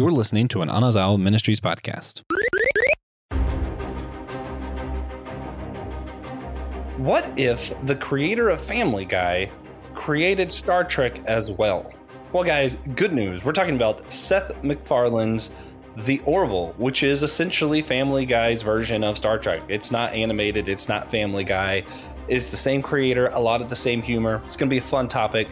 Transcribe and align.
You're 0.00 0.10
listening 0.10 0.48
to 0.48 0.62
an 0.62 0.70
Anazao 0.70 1.20
Ministries 1.20 1.60
podcast. 1.60 2.22
What 6.96 7.38
if 7.38 7.78
the 7.84 7.96
creator 7.96 8.48
of 8.48 8.62
Family 8.62 9.04
Guy 9.04 9.50
created 9.92 10.50
Star 10.50 10.84
Trek 10.84 11.22
as 11.26 11.50
well? 11.50 11.92
Well, 12.32 12.44
guys, 12.44 12.76
good 12.94 13.12
news. 13.12 13.44
We're 13.44 13.52
talking 13.52 13.76
about 13.76 14.10
Seth 14.10 14.64
MacFarlane's 14.64 15.50
The 15.98 16.20
Orville, 16.20 16.72
which 16.78 17.02
is 17.02 17.22
essentially 17.22 17.82
Family 17.82 18.24
Guy's 18.24 18.62
version 18.62 19.04
of 19.04 19.18
Star 19.18 19.38
Trek. 19.38 19.60
It's 19.68 19.90
not 19.90 20.14
animated, 20.14 20.66
it's 20.70 20.88
not 20.88 21.10
Family 21.10 21.44
Guy. 21.44 21.84
It's 22.26 22.50
the 22.50 22.56
same 22.56 22.80
creator, 22.80 23.26
a 23.34 23.38
lot 23.38 23.60
of 23.60 23.68
the 23.68 23.76
same 23.76 24.00
humor. 24.00 24.40
It's 24.46 24.56
going 24.56 24.70
to 24.70 24.74
be 24.74 24.78
a 24.78 24.80
fun 24.80 25.08
topic. 25.08 25.48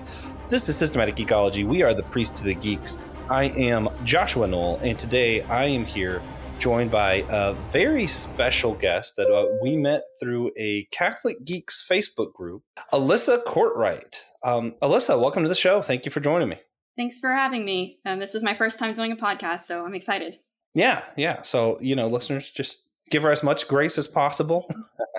This 0.48 0.70
is 0.70 0.76
Systematic 0.78 1.16
Geekology. 1.16 1.66
We 1.66 1.82
are 1.82 1.92
the 1.92 2.04
priest 2.04 2.38
to 2.38 2.44
the 2.44 2.54
geeks. 2.54 2.96
I 3.30 3.44
am 3.58 3.90
Joshua 4.04 4.46
Noel, 4.46 4.76
and 4.76 4.98
today 4.98 5.42
I 5.42 5.66
am 5.66 5.84
here 5.84 6.22
joined 6.58 6.90
by 6.90 7.26
a 7.28 7.52
very 7.70 8.06
special 8.06 8.72
guest 8.72 9.16
that 9.16 9.30
uh, 9.30 9.54
we 9.60 9.76
met 9.76 10.04
through 10.18 10.50
a 10.56 10.84
Catholic 10.92 11.44
Geeks 11.44 11.86
Facebook 11.86 12.32
group, 12.32 12.62
Alyssa 12.90 13.44
Kortright. 13.44 14.20
Um, 14.42 14.76
Alyssa, 14.80 15.20
welcome 15.20 15.42
to 15.42 15.48
the 15.48 15.54
show. 15.54 15.82
Thank 15.82 16.06
you 16.06 16.10
for 16.10 16.20
joining 16.20 16.48
me. 16.48 16.56
Thanks 16.96 17.18
for 17.18 17.34
having 17.34 17.66
me. 17.66 17.98
Um, 18.06 18.18
this 18.18 18.34
is 18.34 18.42
my 18.42 18.54
first 18.54 18.78
time 18.78 18.94
doing 18.94 19.12
a 19.12 19.16
podcast, 19.16 19.60
so 19.60 19.84
I'm 19.84 19.94
excited. 19.94 20.38
Yeah, 20.74 21.02
yeah. 21.14 21.42
So, 21.42 21.78
you 21.82 21.96
know, 21.96 22.08
listeners, 22.08 22.50
just 22.50 22.88
give 23.10 23.24
her 23.24 23.30
as 23.30 23.42
much 23.42 23.68
grace 23.68 23.98
as 23.98 24.06
possible, 24.06 24.70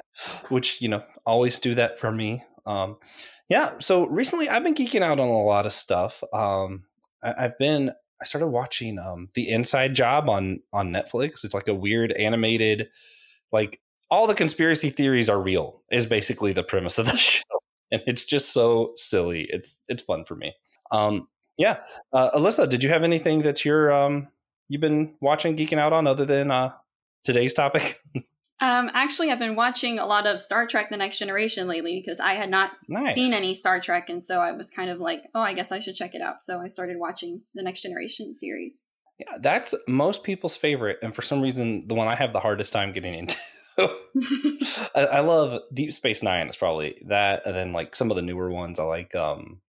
which, 0.50 0.82
you 0.82 0.88
know, 0.88 1.04
always 1.28 1.60
do 1.60 1.76
that 1.76 2.00
for 2.00 2.12
me. 2.12 2.44
Um, 2.66 2.98
yeah. 3.50 3.74
So 3.80 4.08
recently 4.08 4.50
I've 4.50 4.64
been 4.64 4.74
geeking 4.74 5.04
out 5.04 5.20
on 5.20 5.28
a 5.28 5.44
lot 5.44 5.68
of 5.68 5.74
stuff. 5.74 6.24
Um, 6.34 6.86
I, 7.24 7.44
have 7.44 7.58
been, 7.58 7.92
I 8.22 8.26
started 8.26 8.48
watching 8.48 9.00
um, 9.00 9.30
The 9.34 9.50
Inside 9.50 9.94
Job 9.94 10.30
on, 10.30 10.62
on 10.74 10.92
Netflix. 10.92 11.44
It's 11.44 11.54
like 11.54 11.68
a 11.68 11.74
weird 11.74 12.12
animated, 12.14 12.90
like 13.52 13.82
all 14.10 14.28
the 14.28 14.36
conspiracy 14.36 14.90
theories 14.90 15.30
are 15.30 15.42
real, 15.42 15.84
is 15.92 16.06
basically 16.06 16.54
the 16.54 16.64
premise 16.64 16.98
of 16.98 17.06
the 17.08 17.18
show. 17.18 17.44
And 17.92 18.02
it's 18.06 18.24
just 18.24 18.54
so 18.54 18.92
silly. 18.96 19.48
It's, 19.50 19.84
it's 19.90 20.04
fun 20.04 20.26
for 20.26 20.36
me. 20.36 20.54
Um, 20.92 21.28
yeah, 21.58 21.80
uh, 22.14 22.32
Alyssa, 22.32 22.70
did 22.70 22.84
you 22.84 22.90
have 22.90 23.04
anything 23.04 23.42
that 23.42 23.66
you're 23.66 23.92
um, 23.92 24.30
you've 24.70 24.80
been 24.80 25.16
watching, 25.20 25.58
geeking 25.58 25.78
out 25.78 25.92
on, 25.92 26.08
other 26.08 26.24
than 26.24 26.52
uh, 26.52 26.72
today's 27.26 27.54
topic? 27.54 27.98
um, 28.62 28.92
actually, 28.94 29.32
I've 29.32 29.40
been 29.40 29.56
watching 29.56 30.00
a 30.00 30.06
lot 30.06 30.28
of 30.28 30.42
Star 30.42 30.68
Trek: 30.68 30.90
The 30.90 30.98
Next 30.98 31.18
Generation 31.18 31.68
lately 31.68 32.00
because 32.00 32.20
I 32.20 32.34
had 32.34 32.50
not 32.50 32.72
nice. 32.88 33.14
seen 33.14 33.34
any 33.34 33.56
Star 33.56 33.80
Trek, 33.80 34.10
and 34.10 34.22
so 34.22 34.40
I 34.40 34.52
was 34.52 34.70
kind 34.70 34.90
of 34.90 35.00
like, 35.00 35.24
oh, 35.34 35.42
I 35.42 35.54
guess 35.54 35.72
I 35.72 35.80
should 35.80 35.96
check 35.96 36.14
it 36.14 36.22
out. 36.22 36.44
So 36.44 36.60
I 36.60 36.68
started 36.68 36.98
watching 36.98 37.42
the 37.56 37.64
Next 37.64 37.82
Generation 37.82 38.36
series. 38.36 38.86
Yeah, 39.20 39.38
that's 39.40 39.74
most 39.88 40.24
people's 40.24 40.58
favorite, 40.58 41.00
and 41.02 41.16
for 41.16 41.22
some 41.22 41.42
reason, 41.42 41.88
the 41.88 41.96
one 41.96 42.08
I 42.08 42.16
have 42.16 42.34
the 42.34 42.40
hardest 42.40 42.74
time 42.74 42.92
getting 42.92 43.14
into. 43.14 43.36
I, 44.96 45.06
I, 45.06 45.20
love 45.22 45.62
Deep 45.74 45.94
Space 45.94 46.22
Nine. 46.22 46.48
It's 46.48 46.58
probably 46.58 47.02
that, 47.08 47.46
and 47.46 47.56
then 47.56 47.72
like 47.72 47.96
some 47.96 48.12
of 48.12 48.18
the 48.18 48.22
newer 48.22 48.50
ones. 48.50 48.78
I 48.80 48.84
like 48.84 49.16
um, 49.16 49.62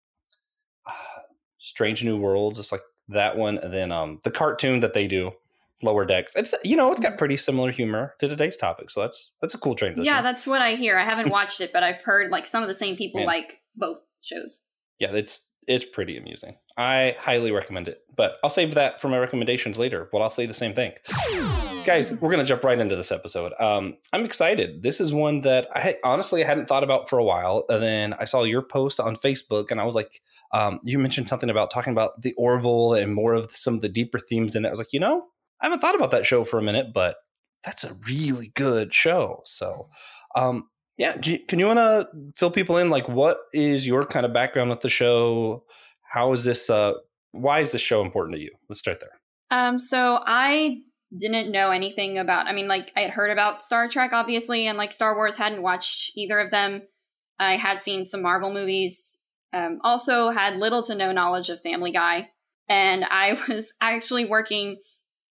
Strange 1.58 2.02
New 2.04 2.16
Worlds. 2.16 2.58
It's 2.58 2.72
like 2.72 2.82
that 3.08 3.36
one, 3.36 3.58
and 3.58 3.72
then 3.72 3.92
um, 3.92 4.20
the 4.24 4.30
cartoon 4.30 4.80
that 4.80 4.94
they 4.94 5.06
do, 5.06 5.32
Lower 5.82 6.04
Decks. 6.04 6.34
It's 6.36 6.54
you 6.64 6.76
know 6.76 6.90
it's 6.90 7.00
got 7.00 7.18
pretty 7.18 7.36
similar 7.36 7.70
humor 7.70 8.14
to 8.20 8.28
today's 8.28 8.56
topic, 8.56 8.90
so 8.90 9.00
that's 9.00 9.32
that's 9.40 9.54
a 9.54 9.58
cool 9.58 9.74
transition. 9.74 10.04
Yeah, 10.04 10.22
that's 10.22 10.46
what 10.46 10.62
I 10.62 10.74
hear. 10.74 10.98
I 10.98 11.04
haven't 11.04 11.30
watched 11.30 11.60
it, 11.60 11.72
but 11.72 11.82
I've 11.82 12.02
heard 12.02 12.30
like 12.30 12.46
some 12.46 12.62
of 12.62 12.68
the 12.68 12.74
same 12.74 12.96
people 12.96 13.24
like 13.24 13.60
both 13.76 13.98
shows. 14.20 14.62
Yeah, 14.98 15.12
it's 15.12 15.48
it's 15.66 15.84
pretty 15.84 16.16
amusing. 16.16 16.56
I 16.76 17.16
highly 17.18 17.52
recommend 17.52 17.88
it, 17.88 18.00
but 18.16 18.38
I'll 18.42 18.50
save 18.50 18.74
that 18.74 19.00
for 19.00 19.08
my 19.08 19.18
recommendations 19.18 19.78
later. 19.78 20.08
But 20.10 20.22
I'll 20.22 20.30
say 20.30 20.46
the 20.46 20.54
same 20.54 20.74
thing 20.74 20.92
guys, 21.84 22.12
we're 22.20 22.30
gonna 22.30 22.44
jump 22.44 22.64
right 22.64 22.78
into 22.78 22.96
this 22.96 23.12
episode. 23.12 23.52
Um, 23.58 23.96
I'm 24.12 24.24
excited. 24.24 24.82
This 24.82 25.00
is 25.00 25.12
one 25.12 25.42
that 25.42 25.68
I 25.74 25.96
honestly 26.04 26.44
I 26.44 26.46
hadn't 26.46 26.66
thought 26.66 26.84
about 26.84 27.08
for 27.08 27.18
a 27.18 27.24
while, 27.24 27.64
and 27.68 27.82
then 27.82 28.14
I 28.14 28.24
saw 28.24 28.42
your 28.44 28.62
post 28.62 29.00
on 29.00 29.16
Facebook, 29.16 29.70
and 29.70 29.80
I 29.80 29.84
was 29.84 29.94
like, 29.94 30.20
um, 30.52 30.80
you 30.84 30.98
mentioned 30.98 31.28
something 31.28 31.50
about 31.50 31.70
talking 31.70 31.92
about 31.92 32.22
the 32.22 32.32
Orville 32.34 32.94
and 32.94 33.14
more 33.14 33.34
of 33.34 33.50
some 33.54 33.74
of 33.74 33.80
the 33.80 33.88
deeper 33.88 34.18
themes 34.18 34.54
in 34.54 34.64
it. 34.64 34.68
I 34.68 34.70
was 34.70 34.78
like, 34.78 34.92
you 34.92 35.00
know, 35.00 35.26
I 35.60 35.66
haven't 35.66 35.80
thought 35.80 35.94
about 35.94 36.10
that 36.12 36.26
show 36.26 36.44
for 36.44 36.58
a 36.58 36.62
minute, 36.62 36.92
but 36.94 37.16
that's 37.64 37.84
a 37.84 37.94
really 38.08 38.52
good 38.54 38.94
show. 38.94 39.42
So, 39.44 39.88
um, 40.34 40.68
yeah, 40.96 41.18
you, 41.22 41.38
can 41.38 41.58
you 41.58 41.66
want 41.66 41.78
to 41.78 42.08
fill 42.36 42.50
people 42.50 42.76
in? 42.76 42.90
Like, 42.90 43.08
what 43.08 43.38
is 43.52 43.86
your 43.86 44.04
kind 44.06 44.24
of 44.24 44.32
background 44.32 44.70
with 44.70 44.80
the 44.80 44.90
show? 44.90 45.64
How 46.12 46.32
is 46.32 46.44
this? 46.44 46.70
Uh, 46.70 46.94
why 47.32 47.60
is 47.60 47.72
this 47.72 47.82
show 47.82 48.02
important 48.02 48.36
to 48.36 48.42
you? 48.42 48.50
Let's 48.68 48.80
start 48.80 49.00
there. 49.00 49.12
Um, 49.50 49.78
so 49.78 50.20
I 50.26 50.78
didn't 51.16 51.50
know 51.50 51.70
anything 51.70 52.18
about 52.18 52.46
I 52.46 52.52
mean 52.52 52.68
like 52.68 52.92
I 52.96 53.00
had 53.00 53.10
heard 53.10 53.30
about 53.30 53.62
Star 53.62 53.88
Trek 53.88 54.12
obviously 54.12 54.66
and 54.66 54.78
like 54.78 54.92
Star 54.92 55.14
Wars 55.14 55.36
hadn't 55.36 55.62
watched 55.62 56.12
either 56.16 56.38
of 56.38 56.50
them. 56.50 56.82
I 57.38 57.56
had 57.56 57.80
seen 57.80 58.06
some 58.06 58.22
Marvel 58.22 58.52
movies. 58.52 59.16
Um, 59.52 59.80
also 59.82 60.30
had 60.30 60.58
little 60.58 60.82
to 60.84 60.94
no 60.94 61.10
knowledge 61.10 61.48
of 61.48 61.60
Family 61.62 61.90
Guy 61.90 62.28
and 62.68 63.04
I 63.04 63.36
was 63.48 63.72
actually 63.80 64.26
working 64.26 64.76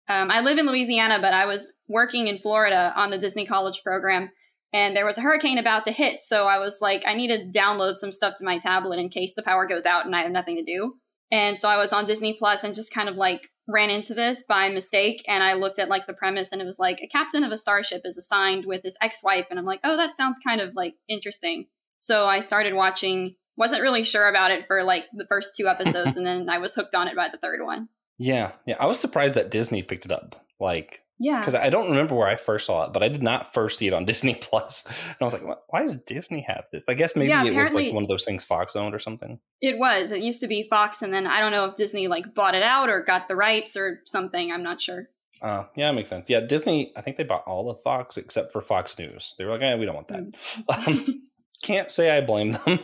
um, 0.09 0.31
I 0.31 0.41
live 0.41 0.59
in 0.59 0.67
Louisiana 0.67 1.19
but 1.21 1.33
I 1.33 1.47
was 1.47 1.73
working 1.89 2.29
in 2.29 2.39
Florida 2.39 2.93
on 2.97 3.11
the 3.11 3.19
Disney 3.19 3.47
College 3.47 3.83
program 3.83 4.31
and 4.73 4.97
there 4.97 5.07
was 5.07 5.19
a 5.19 5.23
hurricane 5.23 5.59
about 5.59 5.85
to 5.85 5.93
hit 5.93 6.23
so 6.23 6.47
I 6.47 6.59
was 6.59 6.79
like 6.81 7.03
I 7.07 7.15
need 7.15 7.29
to 7.29 7.59
download 7.59 7.97
some 7.97 8.13
stuff 8.13 8.35
to 8.39 8.45
my 8.45 8.59
tablet 8.59 8.99
in 8.99 9.09
case 9.09 9.35
the 9.35 9.43
power 9.43 9.67
goes 9.67 9.87
out 9.87 10.07
and 10.07 10.15
I 10.15 10.23
have 10.23 10.33
nothing 10.33 10.57
to 10.57 10.65
do. 10.65 10.95
And 11.31 11.59
so 11.59 11.69
I 11.69 11.77
was 11.79 11.93
on 11.93 12.05
Disney 12.05 12.35
Plus 12.39 12.63
and 12.63 12.75
just 12.75 12.93
kind 12.93 13.09
of 13.09 13.17
like 13.17 13.49
ran 13.67 13.91
into 13.91 14.15
this 14.15 14.45
by 14.47 14.69
mistake 14.69 15.25
and 15.27 15.43
I 15.43 15.55
looked 15.55 15.79
at 15.79 15.89
like 15.89 16.07
the 16.07 16.13
premise 16.13 16.53
and 16.53 16.61
it 16.61 16.65
was 16.65 16.79
like 16.79 17.01
a 17.03 17.09
captain 17.09 17.43
of 17.43 17.51
a 17.51 17.59
starship 17.59 18.03
is 18.05 18.19
assigned 18.19 18.67
with 18.67 18.83
his 18.85 18.97
ex-wife 19.01 19.47
and 19.51 19.59
I'm 19.59 19.65
like, 19.65 19.81
"Oh, 19.83 19.97
that 19.97 20.15
sounds 20.15 20.39
kind 20.47 20.61
of 20.61 20.75
like 20.77 20.95
interesting." 21.09 21.67
So 21.99 22.27
I 22.27 22.41
started 22.41 22.75
watching 22.75 23.37
wasn't 23.57 23.83
really 23.83 24.05
sure 24.05 24.29
about 24.29 24.51
it 24.51 24.67
for 24.67 24.83
like 24.83 25.05
the 25.15 25.27
first 25.27 25.55
two 25.57 25.67
episodes 25.67 26.17
and 26.19 26.27
then 26.27 26.49
I 26.49 26.59
was 26.59 26.75
hooked 26.75 26.95
on 26.95 27.09
it 27.09 27.17
by 27.17 27.29
the 27.33 27.39
third 27.39 27.65
one. 27.65 27.89
Yeah. 28.19 28.53
Yeah, 28.67 28.77
I 28.79 28.87
was 28.87 29.01
surprised 29.01 29.35
that 29.35 29.51
Disney 29.51 29.83
picked 29.83 30.05
it 30.05 30.13
up. 30.13 30.37
Like 30.61 31.05
yeah. 31.19 31.39
Because 31.39 31.55
I 31.55 31.71
don't 31.71 31.91
remember 31.91 32.15
where 32.15 32.27
I 32.27 32.37
first 32.37 32.67
saw 32.67 32.85
it, 32.85 32.93
but 32.93 33.03
I 33.03 33.09
did 33.09 33.23
not 33.23 33.55
first 33.55 33.79
see 33.79 33.87
it 33.87 33.93
on 33.93 34.05
Disney 34.07 34.35
Plus. 34.35 34.85
And 34.87 35.17
I 35.21 35.25
was 35.25 35.33
like, 35.33 35.43
why 35.69 35.83
does 35.83 36.03
Disney 36.03 36.41
have 36.43 36.67
this? 36.73 36.85
I 36.89 36.95
guess 36.95 37.15
maybe 37.15 37.29
yeah, 37.29 37.45
it 37.45 37.55
was 37.55 37.73
like 37.73 37.93
one 37.93 38.03
of 38.03 38.09
those 38.09 38.25
things 38.25 38.45
Fox 38.45 38.75
owned 38.77 38.95
or 38.95 38.99
something. 38.99 39.39
It 39.61 39.79
was. 39.79 40.11
It 40.11 40.23
used 40.23 40.41
to 40.41 40.49
be 40.49 40.67
Fox, 40.69 41.03
and 41.03 41.15
then 41.15 41.27
I 41.27 41.41
don't 41.41 41.53
know 41.53 41.67
if 41.67 41.77
Disney 41.77 42.09
like 42.09 42.35
bought 42.35 42.55
it 42.55 42.63
out 42.63 42.89
or 42.89 43.03
got 43.03 43.29
the 43.29 43.37
rights 43.37 43.77
or 43.77 44.01
something. 44.05 44.53
I'm 44.53 44.63
not 44.63 44.81
sure. 44.81 45.09
Uh, 45.43 45.65
yeah, 45.77 45.89
that 45.89 45.95
makes 45.95 46.09
sense. 46.09 46.31
Yeah, 46.31 46.41
Disney, 46.41 46.93
I 46.97 47.01
think 47.01 47.17
they 47.17 47.25
bought 47.25 47.45
all 47.47 47.71
of 47.71 47.81
Fox 47.83 48.17
except 48.17 48.53
for 48.53 48.61
Fox 48.61 48.99
News. 48.99 49.35
They 49.37 49.45
were 49.45 49.53
like, 49.53 49.63
eh, 49.63 49.77
we 49.77 49.85
don't 49.85 49.95
want 49.95 50.09
that. 50.09 50.33
Mm. 50.33 50.89
um, 50.89 51.23
can't 51.63 51.91
say 51.91 52.17
I 52.17 52.21
blame 52.21 52.53
them. 52.53 52.79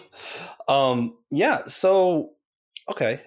um, 0.69 1.17
yeah, 1.31 1.65
so, 1.65 2.33
okay. 2.91 3.21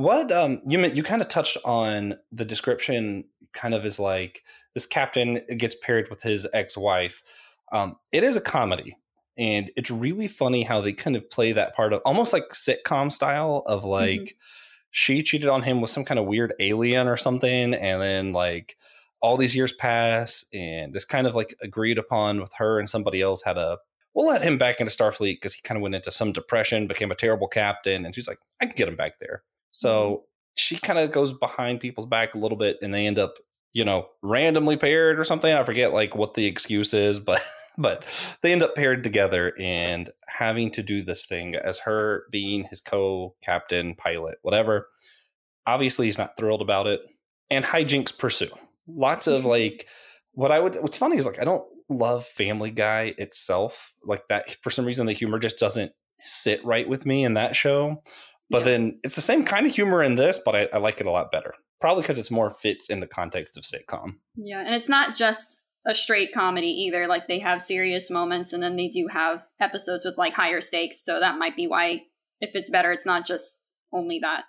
What 0.00 0.32
um 0.32 0.62
you 0.66 0.80
you 0.86 1.02
kind 1.02 1.20
of 1.20 1.28
touched 1.28 1.58
on 1.62 2.14
the 2.32 2.46
description 2.46 3.24
kind 3.52 3.74
of 3.74 3.84
is 3.84 4.00
like 4.00 4.42
this 4.72 4.86
captain 4.86 5.42
gets 5.58 5.74
paired 5.74 6.08
with 6.08 6.22
his 6.22 6.46
ex-wife. 6.54 7.22
Um, 7.70 7.96
it 8.10 8.24
is 8.24 8.34
a 8.34 8.40
comedy, 8.40 8.96
and 9.36 9.70
it's 9.76 9.90
really 9.90 10.26
funny 10.26 10.62
how 10.62 10.80
they 10.80 10.94
kind 10.94 11.16
of 11.16 11.28
play 11.28 11.52
that 11.52 11.76
part 11.76 11.92
of 11.92 12.00
almost 12.06 12.32
like 12.32 12.48
sitcom 12.48 13.12
style 13.12 13.62
of 13.66 13.80
mm-hmm. 13.80 13.90
like 13.90 14.20
mm-hmm. 14.20 14.36
she 14.90 15.22
cheated 15.22 15.50
on 15.50 15.64
him 15.64 15.82
with 15.82 15.90
some 15.90 16.06
kind 16.06 16.18
of 16.18 16.24
weird 16.24 16.54
alien 16.60 17.06
or 17.06 17.18
something, 17.18 17.74
and 17.74 18.00
then 18.00 18.32
like 18.32 18.78
all 19.20 19.36
these 19.36 19.54
years 19.54 19.74
pass, 19.74 20.46
and 20.54 20.96
it's 20.96 21.04
kind 21.04 21.26
of 21.26 21.34
like 21.34 21.54
agreed 21.60 21.98
upon 21.98 22.40
with 22.40 22.54
her 22.54 22.78
and 22.78 22.88
somebody 22.88 23.20
else 23.20 23.42
had 23.42 23.58
a 23.58 23.76
we'll 24.14 24.28
let 24.28 24.40
him 24.40 24.56
back 24.56 24.80
into 24.80 24.90
Starfleet 24.90 25.34
because 25.34 25.52
he 25.52 25.60
kind 25.60 25.76
of 25.76 25.82
went 25.82 25.94
into 25.94 26.10
some 26.10 26.32
depression, 26.32 26.86
became 26.86 27.10
a 27.10 27.14
terrible 27.14 27.48
captain, 27.48 28.06
and 28.06 28.14
she's 28.14 28.26
like, 28.26 28.38
I 28.62 28.64
can 28.64 28.74
get 28.76 28.88
him 28.88 28.96
back 28.96 29.18
there. 29.18 29.42
So 29.70 30.10
mm-hmm. 30.10 30.22
she 30.56 30.76
kind 30.76 30.98
of 30.98 31.12
goes 31.12 31.32
behind 31.32 31.80
people's 31.80 32.06
back 32.06 32.34
a 32.34 32.38
little 32.38 32.58
bit, 32.58 32.78
and 32.82 32.92
they 32.92 33.06
end 33.06 33.18
up 33.18 33.34
you 33.72 33.84
know, 33.84 34.08
randomly 34.22 34.76
paired 34.76 35.18
or 35.18 35.24
something. 35.24 35.52
I 35.52 35.62
forget 35.64 35.92
like 35.92 36.14
what 36.14 36.34
the 36.34 36.46
excuse 36.46 36.92
is, 36.92 37.20
but 37.20 37.40
but 37.78 38.04
they 38.42 38.52
end 38.52 38.62
up 38.62 38.74
paired 38.74 39.04
together 39.04 39.52
and 39.58 40.10
having 40.26 40.70
to 40.72 40.82
do 40.82 41.02
this 41.02 41.26
thing 41.26 41.54
as 41.54 41.80
her 41.80 42.24
being 42.30 42.64
his 42.64 42.80
co-captain, 42.80 43.94
pilot, 43.94 44.38
whatever. 44.42 44.88
Obviously, 45.66 46.06
he's 46.06 46.18
not 46.18 46.36
thrilled 46.36 46.62
about 46.62 46.86
it, 46.86 47.00
and 47.50 47.64
hijinks 47.64 48.16
pursue. 48.16 48.50
Lots 48.88 49.26
of 49.26 49.44
like 49.44 49.86
what 50.32 50.50
I 50.50 50.58
would. 50.58 50.76
What's 50.76 50.96
funny 50.96 51.16
is 51.16 51.26
like 51.26 51.40
I 51.40 51.44
don't 51.44 51.66
love 51.88 52.26
Family 52.26 52.70
Guy 52.70 53.14
itself 53.18 53.92
like 54.04 54.26
that. 54.28 54.56
For 54.62 54.70
some 54.70 54.84
reason, 54.84 55.06
the 55.06 55.12
humor 55.12 55.38
just 55.38 55.58
doesn't 55.58 55.92
sit 56.20 56.64
right 56.64 56.88
with 56.88 57.06
me 57.06 57.24
in 57.24 57.34
that 57.34 57.56
show. 57.56 58.02
But 58.50 58.58
yeah. 58.58 58.64
then 58.64 59.00
it's 59.04 59.14
the 59.14 59.20
same 59.20 59.44
kind 59.44 59.66
of 59.66 59.72
humor 59.72 60.02
in 60.02 60.16
this, 60.16 60.40
but 60.44 60.56
I, 60.56 60.68
I 60.72 60.78
like 60.78 61.00
it 61.00 61.06
a 61.06 61.10
lot 61.10 61.30
better 61.30 61.54
probably 61.80 62.02
because 62.02 62.18
it's 62.18 62.30
more 62.30 62.50
fits 62.50 62.88
in 62.88 63.00
the 63.00 63.06
context 63.06 63.56
of 63.56 63.64
sitcom. 63.64 64.18
Yeah, 64.36 64.60
and 64.60 64.74
it's 64.74 64.88
not 64.88 65.16
just 65.16 65.62
a 65.86 65.94
straight 65.94 66.32
comedy 66.32 66.68
either. 66.68 67.06
Like 67.06 67.26
they 67.26 67.38
have 67.40 67.62
serious 67.62 68.10
moments, 68.10 68.52
and 68.52 68.62
then 68.62 68.76
they 68.76 68.88
do 68.88 69.08
have 69.10 69.46
episodes 69.58 70.04
with 70.04 70.18
like 70.18 70.34
higher 70.34 70.60
stakes. 70.60 71.02
So 71.04 71.18
that 71.18 71.38
might 71.38 71.56
be 71.56 71.66
why 71.66 72.02
if 72.40 72.50
it's 72.54 72.70
better, 72.70 72.92
it's 72.92 73.06
not 73.06 73.26
just 73.26 73.62
only 73.92 74.18
that. 74.20 74.44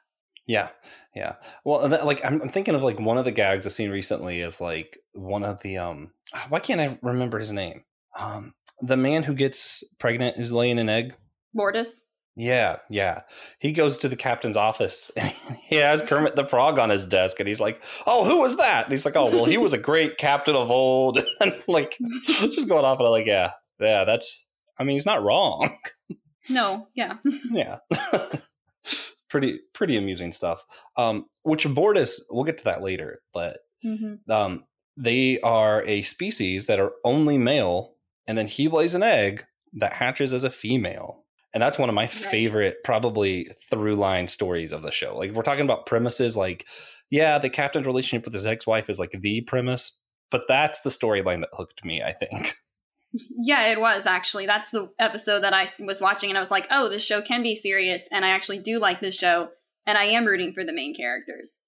Yeah, 0.48 0.70
yeah. 1.16 1.36
Well, 1.64 1.88
that, 1.88 2.06
like 2.06 2.24
I'm, 2.26 2.42
I'm 2.42 2.50
thinking 2.50 2.76
of 2.76 2.84
like 2.84 3.00
one 3.00 3.18
of 3.18 3.26
the 3.26 3.32
gags 3.32 3.66
I've 3.66 3.72
seen 3.72 3.92
recently 3.92 4.42
is 4.42 4.60
like 4.60 4.98
one 5.14 5.44
of 5.44 5.62
the 5.62 5.78
um. 5.78 6.12
Why 6.50 6.60
can't 6.60 6.82
I 6.82 6.98
remember 7.02 7.40
his 7.40 7.54
name? 7.54 7.84
Um, 8.18 8.54
the 8.82 8.98
man 8.98 9.24
who 9.24 9.34
gets 9.34 9.84
pregnant 10.00 10.36
who's 10.36 10.52
laying 10.52 10.80
an 10.80 10.90
egg. 10.90 11.16
Mortis. 11.54 12.04
Yeah, 12.38 12.78
yeah. 12.90 13.22
He 13.60 13.74
goes 13.74 13.98
to 14.00 14.10
the 14.10 14.16
captain's 14.16 14.56
office 14.58 15.12
and 15.18 15.32
he 15.68 15.76
has 15.76 16.02
Kermit 16.02 16.36
the 16.36 16.48
Frog 16.48 16.80
on 16.80 16.90
his 16.90 17.06
desk 17.06 17.40
and 17.40 17.48
he's 17.48 17.60
like, 17.60 17.84
Oh, 18.08 18.24
who 18.24 18.40
was 18.40 18.58
that? 18.58 18.86
And 18.86 18.92
he's 18.92 19.06
like, 19.06 19.16
Oh, 19.18 19.30
well, 19.30 19.46
he 19.46 19.58
was 19.58 19.74
a 19.74 19.78
great 19.78 20.18
captain 20.18 20.56
of 20.56 20.72
old. 20.72 21.20
and 21.42 21.54
like, 21.68 21.98
just 22.26 22.70
going 22.70 22.86
off 22.86 23.00
and 23.00 23.08
I'm 23.08 23.12
like, 23.12 23.26
Yeah, 23.26 23.52
yeah, 23.80 24.04
that's, 24.06 24.48
I 24.80 24.84
mean, 24.84 24.96
he's 24.96 25.06
not 25.06 25.24
wrong. 25.24 25.70
No, 26.50 26.88
yeah. 26.96 27.18
yeah. 27.52 27.78
pretty, 29.30 29.60
pretty 29.74 29.96
amusing 29.96 30.32
stuff. 30.32 30.64
Um, 30.98 31.26
which 31.44 31.66
Bortus, 31.66 32.20
we'll 32.32 32.44
get 32.44 32.58
to 32.60 32.64
that 32.66 32.82
later, 32.82 33.22
but 33.34 33.58
Mm-hmm. 33.86 34.32
um, 34.32 34.66
they 34.96 35.40
are 35.42 35.84
a 35.88 36.02
species 36.04 36.68
that 36.68 36.80
are 36.80 36.92
only 37.04 37.38
male 37.40 37.96
and 38.28 38.38
then 38.38 38.46
he 38.48 38.68
lays 38.68 38.94
an 38.94 39.02
egg 39.02 39.46
that 39.74 39.94
hatches 39.94 40.34
as 40.34 40.44
a 40.44 40.52
female 40.52 41.24
and 41.54 41.62
that's 41.62 41.78
one 41.80 41.90
of 41.90 41.96
my 41.96 42.08
favorite 42.08 42.78
probably 42.84 43.48
through 43.70 43.96
line 43.96 44.28
stories 44.28 44.72
of 44.72 44.82
the 44.82 44.92
show 44.92 45.18
like 45.18 45.32
we're 45.32 45.42
talking 45.44 45.66
about 45.66 45.86
premises 45.86 46.36
like 46.38 46.66
yeah 47.10 47.38
the 47.38 47.50
captain's 47.50 47.86
relationship 47.86 48.26
with 48.26 48.34
his 48.34 48.46
ex-wife 48.46 48.90
is 48.90 49.00
like 49.00 49.12
the 49.22 49.42
premise 49.42 50.00
but 50.30 50.44
that's 50.48 50.82
the 50.82 50.90
storyline 50.90 51.40
that 51.40 51.50
hooked 51.54 51.84
me 51.86 52.02
i 52.02 52.12
think 52.14 52.56
Yeah, 53.44 53.66
it 53.68 53.82
was 53.82 54.06
actually. 54.06 54.46
That's 54.46 54.70
the 54.72 54.90
episode 54.98 55.42
that 55.42 55.54
I 55.54 55.68
was 55.82 56.00
watching, 56.00 56.30
and 56.30 56.38
I 56.38 56.40
was 56.40 56.50
like, 56.50 56.66
oh, 56.72 56.88
this 56.88 57.04
show 57.04 57.22
can 57.22 57.44
be 57.44 57.58
serious, 57.58 58.08
and 58.10 58.24
I 58.24 58.30
actually 58.30 58.60
do 58.60 58.80
like 58.80 59.02
this 59.02 59.16
show, 59.16 59.50
and 59.86 59.98
I 59.98 60.06
am 60.06 60.24
rooting 60.26 60.54
for 60.54 60.64
the 60.64 60.72
main 60.72 60.96
characters. 60.96 61.60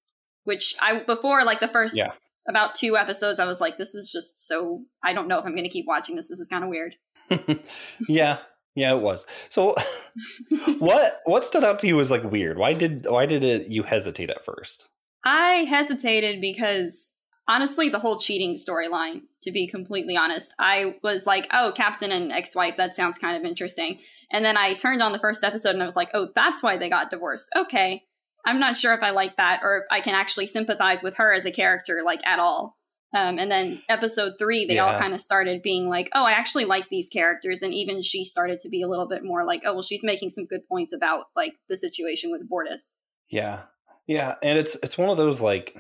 Which 0.45 0.73
I, 0.81 1.03
before, 1.03 1.43
like 1.43 1.59
the 1.59 1.67
first 1.67 1.97
Yeah. 1.97 2.13
about 2.47 2.75
two 2.75 2.95
episodes, 2.95 3.39
I 3.41 3.45
was 3.45 3.59
like, 3.59 3.77
this 3.77 3.93
is 3.93 4.09
just 4.09 4.47
so, 4.47 4.83
I 5.03 5.11
don't 5.11 5.27
know 5.27 5.37
if 5.37 5.45
I'm 5.45 5.51
going 5.51 5.65
to 5.65 5.69
keep 5.69 5.85
watching 5.85 6.15
this. 6.15 6.29
This 6.29 6.39
is 6.39 6.47
kind 6.47 6.63
of 6.63 6.69
weird. 6.69 6.95
yeah 8.07 8.37
yeah 8.75 8.93
it 8.93 9.01
was 9.01 9.27
so 9.49 9.75
what 10.79 11.19
what 11.25 11.45
stood 11.45 11.63
out 11.63 11.79
to 11.79 11.87
you 11.87 11.95
was 11.95 12.11
like 12.11 12.23
weird 12.23 12.57
why 12.57 12.73
did 12.73 13.05
why 13.09 13.25
did 13.25 13.43
it 13.43 13.67
you 13.67 13.83
hesitate 13.83 14.29
at 14.29 14.43
first 14.45 14.89
I 15.23 15.65
hesitated 15.69 16.41
because 16.41 17.07
honestly, 17.47 17.89
the 17.89 17.99
whole 17.99 18.19
cheating 18.19 18.55
storyline, 18.55 19.21
to 19.43 19.51
be 19.51 19.67
completely 19.67 20.17
honest, 20.17 20.53
I 20.59 20.95
was 21.03 21.25
like, 21.25 21.47
oh, 21.51 21.71
Captain 21.75 22.11
and 22.11 22.31
ex 22.31 22.55
wife, 22.55 22.77
that 22.77 22.93
sounds 22.93 23.17
kind 23.17 23.37
of 23.37 23.49
interesting. 23.49 23.99
And 24.31 24.43
then 24.43 24.57
I 24.57 24.73
turned 24.73 25.01
on 25.01 25.11
the 25.11 25.19
first 25.19 25.43
episode 25.43 25.71
and 25.71 25.83
I 25.83 25.85
was 25.85 25.95
like, 25.95 26.09
oh, 26.13 26.29
that's 26.35 26.63
why 26.63 26.77
they 26.77 26.89
got 26.89 27.09
divorced. 27.09 27.49
Okay. 27.55 28.03
I'm 28.45 28.59
not 28.59 28.77
sure 28.77 28.93
if 28.93 29.01
I 29.01 29.11
like 29.11 29.37
that 29.37 29.61
or 29.63 29.77
if 29.77 29.83
I 29.89 30.01
can 30.01 30.15
actually 30.15 30.47
sympathize 30.47 31.01
with 31.01 31.15
her 31.15 31.33
as 31.33 31.45
a 31.45 31.51
character, 31.51 32.01
like 32.03 32.25
at 32.25 32.39
all. 32.39 32.77
Um, 33.13 33.37
and 33.37 33.51
then 33.51 33.81
episode 33.89 34.33
three, 34.39 34.65
they 34.65 34.79
all 34.79 34.97
kind 34.97 35.13
of 35.13 35.21
started 35.21 35.61
being 35.61 35.87
like, 35.87 36.09
oh, 36.15 36.25
I 36.25 36.31
actually 36.31 36.65
like 36.65 36.89
these 36.89 37.09
characters. 37.09 37.61
And 37.61 37.73
even 37.73 38.01
she 38.01 38.25
started 38.25 38.59
to 38.61 38.69
be 38.69 38.81
a 38.81 38.87
little 38.87 39.07
bit 39.07 39.23
more 39.23 39.45
like, 39.45 39.61
oh, 39.65 39.73
well, 39.73 39.83
she's 39.83 40.03
making 40.03 40.31
some 40.31 40.45
good 40.45 40.67
points 40.67 40.93
about 40.93 41.25
like 41.35 41.53
the 41.69 41.77
situation 41.77 42.31
with 42.31 42.49
Bortus. 42.49 42.95
Yeah. 43.29 43.63
Yeah, 44.07 44.35
and 44.43 44.59
it's 44.59 44.75
it's 44.83 44.97
one 44.97 45.09
of 45.09 45.17
those 45.17 45.39
like 45.39 45.77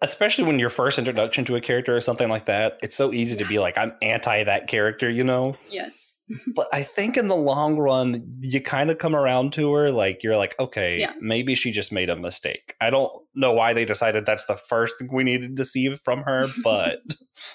especially 0.00 0.44
when 0.44 0.58
your 0.58 0.68
first 0.68 0.98
introduction 0.98 1.44
to 1.44 1.54
a 1.54 1.60
character 1.60 1.96
or 1.96 2.00
something 2.00 2.28
like 2.28 2.46
that, 2.46 2.78
it's 2.82 2.96
so 2.96 3.12
easy 3.12 3.36
to 3.36 3.44
be 3.44 3.58
like 3.58 3.78
I'm 3.78 3.92
anti 4.02 4.44
that 4.44 4.66
character, 4.66 5.08
you 5.08 5.24
know? 5.24 5.56
Yes. 5.70 6.11
But 6.54 6.68
I 6.72 6.82
think 6.82 7.16
in 7.16 7.28
the 7.28 7.36
long 7.36 7.78
run 7.78 8.36
you 8.40 8.60
kind 8.60 8.90
of 8.90 8.98
come 8.98 9.14
around 9.14 9.52
to 9.54 9.72
her 9.74 9.90
like 9.90 10.22
you're 10.22 10.36
like 10.36 10.58
okay, 10.58 11.00
Yeah. 11.00 11.12
maybe 11.20 11.54
she 11.54 11.72
just 11.72 11.92
made 11.92 12.10
a 12.10 12.16
mistake. 12.16 12.74
I 12.80 12.90
don't 12.90 13.12
know 13.34 13.52
why 13.52 13.72
they 13.72 13.84
decided 13.84 14.24
that's 14.24 14.44
the 14.46 14.56
first 14.56 14.98
thing 14.98 15.08
we 15.12 15.24
needed 15.24 15.56
to 15.56 15.64
see 15.64 15.94
from 15.96 16.22
her, 16.22 16.48
but 16.62 17.00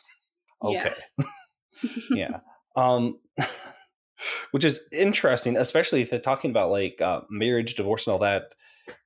okay. 0.64 0.94
yeah. 2.12 2.40
Um 2.76 3.20
which 4.52 4.66
is 4.66 4.88
interesting, 4.92 5.58
especially 5.58 6.02
if 6.02 6.10
they're 6.10 6.20
talking 6.20 6.52
about 6.52 6.72
like 6.72 7.02
uh, 7.02 7.22
marriage, 7.30 7.76
divorce, 7.76 8.08
and 8.08 8.14
all 8.14 8.20
that 8.20 8.56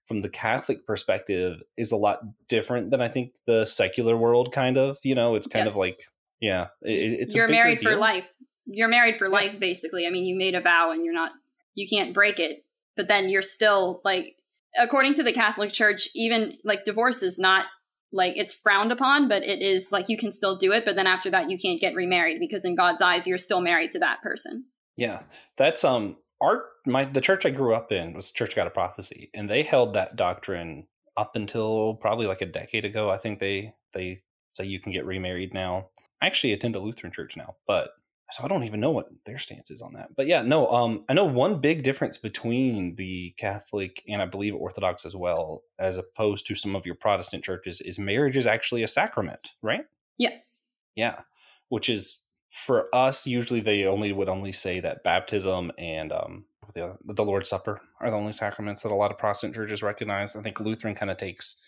from 0.08 0.22
the 0.22 0.30
Catholic 0.30 0.86
perspective 0.86 1.62
is 1.78 1.92
a 1.92 1.98
lot 1.98 2.20
different 2.48 2.92
than 2.92 3.02
I 3.02 3.08
think 3.08 3.36
the 3.48 3.66
secular 3.66 4.16
world 4.18 4.52
kind 4.52 4.78
of, 4.78 4.98
you 5.04 5.16
know, 5.16 5.36
it's 5.36 5.48
kind 5.48 5.68
of 5.68 5.76
like, 5.76 5.96
yeah, 6.40 6.68
it, 6.82 7.22
it's 7.22 7.34
a 7.34 7.38
you're 7.38 7.48
married 7.48 7.82
for 7.82 7.92
deal. 7.92 8.00
life. 8.00 8.30
You're 8.66 8.88
married 8.88 9.18
for 9.18 9.30
life, 9.30 9.60
basically. 9.60 10.08
I 10.08 10.10
mean, 10.10 10.26
you 10.26 10.38
made 10.38 10.56
a 10.56 10.62
vow 10.62 10.92
and 10.92 11.04
you're 11.04 11.14
not, 11.14 11.32
you 11.76 11.88
can't 11.90 12.14
break 12.14 12.40
it. 12.40 12.60
But 12.96 13.08
then 13.08 13.30
you're 13.30 13.42
still 13.42 14.02
like, 14.04 14.36
according 14.78 15.16
to 15.16 15.24
the 15.24 15.34
Catholic 15.34 15.72
Church, 15.72 16.10
even 16.14 16.58
like 16.64 16.84
divorce 16.84 17.24
is 17.24 17.40
not 17.40 17.66
like 18.12 18.34
it's 18.36 18.54
frowned 18.54 18.92
upon, 18.92 19.28
but 19.28 19.44
it 19.44 19.62
is 19.62 19.92
like 19.92 20.10
you 20.10 20.18
can 20.18 20.32
still 20.32 20.58
do 20.58 20.72
it. 20.72 20.86
But 20.86 20.96
then 20.96 21.08
after 21.08 21.30
that, 21.32 21.50
you 21.50 21.58
can't 21.58 21.82
get 21.82 21.96
remarried 21.96 22.40
because 22.40 22.66
in 22.66 22.76
God's 22.76 23.02
eyes, 23.02 23.26
you're 23.26 23.38
still 23.38 23.62
married 23.62 23.92
to 23.92 24.00
that 24.00 24.22
person. 24.22 24.66
Yeah, 24.98 25.24
that's 25.58 25.84
um 25.84 26.18
our 26.42 26.66
my 26.86 27.06
the 27.06 27.22
church 27.22 27.46
I 27.46 27.52
grew 27.52 27.74
up 27.74 27.92
in 27.92 28.14
was 28.14 28.32
Church 28.32 28.56
God 28.56 28.68
of 28.68 28.74
Prophecy, 28.74 29.30
and 29.34 29.50
they 29.50 29.64
held 29.64 29.94
that 29.94 30.16
doctrine 30.16 30.88
up 31.18 31.36
until 31.36 31.96
probably 31.96 32.28
like 32.28 32.42
a 32.42 32.46
decade 32.46 32.86
ago. 32.86 33.10
I 33.10 33.18
think 33.18 33.40
they 33.40 33.74
they 33.94 34.20
say 34.56 34.66
you 34.66 34.80
can 34.80 34.92
get 34.92 35.06
remarried 35.06 35.54
now. 35.54 35.90
I 36.22 36.28
actually 36.28 36.54
attend 36.54 36.76
a 36.76 36.80
Lutheran 36.80 37.14
church 37.14 37.38
now, 37.38 37.56
but 37.66 37.92
so 38.32 38.44
I 38.44 38.48
don't 38.48 38.64
even 38.64 38.80
know 38.80 38.92
what 38.92 39.08
their 39.26 39.38
stance 39.38 39.70
is 39.72 39.82
on 39.82 39.94
that. 39.94 40.16
But 40.16 40.28
yeah, 40.28 40.42
no, 40.42 40.68
um, 40.70 41.06
I 41.10 41.14
know 41.14 41.26
one 41.26 41.60
big 41.60 41.84
difference 41.84 42.18
between 42.18 42.96
the 42.96 43.32
Catholic 43.38 44.04
and 44.08 44.22
I 44.22 44.26
believe 44.26 44.56
Orthodox 44.56 45.06
as 45.06 45.16
well, 45.16 45.64
as 45.80 45.98
opposed 45.98 46.46
to 46.48 46.56
some 46.56 46.76
of 46.76 46.86
your 46.86 46.96
Protestant 46.96 47.44
churches, 47.44 47.82
is 47.82 48.00
marriage 48.00 48.38
is 48.38 48.48
actually 48.48 48.84
a 48.84 48.88
sacrament, 48.88 49.52
right? 49.62 49.86
Yes. 50.18 50.64
Yeah, 50.96 51.22
which 51.70 51.90
is 51.90 52.22
for 52.52 52.94
us 52.94 53.26
usually 53.26 53.62
they 53.62 53.86
only 53.86 54.12
would 54.12 54.28
only 54.28 54.52
say 54.52 54.80
that 54.82 55.04
baptism 55.04 55.72
and 55.78 56.12
um, 56.12 56.46
the 56.74 56.98
the 57.06 57.24
Lord's 57.24 57.50
Supper 57.50 57.80
are 58.00 58.10
the 58.10 58.16
only 58.18 58.34
sacraments 58.34 58.82
that 58.84 58.92
a 58.92 58.96
lot 58.96 59.12
of 59.12 59.18
Protestant 59.18 59.56
churches 59.56 59.82
recognize. 59.82 60.36
I 60.36 60.42
think 60.42 60.60
Lutheran 60.60 60.96
kind 60.96 61.10
of 61.12 61.18
takes 61.18 61.62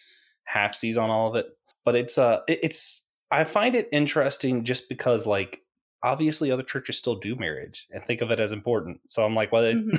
half 0.44 0.76
seas 0.76 0.98
on 0.98 1.10
all 1.10 1.30
of 1.30 1.36
it, 1.36 1.48
but 1.86 1.96
it's 1.96 2.18
uh 2.18 2.42
it- 2.48 2.60
it's 2.64 3.06
I 3.32 3.46
find 3.46 3.76
it 3.76 3.90
interesting 3.92 4.64
just 4.64 4.88
because 4.90 5.26
like 5.26 5.62
obviously 6.04 6.52
other 6.52 6.64
churches 6.64 6.98
still 6.98 7.16
do 7.16 7.36
marriage 7.36 7.88
and 7.92 8.04
think 8.04 8.22
of 8.22 8.30
it 8.32 8.40
as 8.40 8.52
important. 8.52 9.00
So 9.08 9.26
I'm 9.26 9.36
like, 9.36 9.52
well, 9.52 9.64
Mhm. 9.64 9.98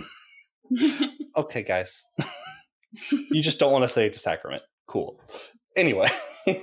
okay, 1.37 1.63
guys, 1.63 2.05
you 3.11 3.43
just 3.43 3.59
don't 3.59 3.73
want 3.73 3.83
to 3.83 3.89
say 3.89 4.07
it's 4.07 4.17
a 4.17 4.21
sacrament. 4.21 4.63
Cool. 4.87 5.21
Anyway. 5.77 6.09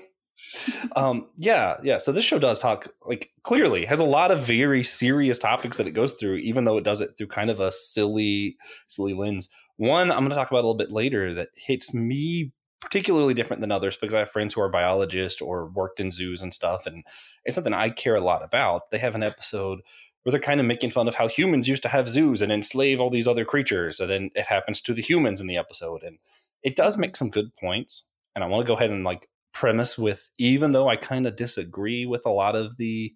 um 0.96 1.30
yeah 1.38 1.78
yeah 1.84 1.98
so 1.98 2.12
this 2.12 2.26
show 2.26 2.40
does 2.40 2.60
talk 2.60 2.88
like 3.06 3.30
clearly 3.44 3.86
has 3.86 4.00
a 4.00 4.04
lot 4.04 4.32
of 4.32 4.42
very 4.46 4.84
serious 4.84 5.38
topics 5.40 5.78
that 5.78 5.88
it 5.88 5.92
goes 5.92 6.14
through 6.14 6.36
even 6.36 6.66
though 6.66 6.78
it 6.78 6.84
does 6.84 7.00
it 7.00 7.12
through 7.18 7.28
kind 7.28 7.50
of 7.50 7.60
a 7.60 7.72
silly 7.72 8.58
silly 8.88 9.14
lens 9.14 9.50
one 9.78 10.12
i'm 10.12 10.18
going 10.20 10.30
to 10.30 10.36
talk 10.36 10.50
about 10.50 10.58
a 10.58 10.68
little 10.68 10.76
bit 10.76 10.92
later 10.92 11.34
that 11.34 11.50
hits 11.56 11.94
me 11.94 12.52
particularly 12.82 13.34
different 13.34 13.62
than 13.62 13.72
others 13.72 13.96
because 13.98 14.14
i 14.14 14.20
have 14.20 14.30
friends 14.30 14.54
who 14.54 14.62
are 14.62 14.70
biologists 14.70 15.42
or 15.42 15.68
worked 15.68 16.00
in 16.00 16.12
zoos 16.12 16.42
and 16.42 16.54
stuff 16.54 16.86
and 16.86 17.04
it's 17.46 17.56
something 17.56 17.74
i 17.74 17.90
care 17.90 18.16
a 18.16 18.22
lot 18.22 18.44
about. 18.44 18.90
They 18.90 18.98
have 18.98 19.16
an 19.16 19.24
episode 19.24 19.82
where 20.24 20.32
they're 20.32 20.40
kind 20.40 20.60
of 20.60 20.66
making 20.66 20.92
fun 20.92 21.08
of 21.08 21.16
how 21.16 21.28
humans 21.28 21.68
used 21.68 21.84
to 21.84 21.90
have 21.90 22.10
zoos 22.10 22.42
and 22.42 22.52
enslave 22.52 23.00
all 23.00 23.10
these 23.10 23.28
other 23.28 23.46
creatures 23.46 24.00
and 24.00 24.10
then 24.10 24.32
it 24.36 24.46
happens 24.46 24.82
to 24.82 24.94
the 24.94 25.02
humans 25.02 25.42
in 25.42 25.48
the 25.48 25.58
episode 25.58 26.04
and 26.04 26.20
it 26.64 26.76
does 26.76 26.98
make 26.98 27.16
some 27.16 27.30
good 27.30 27.56
points 27.56 28.04
and 28.36 28.44
i 28.44 28.48
want 28.48 28.66
to 28.66 28.68
go 28.68 28.76
ahead 28.76 28.92
and 28.92 29.04
like 29.04 29.28
premise 29.54 29.98
with 29.98 30.30
even 30.38 30.72
though 30.72 30.88
I 30.88 30.96
kind 30.96 31.28
of 31.28 31.36
disagree 31.36 32.06
with 32.06 32.26
a 32.26 32.32
lot 32.32 32.56
of 32.56 32.78
the 32.78 33.14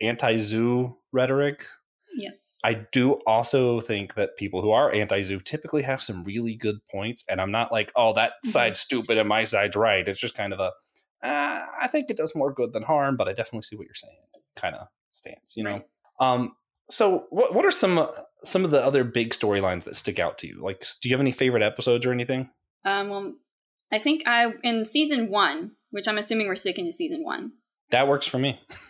anti-zoo 0.00 0.96
rhetoric, 1.12 1.64
yes. 2.16 2.58
I 2.64 2.74
do 2.92 3.14
also 3.26 3.80
think 3.80 4.14
that 4.14 4.36
people 4.36 4.62
who 4.62 4.70
are 4.70 4.92
anti-zoo 4.92 5.40
typically 5.40 5.82
have 5.82 6.02
some 6.02 6.24
really 6.24 6.54
good 6.56 6.76
points 6.90 7.24
and 7.28 7.40
I'm 7.40 7.50
not 7.50 7.72
like, 7.72 7.92
"Oh, 7.96 8.12
that 8.14 8.32
Mhm. 8.44 8.50
side's 8.50 8.80
stupid 8.80 9.18
and 9.18 9.28
my 9.28 9.44
side's 9.44 9.76
right." 9.76 10.06
It's 10.06 10.20
just 10.20 10.34
kind 10.34 10.52
of 10.52 10.60
a 10.60 10.72
uh, 11.22 11.66
I 11.82 11.86
think 11.88 12.08
it 12.08 12.16
does 12.16 12.34
more 12.34 12.50
good 12.52 12.72
than 12.72 12.82
harm, 12.82 13.16
but 13.16 13.28
I 13.28 13.32
definitely 13.34 13.62
see 13.62 13.76
what 13.76 13.84
you're 13.86 13.94
saying. 13.94 14.16
Kind 14.56 14.74
of 14.74 14.86
stance, 15.10 15.54
you 15.56 15.62
know. 15.64 15.72
Right. 15.72 15.84
Um 16.20 16.56
so 16.88 17.26
what 17.30 17.54
what 17.54 17.64
are 17.66 17.70
some 17.70 18.08
some 18.42 18.64
of 18.64 18.70
the 18.70 18.82
other 18.84 19.04
big 19.04 19.30
storylines 19.30 19.84
that 19.84 19.96
stick 19.96 20.18
out 20.18 20.38
to 20.38 20.46
you? 20.46 20.60
Like 20.62 20.84
do 21.02 21.08
you 21.08 21.14
have 21.14 21.20
any 21.20 21.32
favorite 21.32 21.62
episodes 21.62 22.06
or 22.06 22.12
anything? 22.12 22.50
Um, 22.84 23.08
well, 23.10 23.34
I 23.92 23.98
think 23.98 24.22
I, 24.26 24.52
in 24.62 24.86
season 24.86 25.30
one, 25.30 25.72
which 25.90 26.08
I'm 26.08 26.16
assuming 26.18 26.46
we're 26.48 26.56
sticking 26.56 26.86
to 26.86 26.92
season 26.92 27.22
one. 27.24 27.52
That 27.90 28.08
works 28.08 28.26
for 28.26 28.38
me. 28.38 28.60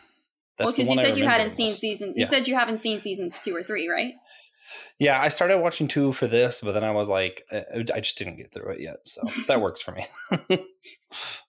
well, 0.60 0.66
That's 0.68 0.76
the 0.76 0.82
because 0.84 0.94
you 0.96 1.08
said 1.08 1.16
you 1.18 1.24
hadn't 1.26 1.52
seen 1.52 1.72
season. 1.72 2.08
You 2.10 2.14
Yeah. 2.20 2.26
said 2.26 2.48
you 2.48 2.54
haven't 2.54 2.78
seen 2.78 3.00
seasons 3.00 3.40
two 3.42 3.54
or 3.54 3.62
three, 3.62 3.88
right? 3.88 4.12
Yeah, 4.98 5.20
I 5.20 5.28
started 5.28 5.58
watching 5.60 5.88
two 5.88 6.12
for 6.12 6.26
this, 6.28 6.60
but 6.60 6.72
then 6.72 6.84
I 6.84 6.92
was 6.92 7.08
like, 7.08 7.44
uh, 7.50 7.62
I 7.94 8.00
just 8.00 8.16
didn't 8.18 8.36
get 8.36 8.52
through 8.52 8.70
it 8.72 8.80
yet. 8.80 8.98
So 9.04 9.22
that 9.48 9.60
works 9.60 9.80
for 9.82 9.92
me. 9.92 10.06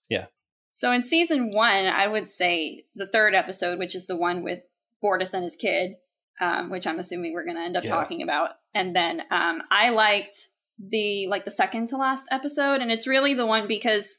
Yeah. 0.08 0.26
So 0.72 0.90
in 0.90 1.02
season 1.02 1.52
one, 1.52 1.86
I 1.86 2.08
would 2.08 2.28
say 2.28 2.84
the 2.94 3.06
third 3.06 3.34
episode, 3.34 3.78
which 3.78 3.94
is 3.94 4.06
the 4.06 4.16
one 4.16 4.42
with 4.42 4.60
Bortus 5.02 5.32
and 5.34 5.44
his 5.44 5.54
kid, 5.56 5.92
um, 6.40 6.70
which 6.70 6.86
I'm 6.86 6.98
assuming 6.98 7.32
we're 7.32 7.44
going 7.44 7.56
to 7.56 7.62
end 7.62 7.76
up 7.76 7.84
Yeah. 7.84 7.90
talking 7.94 8.22
about. 8.22 8.50
And 8.74 8.94
then 8.96 9.22
um, 9.30 9.62
I 9.70 9.90
liked 9.90 10.36
the 10.78 11.28
like 11.28 11.44
the 11.44 11.50
second 11.50 11.88
to 11.88 11.96
last 11.96 12.26
episode, 12.30 12.80
and 12.80 12.90
it's 12.90 13.06
really 13.06 13.34
the 13.34 13.46
one 13.46 13.68
because 13.68 14.18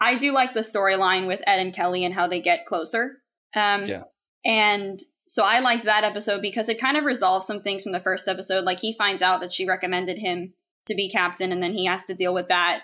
I 0.00 0.18
do 0.18 0.32
like 0.32 0.52
the 0.52 0.60
storyline 0.60 1.26
with 1.26 1.40
Ed 1.46 1.60
and 1.60 1.72
Kelly 1.74 2.04
and 2.04 2.14
how 2.14 2.26
they 2.26 2.40
get 2.42 2.66
closer. 2.66 3.22
Um, 3.54 3.84
Yeah. 3.84 4.02
And 4.44 5.02
so 5.26 5.44
I 5.44 5.60
liked 5.60 5.84
that 5.84 6.04
episode 6.04 6.42
because 6.42 6.68
it 6.68 6.80
kind 6.80 6.96
of 6.96 7.04
resolves 7.04 7.46
some 7.46 7.62
things 7.62 7.82
from 7.82 7.92
the 7.92 8.00
first 8.00 8.28
episode. 8.28 8.64
Like 8.64 8.80
he 8.80 8.94
finds 8.96 9.22
out 9.22 9.40
that 9.40 9.52
she 9.52 9.66
recommended 9.66 10.18
him 10.18 10.54
to 10.86 10.94
be 10.94 11.08
captain, 11.10 11.52
and 11.52 11.62
then 11.62 11.72
he 11.74 11.86
has 11.86 12.04
to 12.06 12.14
deal 12.14 12.34
with 12.34 12.48
that. 12.48 12.80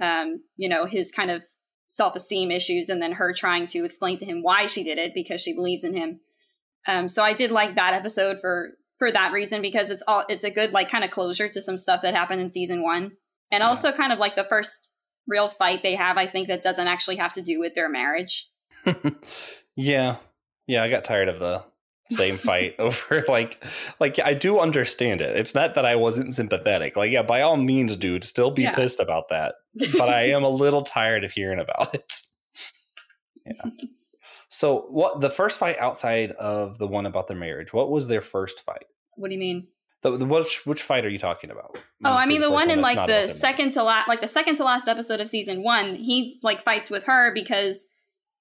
Um, 0.00 0.42
you 0.56 0.68
know, 0.68 0.86
his 0.86 1.10
kind 1.10 1.30
of 1.30 1.42
self 1.88 2.14
esteem 2.14 2.50
issues, 2.50 2.88
and 2.88 3.02
then 3.02 3.12
her 3.12 3.32
trying 3.34 3.66
to 3.68 3.84
explain 3.84 4.18
to 4.18 4.24
him 4.24 4.42
why 4.42 4.66
she 4.66 4.84
did 4.84 4.98
it 4.98 5.12
because 5.14 5.40
she 5.40 5.54
believes 5.54 5.82
in 5.84 5.94
him. 5.94 6.20
Um, 6.86 7.08
so 7.08 7.22
I 7.22 7.32
did 7.34 7.50
like 7.50 7.74
that 7.74 7.94
episode 7.94 8.38
for 8.40 8.70
for 8.98 9.10
that 9.12 9.32
reason 9.32 9.60
because 9.62 9.90
it's 9.90 10.02
all 10.06 10.24
it's 10.28 10.44
a 10.44 10.50
good 10.50 10.72
like 10.72 10.88
kind 10.90 11.04
of 11.04 11.10
closure 11.10 11.48
to 11.48 11.60
some 11.62 11.76
stuff 11.78 12.02
that 12.02 12.14
happened 12.14 12.40
in 12.40 12.50
season 12.50 12.82
one, 12.82 13.12
and 13.50 13.60
Yeah. 13.62 13.68
also 13.68 13.90
kind 13.92 14.12
of 14.12 14.18
like 14.18 14.36
the 14.36 14.44
first 14.48 14.88
real 15.26 15.48
fight 15.48 15.82
they 15.82 15.96
have. 15.96 16.16
I 16.16 16.26
think 16.26 16.48
that 16.48 16.62
doesn't 16.62 16.86
actually 16.88 17.16
have 17.16 17.32
to 17.34 17.42
do 17.42 17.58
with 17.58 17.74
their 17.74 17.88
marriage. 17.88 18.48
yeah. 19.76 20.16
Yeah, 20.68 20.84
I 20.84 20.88
got 20.88 21.04
tired 21.04 21.28
of 21.28 21.40
the 21.40 21.64
same 22.10 22.36
fight 22.48 22.76
over 22.78 23.24
like 23.26 23.62
like 23.98 24.20
I 24.20 24.34
do 24.34 24.60
understand 24.60 25.20
it. 25.20 25.36
It's 25.36 25.54
not 25.54 25.74
that 25.74 25.84
I 25.84 25.96
wasn't 25.96 26.34
sympathetic. 26.34 26.96
Like 26.96 27.10
yeah, 27.10 27.22
by 27.22 27.42
all 27.42 27.56
means 27.56 27.96
dude, 27.96 28.22
still 28.22 28.50
be 28.52 28.62
Yeah. 28.62 28.72
pissed 28.72 29.00
about 29.00 29.28
that. 29.30 29.56
But 29.98 30.08
I 30.08 30.28
am 30.30 30.44
a 30.44 30.48
little 30.48 30.82
tired 30.82 31.24
of 31.24 31.32
hearing 31.32 31.58
about 31.60 31.94
it. 31.94 32.12
Yeah. 33.46 33.70
So 34.48 34.86
what 34.90 35.20
the 35.20 35.30
first 35.30 35.58
fight 35.58 35.78
outside 35.78 36.32
of 36.32 36.78
the 36.78 36.86
one 36.86 37.06
about 37.06 37.28
their 37.28 37.36
marriage, 37.36 37.72
what 37.72 37.90
was 37.90 38.08
their 38.08 38.20
first 38.20 38.60
fight? 38.64 38.84
what 39.16 39.28
do 39.28 39.34
you 39.34 39.40
mean? 39.40 39.66
The, 40.02 40.16
the 40.16 40.24
which 40.26 40.64
which 40.64 40.80
fight 40.82 41.04
are 41.04 41.08
you 41.08 41.18
talking 41.18 41.50
about? 41.50 41.82
Oh, 42.04 42.12
I 42.12 42.26
mean 42.26 42.40
the 42.40 42.46
first 42.46 42.54
one 42.54 42.70
in 42.70 42.80
like 42.80 43.08
the 43.08 43.26
second 43.32 43.72
to 43.72 43.82
last, 43.82 44.06
like 44.06 44.20
the 44.20 44.28
second 44.28 44.56
to 44.58 44.64
last 44.64 44.86
episode 44.86 45.20
of 45.20 45.28
season 45.28 45.62
one. 45.64 45.96
He 45.96 46.38
like 46.44 46.62
fights 46.62 46.88
with 46.88 47.04
her 47.04 47.32
because 47.34 47.84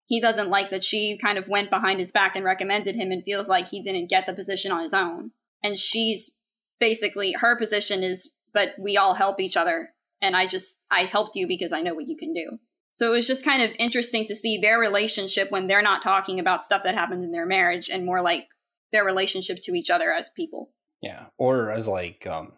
he 0.08 0.22
doesn't 0.22 0.50
like 0.50 0.70
that 0.70 0.86
she 0.86 1.18
kind 1.22 1.38
of 1.38 1.50
went 1.50 1.70
behind 1.70 2.00
his 2.00 2.14
back 2.14 2.36
and 2.36 2.46
recommended 2.46 2.96
him, 2.96 3.12
and 3.12 3.24
feels 3.24 3.50
like 3.50 3.68
he 3.68 3.84
didn't 3.84 4.10
get 4.10 4.26
the 4.26 4.34
position 4.34 4.72
on 4.72 4.82
his 4.82 4.94
own. 4.94 5.32
And 5.62 5.78
she's 5.78 6.32
basically 6.80 7.34
her 7.34 7.58
position 7.58 8.04
is, 8.04 8.32
but 8.54 8.70
we 8.82 8.96
all 8.96 9.16
help 9.16 9.40
each 9.40 9.58
other, 9.58 9.90
and 10.22 10.36
I 10.36 10.48
just 10.48 10.78
I 10.90 11.04
helped 11.04 11.36
you 11.36 11.46
because 11.46 11.74
I 11.74 11.82
know 11.82 11.94
what 11.94 12.08
you 12.08 12.16
can 12.16 12.34
do. 12.34 12.58
So 12.94 13.08
it 13.08 13.16
was 13.16 13.28
just 13.28 13.46
kind 13.46 13.62
of 13.62 13.72
interesting 13.78 14.26
to 14.26 14.36
see 14.36 14.58
their 14.58 14.80
relationship 14.80 15.52
when 15.52 15.68
they're 15.68 15.84
not 15.84 16.02
talking 16.02 16.40
about 16.40 16.64
stuff 16.64 16.84
that 16.84 16.96
happened 16.96 17.24
in 17.24 17.32
their 17.32 17.46
marriage, 17.46 17.90
and 17.90 18.06
more 18.06 18.22
like 18.22 18.46
their 18.94 19.04
relationship 19.04 19.60
to 19.64 19.74
each 19.74 19.90
other 19.90 20.14
as 20.14 20.30
people. 20.30 20.72
Yeah, 21.02 21.26
or 21.38 21.70
as 21.70 21.88
like 21.88 22.26
um, 22.26 22.54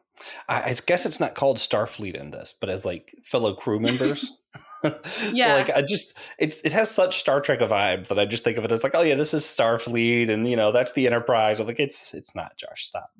I, 0.47 0.61
I 0.61 0.75
guess 0.85 1.05
it's 1.05 1.19
not 1.19 1.35
called 1.35 1.57
Starfleet 1.57 2.15
in 2.15 2.31
this, 2.31 2.53
but 2.59 2.69
as 2.69 2.85
like 2.85 3.15
fellow 3.23 3.53
crew 3.53 3.79
members. 3.89 4.35
Yeah. 5.33 5.55
like 5.55 5.69
I 5.69 5.81
just 5.81 6.17
it's 6.39 6.61
it 6.61 6.71
has 6.71 6.89
such 6.89 7.19
Star 7.19 7.41
Trek 7.41 7.59
vibes 7.59 8.07
that 8.07 8.17
I 8.17 8.23
just 8.23 8.45
think 8.45 8.57
of 8.57 8.63
it 8.63 8.71
as 8.71 8.81
like, 8.81 8.95
oh 8.95 9.01
yeah, 9.01 9.15
this 9.15 9.33
is 9.33 9.43
Starfleet, 9.43 10.29
and 10.29 10.47
you 10.47 10.55
know 10.55 10.71
that's 10.71 10.93
the 10.93 11.05
Enterprise. 11.05 11.59
I'm 11.59 11.67
like, 11.67 11.81
it's 11.81 12.13
it's 12.13 12.33
not 12.33 12.57
Josh, 12.57 12.85
stop. 12.85 13.11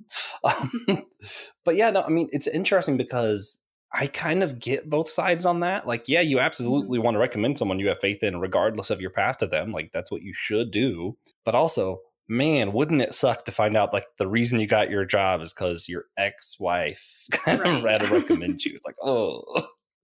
Um, 0.42 1.04
but 1.66 1.76
yeah, 1.76 1.90
no, 1.90 2.02
I 2.02 2.10
mean 2.10 2.30
it's 2.32 2.48
interesting 2.48 2.96
because 2.96 3.60
I 3.92 4.08
kind 4.08 4.44
of 4.44 4.60
get 4.60 4.90
both 4.90 5.10
sides 5.10 5.46
on 5.46 5.62
that. 5.62 5.88
Like, 5.88 6.08
yeah, 6.08 6.22
you 6.22 6.40
absolutely 6.40 7.00
want 7.00 7.16
to 7.16 7.20
recommend 7.20 7.58
someone 7.58 7.80
you 7.80 7.88
have 7.88 8.00
faith 8.00 8.22
in, 8.24 8.40
regardless 8.40 8.90
of 8.90 9.02
your 9.02 9.10
past 9.10 9.42
of 9.42 9.50
them. 9.50 9.72
Like 9.72 9.92
that's 9.92 10.12
what 10.12 10.22
you 10.22 10.34
should 10.34 10.72
do. 10.72 11.18
But 11.44 11.56
also, 11.56 12.02
man, 12.30 12.72
wouldn't 12.72 13.02
it 13.02 13.14
suck 13.14 13.44
to 13.46 13.52
find 13.52 13.76
out 13.76 13.92
like 13.92 14.06
the 14.18 14.28
reason 14.28 14.60
you 14.60 14.68
got 14.68 14.90
your 14.92 15.04
job 15.04 15.42
is 15.42 15.52
because 15.54 15.90
your 15.90 16.06
ex-wife 16.18 17.26
kind 17.32 17.60
of 17.62 17.84
Right. 17.84 18.00
had 18.00 18.08
to 18.08 18.14
recommend 18.20 18.64
you? 18.64 18.74
It's 18.76 18.86
like, 18.86 18.96
oh, 19.04 19.44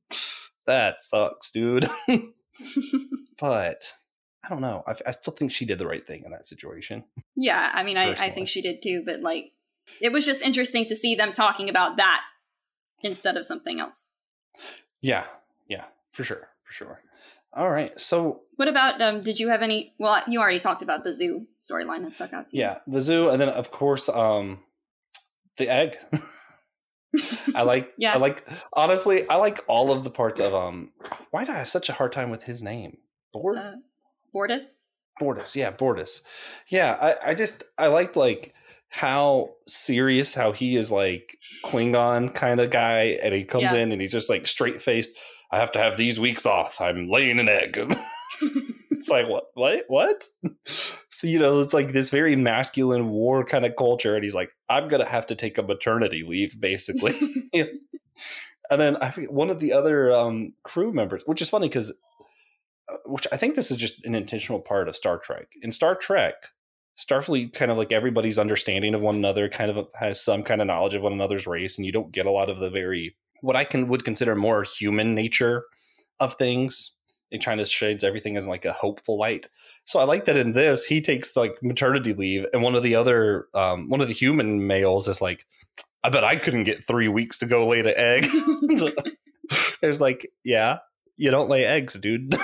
that 0.66 1.00
sucks, 1.00 1.52
dude. 1.52 1.88
but 3.40 3.94
I 4.44 4.50
don't 4.50 4.62
know. 4.62 4.84
I, 4.88 4.96
I 5.08 5.12
still 5.12 5.34
think 5.34 5.52
she 5.52 5.66
did 5.66 5.78
the 5.80 5.88
right 5.88 6.06
thing 6.06 6.24
in 6.26 6.32
that 6.32 6.46
situation. 6.46 7.04
Yeah, 7.36 7.72
I 7.74 7.84
mean, 7.84 7.98
I, 7.98 8.12
I 8.14 8.32
think 8.32 8.48
she 8.48 8.62
did 8.62 8.82
too, 8.82 9.04
but 9.06 9.22
like, 9.22 9.52
it 10.02 10.12
was 10.12 10.26
just 10.26 10.42
interesting 10.42 10.86
to 10.86 10.96
see 10.96 11.16
them 11.16 11.32
talking 11.32 11.70
about 11.70 11.98
that 11.98 12.22
instead 13.04 13.38
of 13.38 13.46
something 13.46 13.80
else. 13.80 14.10
Yeah, 15.02 15.26
yeah, 15.68 15.86
for 16.12 16.24
sure, 16.24 16.48
for 16.64 16.74
sure. 16.74 17.02
All 17.56 17.72
right, 17.72 17.98
so 18.00 18.42
What 18.58 18.68
about, 18.68 19.02
um, 19.02 19.22
did 19.24 19.40
you 19.40 19.48
have 19.50 19.62
any? 19.62 19.94
Well, 19.98 20.22
you 20.28 20.42
already 20.42 20.60
talked 20.60 20.82
about 20.82 21.04
the 21.04 21.14
zoo 21.14 21.46
storyline 21.60 22.04
that 22.04 22.14
stuck 22.16 22.34
out 22.34 22.48
to 22.50 22.58
you. 22.58 22.64
yeah, 22.64 22.80
the 22.86 23.00
zoo, 23.02 23.30
and 23.30 23.40
then 23.42 23.50
of 23.50 23.72
course, 23.72 24.10
um, 24.10 24.64
the 25.58 25.70
egg. 25.70 25.96
I 27.56 27.62
like. 27.64 27.94
Yeah. 27.98 28.14
I 28.16 28.18
like. 28.18 28.46
Honestly, 28.74 29.28
I 29.30 29.38
like 29.38 29.60
all 29.68 29.92
of 29.92 30.04
the 30.04 30.10
parts 30.10 30.42
of 30.42 30.54
um. 30.54 30.92
Why 31.32 31.46
do 31.46 31.54
I 31.54 31.56
have 31.56 31.70
such 31.70 31.88
a 31.90 31.94
hard 31.94 32.12
time 32.12 32.30
with 32.30 32.44
his 32.44 32.62
name? 32.62 32.98
Bord. 33.34 33.58
Uh, 33.58 33.74
Bortus? 34.36 34.74
Bortus, 35.22 35.56
yeah, 35.56 35.72
Bortus. 35.72 36.22
Yeah, 36.70 36.98
I, 37.24 37.30
I 37.30 37.34
just 37.36 37.64
I 37.78 37.88
liked 37.88 38.18
like 38.18 38.54
how 38.90 39.52
serious 39.66 40.34
how 40.34 40.52
he 40.52 40.76
is 40.76 40.92
like 40.92 41.38
Klingon 41.64 42.34
kind 42.36 42.60
of 42.60 42.70
guy, 42.70 43.18
and 43.24 43.34
he 43.34 43.46
comes 43.46 43.64
Yeah. 43.72 43.76
in 43.76 43.94
and 43.94 44.02
he's 44.02 44.12
just 44.12 44.30
like 44.30 44.46
straight 44.46 44.82
faced. 44.82 45.18
I 45.52 45.58
have 45.58 45.72
to 45.74 45.80
have 45.80 45.98
these 45.98 46.20
weeks 46.20 46.46
off. 46.46 46.82
I'm 46.82 47.10
laying 47.10 47.40
an 47.40 47.50
egg. 47.50 47.78
it's 48.92 49.10
like 49.10 49.28
what 49.28 49.46
what 49.54 49.84
what? 49.88 50.28
So 51.10 51.28
you 51.28 51.40
know, 51.40 51.62
it's 51.62 51.74
like 51.74 51.94
this 51.94 52.10
very 52.10 52.36
masculine 52.36 53.10
war 53.10 53.46
kind 53.46 53.66
of 53.66 53.78
culture, 53.78 54.16
and 54.16 54.24
he's 54.24 54.36
like, 54.36 54.54
I'm 54.68 54.90
gonna 54.90 55.08
have 55.08 55.26
to 55.28 55.36
take 55.36 55.58
a 55.58 55.64
maternity 55.64 56.24
leave, 56.24 56.60
basically. 56.60 57.14
and 57.54 58.82
then 58.82 58.98
I 59.02 59.12
one 59.30 59.50
of 59.50 59.62
the 59.62 59.72
other 59.72 60.12
um, 60.12 60.54
crew 60.64 60.92
members, 60.92 61.24
which 61.26 61.42
is 61.42 61.50
funny 61.50 61.70
because, 61.70 61.94
which 63.06 63.28
I 63.32 63.38
think 63.38 63.56
this 63.56 63.72
is 63.72 63.78
just 63.78 64.04
an 64.06 64.14
intentional 64.14 64.60
part 64.60 64.90
of 64.90 64.98
Star 64.98 65.18
Trek. 65.18 65.48
In 65.62 65.72
Star 65.72 65.96
Trek, 65.96 66.48
Starfleet 66.98 67.54
kind 67.54 67.72
of 67.72 67.78
like 67.78 67.94
everybody's 67.94 68.40
understanding 68.40 68.94
of 68.94 69.02
one 69.02 69.16
another, 69.16 69.48
kind 69.48 69.72
of 69.72 69.88
has 69.98 70.22
some 70.22 70.44
kind 70.44 70.60
of 70.60 70.68
knowledge 70.68 70.96
of 70.96 71.02
one 71.02 71.14
another's 71.14 71.48
race, 71.48 71.78
and 71.78 71.86
you 71.86 71.94
don't 71.94 72.12
get 72.12 72.26
a 72.26 72.32
lot 72.32 72.50
of 72.50 72.60
the 72.60 72.70
very 72.70 73.16
what 73.46 73.56
I 73.56 73.64
can 73.64 73.88
would 73.88 74.04
consider 74.04 74.36
more 74.36 74.64
human 74.64 75.14
nature 75.14 75.66
of 76.20 76.34
things. 76.34 76.94
It 77.32 77.44
kind 77.44 77.62
of 77.62 77.68
shades 77.68 78.04
everything 78.04 78.38
as 78.38 78.48
like 78.48 78.66
a 78.66 78.74
hopeful 78.74 79.20
light. 79.20 79.50
So 79.86 80.00
I 80.00 80.04
like 80.04 80.26
that 80.26 80.38
in 80.38 80.54
this, 80.54 80.86
he 80.86 81.00
takes 81.00 81.36
like 81.36 81.62
maternity 81.62 82.14
leave, 82.14 82.46
and 82.54 82.64
one 82.64 82.76
of 82.76 82.84
the 82.84 82.96
other, 82.96 83.48
um, 83.54 83.90
one 83.90 84.02
of 84.02 84.08
the 84.08 84.14
human 84.14 84.66
males 84.66 85.08
is 85.08 85.22
like, 85.22 85.46
I 86.04 86.10
bet 86.10 86.24
I 86.24 86.36
couldn't 86.36 86.64
get 86.64 86.84
three 86.84 87.08
weeks 87.08 87.38
to 87.40 87.46
go 87.46 87.68
lay 87.68 87.82
an 87.82 87.94
egg. 87.96 88.26
There's 89.82 90.02
like, 90.02 90.28
yeah, 90.44 90.80
you 91.18 91.32
don't 91.32 91.50
lay 91.50 91.66
eggs, 91.66 91.96
dude. 91.96 92.30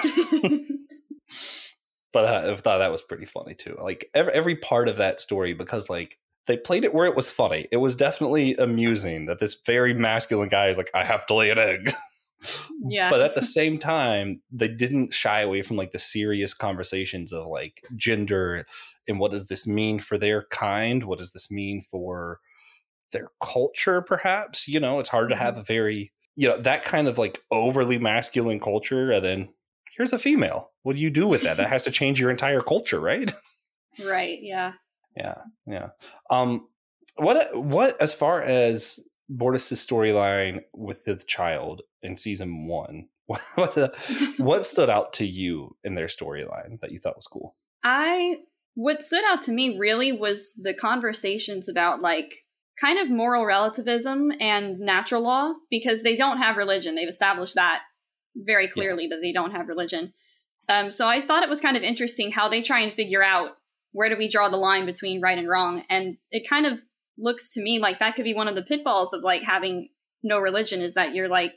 but 2.13 2.25
uh, 2.25 2.51
I 2.51 2.55
thought 2.57 2.79
that 2.79 2.91
was 2.91 3.01
pretty 3.01 3.25
funny 3.25 3.55
too. 3.55 3.77
Like 3.81 4.09
every, 4.13 4.33
every 4.33 4.55
part 4.55 4.87
of 4.87 4.97
that 4.97 5.19
story, 5.19 5.53
because 5.53 5.89
like 5.89 6.17
they 6.47 6.57
played 6.57 6.83
it 6.83 6.93
where 6.93 7.05
it 7.05 7.15
was 7.15 7.31
funny. 7.31 7.67
It 7.71 7.77
was 7.77 7.95
definitely 7.95 8.55
amusing 8.55 9.25
that 9.25 9.39
this 9.39 9.61
very 9.65 9.93
masculine 9.93 10.49
guy 10.49 10.67
is 10.67 10.77
like, 10.77 10.89
I 10.93 11.03
have 11.03 11.25
to 11.27 11.35
lay 11.35 11.49
an 11.49 11.59
egg. 11.59 11.93
yeah. 12.87 13.09
but 13.09 13.21
at 13.21 13.35
the 13.35 13.41
same 13.41 13.77
time, 13.77 14.41
they 14.51 14.67
didn't 14.67 15.13
shy 15.13 15.41
away 15.41 15.61
from 15.61 15.77
like 15.77 15.91
the 15.91 15.99
serious 15.99 16.53
conversations 16.53 17.31
of 17.31 17.47
like 17.47 17.83
gender 17.95 18.65
and 19.07 19.19
what 19.19 19.31
does 19.31 19.47
this 19.47 19.67
mean 19.67 19.99
for 19.99 20.17
their 20.17 20.43
kind? 20.43 21.03
What 21.03 21.19
does 21.19 21.33
this 21.33 21.51
mean 21.51 21.81
for 21.81 22.39
their 23.11 23.29
culture, 23.41 24.01
perhaps? 24.01 24.67
You 24.67 24.79
know, 24.79 24.99
it's 24.99 25.09
hard 25.09 25.29
to 25.29 25.35
have 25.35 25.53
mm-hmm. 25.53 25.61
a 25.61 25.65
very, 25.65 26.13
you 26.35 26.47
know, 26.47 26.57
that 26.61 26.83
kind 26.83 27.07
of 27.07 27.17
like 27.17 27.41
overly 27.51 27.97
masculine 27.97 28.59
culture. 28.59 29.11
And 29.11 29.23
then 29.23 29.53
here's 29.95 30.13
a 30.13 30.17
female. 30.17 30.71
What 30.83 30.95
do 30.95 31.01
you 31.01 31.09
do 31.09 31.27
with 31.27 31.43
that? 31.43 31.57
That 31.57 31.69
has 31.69 31.83
to 31.83 31.91
change 31.91 32.19
your 32.19 32.31
entire 32.31 32.61
culture, 32.61 32.99
right? 32.99 33.31
right, 34.05 34.39
yeah. 34.41 34.73
Yeah, 35.15 35.35
yeah. 35.65 35.89
Um, 36.29 36.67
what 37.15 37.55
what 37.55 38.01
as 38.01 38.13
far 38.13 38.41
as 38.41 38.99
Bortus's 39.29 39.85
storyline 39.85 40.63
with 40.73 41.05
the 41.05 41.15
child 41.15 41.81
in 42.01 42.15
season 42.15 42.67
one, 42.67 43.09
what 43.27 43.41
what, 43.55 43.95
what 44.37 44.65
stood 44.73 44.89
out 44.89 45.13
to 45.13 45.25
you 45.25 45.75
in 45.83 45.95
their 45.95 46.07
storyline 46.07 46.79
that 46.81 46.91
you 46.91 46.99
thought 46.99 47.15
was 47.15 47.27
cool? 47.27 47.55
I 47.83 48.37
what 48.75 49.03
stood 49.03 49.23
out 49.25 49.41
to 49.43 49.51
me 49.51 49.77
really 49.77 50.11
was 50.11 50.53
the 50.53 50.73
conversations 50.73 51.67
about 51.67 52.01
like 52.01 52.45
kind 52.79 52.99
of 52.99 53.09
moral 53.09 53.45
relativism 53.45 54.31
and 54.39 54.79
natural 54.79 55.21
law 55.21 55.53
because 55.69 56.03
they 56.03 56.15
don't 56.15 56.37
have 56.37 56.57
religion. 56.57 56.95
They've 56.95 57.07
established 57.07 57.55
that 57.55 57.81
very 58.35 58.67
clearly 58.67 59.07
that 59.07 59.19
they 59.21 59.33
don't 59.33 59.51
have 59.51 59.67
religion. 59.67 60.13
Um, 60.69 60.89
so 60.89 61.07
I 61.07 61.21
thought 61.21 61.43
it 61.43 61.49
was 61.49 61.61
kind 61.61 61.75
of 61.75 61.83
interesting 61.83 62.31
how 62.31 62.47
they 62.47 62.61
try 62.61 62.79
and 62.79 62.93
figure 62.93 63.21
out 63.21 63.57
where 63.91 64.09
do 64.09 64.17
we 64.17 64.29
draw 64.29 64.49
the 64.49 64.57
line 64.57 64.85
between 64.85 65.21
right 65.21 65.37
and 65.37 65.47
wrong, 65.47 65.83
and 65.89 66.17
it 66.31 66.49
kind 66.49 66.65
of 66.65 66.81
looks 67.17 67.49
to 67.53 67.61
me 67.61 67.79
like 67.79 67.99
that 67.99 68.15
could 68.15 68.25
be 68.25 68.33
one 68.33 68.47
of 68.47 68.55
the 68.55 68.63
pitfalls 68.63 69.13
of 69.13 69.21
like 69.21 69.43
having 69.43 69.89
no 70.23 70.39
religion 70.39 70.81
is 70.81 70.93
that 70.93 71.13
you're 71.13 71.27
like 71.27 71.51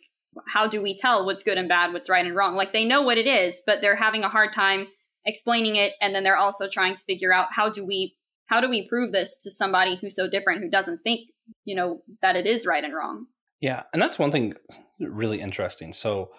how 0.48 0.66
do 0.66 0.82
we 0.82 0.96
tell 0.96 1.24
what's 1.24 1.44
good 1.44 1.56
and 1.56 1.68
bad 1.68 1.92
what's 1.92 2.10
right 2.10 2.26
and 2.26 2.34
wrong 2.34 2.56
like 2.56 2.72
they 2.72 2.84
know 2.84 3.00
what 3.00 3.16
it 3.16 3.26
is 3.26 3.62
but 3.64 3.80
they're 3.80 3.96
having 3.96 4.24
a 4.24 4.28
hard 4.28 4.52
time 4.52 4.88
explaining 5.24 5.76
it 5.76 5.92
and 6.02 6.12
then 6.12 6.24
they're 6.24 6.36
also 6.36 6.68
trying 6.68 6.94
to 6.94 7.04
figure 7.04 7.32
out 7.32 7.46
how 7.52 7.70
do 7.70 7.86
we 7.86 8.16
how 8.46 8.60
do 8.60 8.68
we 8.68 8.86
prove 8.88 9.12
this 9.12 9.36
to 9.36 9.50
somebody 9.50 9.96
who's 10.00 10.16
so 10.16 10.28
different 10.28 10.60
who 10.60 10.68
doesn't 10.68 10.98
think 11.04 11.20
you 11.64 11.76
know 11.76 12.02
that 12.20 12.36
it 12.36 12.46
is 12.46 12.66
right 12.66 12.84
and 12.84 12.94
wrong 12.94 13.26
Yeah, 13.64 13.84
and 13.94 14.02
that's 14.02 14.18
one 14.18 14.30
thing 14.30 14.52
really 15.00 15.40
interesting. 15.40 15.94
So, 15.94 16.32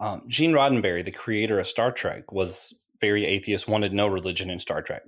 um, 0.00 0.22
Gene 0.28 0.52
Roddenberry, 0.52 1.04
the 1.04 1.10
creator 1.10 1.58
of 1.58 1.66
Star 1.66 1.90
Trek, 1.90 2.30
was 2.30 2.74
very 3.00 3.26
atheist, 3.26 3.66
wanted 3.66 3.92
no 3.92 4.06
religion 4.06 4.50
in 4.50 4.60
Star 4.60 4.80
Trek. 4.80 5.02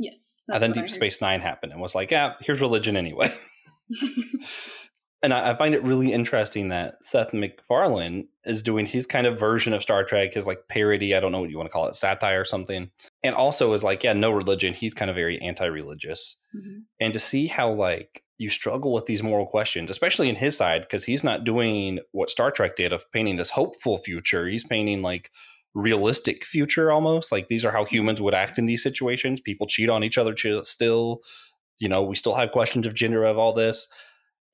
Yes. 0.00 0.44
And 0.48 0.62
then 0.62 0.72
Deep 0.72 0.88
Space 0.88 1.20
Nine 1.20 1.40
happened 1.40 1.72
and 1.72 1.80
was 1.80 1.94
like, 1.94 2.10
yeah, 2.10 2.34
here's 2.40 2.60
religion 2.60 2.96
anyway. 2.96 3.28
and 5.22 5.34
I, 5.34 5.50
I, 5.50 5.54
find 5.56 5.74
it 5.74 5.82
really 5.84 6.12
interesting 6.12 6.70
that 6.70 6.94
Seth 7.02 7.34
MacFarlane 7.34 8.28
is 8.44 8.62
doing 8.62 8.86
his 8.86 9.06
kind 9.06 9.26
of 9.26 9.38
version 9.38 9.74
of 9.74 9.82
Star 9.82 10.02
Trek, 10.04 10.32
his 10.32 10.46
like 10.46 10.68
parody. 10.68 11.14
I 11.14 11.20
don't 11.20 11.32
know 11.32 11.40
what 11.40 11.50
you 11.50 11.58
want 11.58 11.68
to 11.68 11.72
call 11.72 11.86
it, 11.86 11.94
satire 11.94 12.40
or 12.40 12.44
something. 12.46 12.90
And 13.22 13.34
also 13.34 13.74
is 13.74 13.84
like, 13.84 14.02
yeah, 14.02 14.14
no 14.14 14.30
religion. 14.30 14.72
He's 14.72 14.94
kind 14.94 15.10
of 15.10 15.16
very 15.16 15.38
anti-religious. 15.40 16.38
Mm-hmm. 16.56 16.78
And 16.98 17.12
to 17.12 17.18
see 17.18 17.46
how 17.48 17.70
like 17.70 18.22
you 18.38 18.48
struggle 18.48 18.94
with 18.94 19.04
these 19.04 19.22
moral 19.22 19.46
questions, 19.46 19.90
especially 19.90 20.30
in 20.30 20.36
his 20.36 20.56
side, 20.56 20.80
because 20.80 21.04
he's 21.04 21.22
not 21.22 21.44
doing 21.44 22.00
what 22.12 22.30
Star 22.30 22.50
Trek 22.50 22.76
did 22.76 22.90
of 22.90 23.10
painting 23.12 23.36
this 23.36 23.50
hopeful 23.50 23.98
future. 23.98 24.46
He's 24.46 24.64
painting 24.64 25.02
like 25.02 25.30
realistic 25.74 26.44
future 26.44 26.90
almost. 26.90 27.30
Like 27.32 27.48
these 27.48 27.64
are 27.64 27.70
how 27.70 27.84
humans 27.84 28.20
would 28.20 28.34
act 28.34 28.58
in 28.58 28.66
these 28.66 28.82
situations. 28.82 29.40
People 29.40 29.66
cheat 29.66 29.88
on 29.88 30.04
each 30.04 30.18
other 30.18 30.34
still. 30.64 31.20
You 31.78 31.88
know, 31.88 32.02
we 32.02 32.16
still 32.16 32.34
have 32.34 32.50
questions 32.50 32.86
of 32.86 32.94
gender 32.94 33.24
of 33.24 33.38
all 33.38 33.52
this 33.54 33.88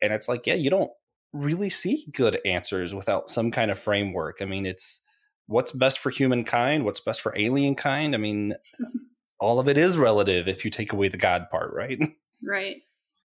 and 0.02 0.12
it's 0.12 0.28
like 0.28 0.46
yeah 0.46 0.54
you 0.54 0.70
don't 0.70 0.90
really 1.32 1.70
see 1.70 2.06
good 2.12 2.38
answers 2.44 2.94
without 2.94 3.28
some 3.28 3.50
kind 3.50 3.70
of 3.70 3.78
framework 3.78 4.38
i 4.40 4.44
mean 4.44 4.66
it's 4.66 5.02
what's 5.46 5.72
best 5.72 5.98
for 5.98 6.10
humankind 6.10 6.84
what's 6.84 7.00
best 7.00 7.20
for 7.20 7.36
alien 7.36 7.74
kind 7.74 8.14
i 8.14 8.18
mean 8.18 8.54
all 9.40 9.58
of 9.58 9.68
it 9.68 9.76
is 9.76 9.98
relative 9.98 10.48
if 10.48 10.64
you 10.64 10.70
take 10.70 10.92
away 10.92 11.08
the 11.08 11.18
god 11.18 11.48
part 11.50 11.72
right 11.74 11.98
right 12.44 12.76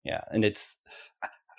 yeah 0.03 0.21
and 0.31 0.45
it's 0.45 0.77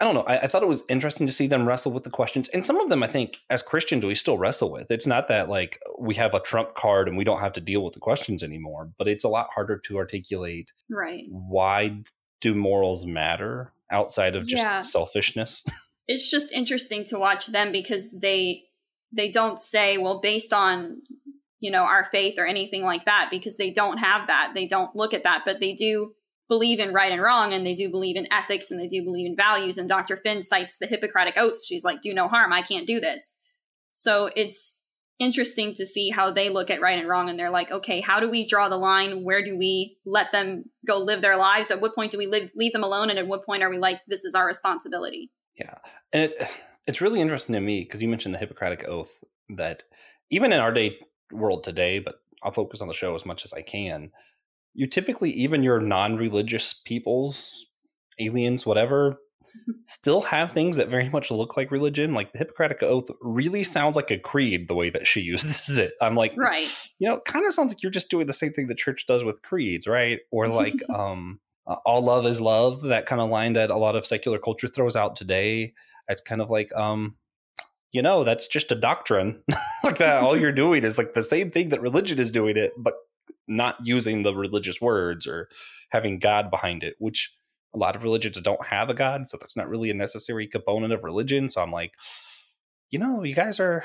i 0.01 0.05
don't 0.05 0.15
know 0.15 0.23
I, 0.23 0.41
I, 0.41 0.47
thought 0.47 0.63
it 0.63 0.69
was 0.69 0.85
interesting 0.89 1.27
to 1.27 1.33
see 1.33 1.47
them 1.47 1.67
wrestle 1.67 1.93
with 1.93 2.05
the 2.05 2.11
questions 2.11 2.49
and 2.49 2.65
some 2.65 2.81
of 2.81 2.89
them 2.89 3.03
i 3.03 3.07
think 3.07 3.41
as 3.51 3.63
christians 3.63 4.01
do 4.01 4.07
we 4.07 4.15
still 4.15 4.39
wrestle 4.39 4.71
with 4.71 4.91
it's 4.91 5.07
not 5.07 5.29
that 5.29 5.49
like 5.49 5.81
we 5.99 6.15
have 6.17 6.35
a 6.35 6.41
trump 6.41 6.75
card 6.75 7.09
and 7.09 7.17
we 7.17 7.25
don't 7.25 7.41
have 7.41 7.53
to 7.55 7.61
deal 7.61 7.83
with 7.85 7.95
the 7.95 8.01
questions 8.01 8.43
anymore 8.43 8.91
but 8.99 9.09
it's 9.09 9.25
a 9.25 9.29
lot 9.29 9.49
harder 9.55 9.79
to 9.79 9.97
articulate 9.97 10.73
right 10.89 11.25
why 11.31 12.03
do 12.41 12.55
morals 12.55 13.07
matter 13.07 13.73
outside 13.91 14.37
of 14.37 14.47
just 14.47 14.63
yeah. 14.63 14.81
selfishness. 14.81 15.65
it's 16.09 16.31
just 16.31 16.53
interesting 16.53 17.05
to 17.05 17.19
watch 17.19 17.47
them 17.47 17.73
because 17.73 18.13
they 18.13 18.65
they 19.13 19.31
don't 19.31 19.59
say, 19.59 19.99
well, 19.99 20.21
based 20.21 20.53
on 20.53 21.03
you 21.61 21.71
know 21.71 21.83
our 21.83 22.07
faith 22.11 22.35
or 22.39 22.47
anything 22.47 22.83
like 22.83 23.05
that, 23.05 23.29
because 23.31 23.57
they 23.57 23.71
don't 23.71 23.99
have 23.99 24.27
that. 24.27 24.53
They 24.55 24.67
don't 24.67 24.95
look 24.95 25.15
at 25.15 25.25
that, 25.25 25.43
but 25.45 25.61
they 25.61 25.73
do 25.73 26.13
believe 26.49 26.79
in 26.79 26.93
right 26.93 27.13
and 27.13 27.23
wrong 27.23 27.53
and 27.53 27.67
they 27.67 27.75
do 27.75 27.91
believe 27.91 28.17
in 28.17 28.33
ethics 28.33 28.71
and 28.71 28.79
they 28.79 28.87
do 28.87 29.03
believe 29.03 29.27
in 29.27 29.37
values 29.37 29.79
and 29.79 29.89
dr 29.89 30.17
finn 30.19 30.43
cites 30.43 30.79
the 30.79 30.87
hippocratic 30.87 31.37
oaths. 31.37 31.67
She's 31.67 31.85
like 31.85 32.01
do 32.01 32.15
no 32.15 32.29
harm. 32.29 32.53
I 32.53 32.63
can't 32.63 32.87
do 32.87 33.01
this. 33.01 33.37
So 33.91 34.31
it's 34.37 34.83
interesting 35.19 35.73
to 35.75 35.87
see 35.87 36.11
how 36.11 36.31
they 36.31 36.51
look 36.51 36.71
at 36.71 36.81
right 36.81 36.99
and 36.99 37.09
wrong 37.09 37.31
and 37.31 37.39
they're 37.39 37.51
like 37.51 37.71
okay 37.71 38.01
how 38.01 38.21
do 38.21 38.31
we 38.31 38.47
draw 38.47 38.69
the 38.69 38.77
line? 38.77 39.25
Where 39.25 39.45
do 39.45 39.57
we 39.57 39.97
let 40.05 40.33
them 40.33 40.65
go 40.87 40.99
live 40.99 41.23
their 41.23 41.37
lives? 41.37 41.71
At 41.71 41.81
what 41.81 41.95
point 41.95 42.13
do 42.13 42.19
we 42.19 42.27
live, 42.27 42.51
leave 42.55 42.73
them 42.73 42.85
alone? 42.85 43.11
And 43.11 43.19
at 43.19 43.27
what 43.27 43.45
point 43.45 43.63
are 43.63 43.71
we 43.71 43.79
like 43.79 44.01
this 44.07 44.25
is 44.25 44.35
our 44.35 44.47
responsibility? 44.47 45.31
Yeah. 45.57 45.75
And 46.13 46.25
it, 46.25 46.51
it's 46.87 47.01
really 47.01 47.21
interesting 47.21 47.55
to 47.55 47.61
me 47.61 47.81
because 47.81 48.01
you 48.01 48.09
mentioned 48.09 48.35
the 48.35 48.39
hippocratic 48.39 48.87
oath 48.89 49.25
that 49.49 49.85
even 50.31 50.53
in 50.53 50.61
our 50.61 50.73
day 50.73 50.99
world 51.33 51.65
today 51.65 51.99
but 51.99 52.21
i'll 52.43 52.53
focus 52.53 52.81
on 52.81 52.89
the 52.89 52.95
show 52.95 53.15
as 53.15 53.27
much 53.27 53.45
as 53.45 53.53
i 53.53 53.63
can 53.63 54.11
you 54.77 54.87
typically 54.87 55.31
even 55.31 55.63
your 55.63 55.81
non-religious 55.81 56.75
peoples 56.85 57.67
aliens 58.19 58.65
whatever 58.65 59.19
still 59.87 60.23
have 60.23 60.53
things 60.53 60.77
that 60.77 60.89
very 60.89 61.09
much 61.09 61.31
look 61.31 61.57
like 61.57 61.71
religion. 61.71 62.15
Like 62.15 62.33
the 62.33 62.39
Hippocratic 62.39 62.83
Oath 62.83 63.09
really 63.21 63.65
sounds 63.65 63.97
like 63.97 64.11
a 64.11 64.19
creed 64.19 64.69
the 64.69 64.75
way 64.75 64.91
that 64.91 65.07
she 65.07 65.21
uses 65.33 65.79
it. 65.79 65.93
I'm 66.01 66.15
like, 66.15 66.35
right. 66.37 66.71
You 66.99 67.09
know, 67.09 67.17
it 67.17 67.25
kind 67.25 67.47
of 67.47 67.53
sounds 67.53 67.73
like 67.73 67.83
you're 67.83 67.93
just 67.93 68.11
doing 68.11 68.27
the 68.27 68.33
same 68.33 68.53
thing 68.53 68.67
the 68.67 68.75
church 68.75 69.07
does 69.07 69.25
with 69.25 69.43
creeds, 69.43 69.87
right? 69.87 70.21
Or 70.31 70.49
like, 70.49 70.77
um, 70.95 71.41
all 71.85 72.03
love 72.03 72.27
is 72.27 72.41
love, 72.41 72.83
that 72.83 73.07
kind 73.07 73.21
of 73.21 73.31
line 73.31 73.55
that 73.55 73.71
a 73.71 73.77
lot 73.77 73.97
of 73.97 74.07
secular 74.07 74.39
culture 74.39 74.69
throws 74.69 74.97
out 74.97 75.17
today. 75.17 75.73
It's 76.09 76.23
kind 76.23 76.41
of 76.41 76.51
like, 76.51 76.75
um, 76.77 77.17
you 77.93 78.03
know, 78.03 78.25
that's 78.25 78.47
just 78.47 78.71
a 78.71 78.77
doctrine. 78.77 79.43
like 79.83 79.99
that, 79.99 80.23
all 80.23 80.37
you're 80.37 80.53
doing 80.53 80.85
is 80.85 80.99
like 80.99 81.15
the 81.15 81.23
same 81.23 81.51
thing 81.51 81.71
that 81.71 81.81
religion 81.81 82.19
is 82.19 82.31
doing 82.31 82.57
it, 82.57 82.73
but 82.77 82.95
not 83.49 83.77
using 83.85 84.23
the 84.23 84.35
religious 84.35 84.81
words 84.81 85.27
or 85.27 85.49
having 85.91 86.19
God 86.19 86.51
behind 86.51 86.83
it, 86.83 86.97
which 86.99 87.33
a 87.75 87.79
lot 87.79 87.97
of 87.97 88.03
religions 88.03 88.41
don't 88.41 88.67
have 88.67 88.89
a 88.89 88.95
god, 88.95 89.29
so 89.29 89.37
that's 89.39 89.57
not 89.57 89.69
really 89.69 89.91
a 89.91 89.95
necessary 89.95 90.47
component 90.47 90.93
of 90.93 91.05
religion. 91.05 91.49
So 91.49 91.63
I'm 91.63 91.73
like, 91.73 91.95
you 92.91 92.99
know, 92.99 93.23
you 93.23 93.35
guys 93.35 93.61
are 93.61 93.85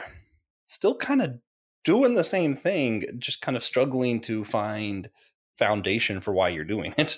still 0.66 0.96
kind 0.96 1.22
of 1.22 1.40
doing 1.84 2.14
the 2.14 2.24
same 2.24 2.56
thing, 2.56 3.04
just 3.20 3.42
kind 3.42 3.58
of 3.58 3.64
struggling 3.64 4.22
to 4.22 4.46
find 4.46 5.10
foundation 5.58 6.22
for 6.22 6.34
why 6.34 6.50
you're 6.50 6.64
doing 6.64 6.94
it. 6.98 7.18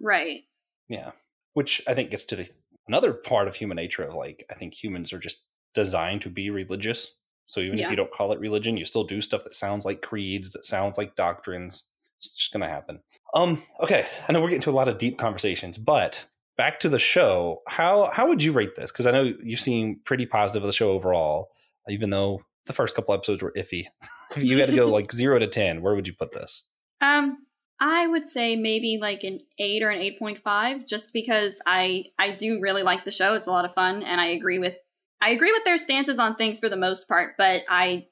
Right. 0.00 0.42
Yeah. 0.88 1.12
Which 1.54 1.82
I 1.86 1.94
think 1.94 2.10
gets 2.10 2.24
to 2.26 2.36
the 2.36 2.50
another 2.88 3.12
part 3.12 3.46
of 3.46 3.54
human 3.54 3.76
nature 3.76 4.02
of 4.02 4.14
like 4.14 4.44
I 4.50 4.54
think 4.54 4.74
humans 4.74 5.12
are 5.12 5.18
just 5.18 5.44
designed 5.74 6.22
to 6.22 6.30
be 6.30 6.50
religious. 6.50 7.12
So 7.50 7.60
even 7.60 7.78
yeah. 7.78 7.86
if 7.86 7.90
you 7.90 7.96
don't 7.96 8.12
call 8.12 8.32
it 8.32 8.38
religion, 8.38 8.76
you 8.76 8.84
still 8.84 9.02
do 9.02 9.20
stuff 9.20 9.42
that 9.42 9.56
sounds 9.56 9.84
like 9.84 10.02
creeds, 10.02 10.52
that 10.52 10.64
sounds 10.64 10.96
like 10.96 11.16
doctrines. 11.16 11.88
It's 12.18 12.32
just 12.32 12.52
gonna 12.52 12.68
happen. 12.68 13.00
Um, 13.34 13.60
okay, 13.80 14.06
I 14.28 14.32
know 14.32 14.40
we're 14.40 14.50
getting 14.50 14.62
to 14.62 14.70
a 14.70 14.72
lot 14.72 14.86
of 14.86 14.98
deep 14.98 15.18
conversations, 15.18 15.76
but 15.76 16.26
back 16.56 16.78
to 16.80 16.88
the 16.88 17.00
show. 17.00 17.62
How 17.66 18.10
how 18.12 18.28
would 18.28 18.40
you 18.40 18.52
rate 18.52 18.76
this? 18.76 18.92
Because 18.92 19.08
I 19.08 19.10
know 19.10 19.32
you 19.42 19.56
seem 19.56 20.00
pretty 20.04 20.26
positive 20.26 20.62
of 20.62 20.68
the 20.68 20.72
show 20.72 20.92
overall, 20.92 21.48
even 21.88 22.10
though 22.10 22.42
the 22.66 22.72
first 22.72 22.94
couple 22.94 23.14
episodes 23.14 23.42
were 23.42 23.52
iffy. 23.56 23.86
if 24.36 24.44
you 24.44 24.60
had 24.60 24.68
to 24.68 24.76
go 24.76 24.86
like 24.86 25.10
zero 25.10 25.40
to 25.40 25.48
ten, 25.48 25.82
where 25.82 25.96
would 25.96 26.06
you 26.06 26.14
put 26.14 26.30
this? 26.30 26.66
Um, 27.00 27.38
I 27.80 28.06
would 28.06 28.26
say 28.26 28.54
maybe 28.54 28.98
like 29.00 29.24
an 29.24 29.40
eight 29.58 29.82
or 29.82 29.90
an 29.90 30.00
eight 30.00 30.20
point 30.20 30.38
five, 30.38 30.86
just 30.86 31.12
because 31.12 31.60
I 31.66 32.04
I 32.16 32.30
do 32.30 32.60
really 32.60 32.84
like 32.84 33.04
the 33.04 33.10
show. 33.10 33.34
It's 33.34 33.48
a 33.48 33.50
lot 33.50 33.64
of 33.64 33.74
fun, 33.74 34.04
and 34.04 34.20
I 34.20 34.26
agree 34.26 34.60
with 34.60 34.76
I 35.22 35.30
agree 35.30 35.52
with 35.52 35.64
their 35.64 35.78
stances 35.78 36.18
on 36.18 36.36
things 36.36 36.58
for 36.58 36.68
the 36.68 36.76
most 36.76 37.08
part, 37.08 37.34
but 37.36 37.62
I 37.68 38.06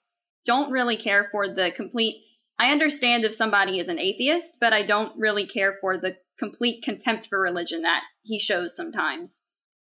don't 0.44 0.70
really 0.70 0.96
care 0.96 1.28
for 1.30 1.48
the 1.48 1.70
complete 1.70 2.22
I 2.58 2.72
understand 2.72 3.24
if 3.24 3.34
somebody 3.34 3.78
is 3.78 3.86
an 3.88 4.00
atheist, 4.00 4.56
but 4.60 4.72
I 4.72 4.82
don't 4.82 5.16
really 5.16 5.46
care 5.46 5.76
for 5.80 5.96
the 5.96 6.16
complete 6.38 6.82
contempt 6.82 7.28
for 7.28 7.40
religion 7.40 7.82
that 7.82 8.02
he 8.22 8.38
shows 8.38 8.74
sometimes 8.74 9.42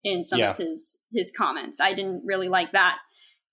in 0.04 0.24
some 0.24 0.40
yeah. 0.40 0.52
of 0.52 0.58
his 0.58 1.00
his 1.14 1.32
comments. 1.36 1.80
I 1.80 1.94
didn't 1.94 2.24
really 2.26 2.50
like 2.50 2.74
that. 2.74 2.98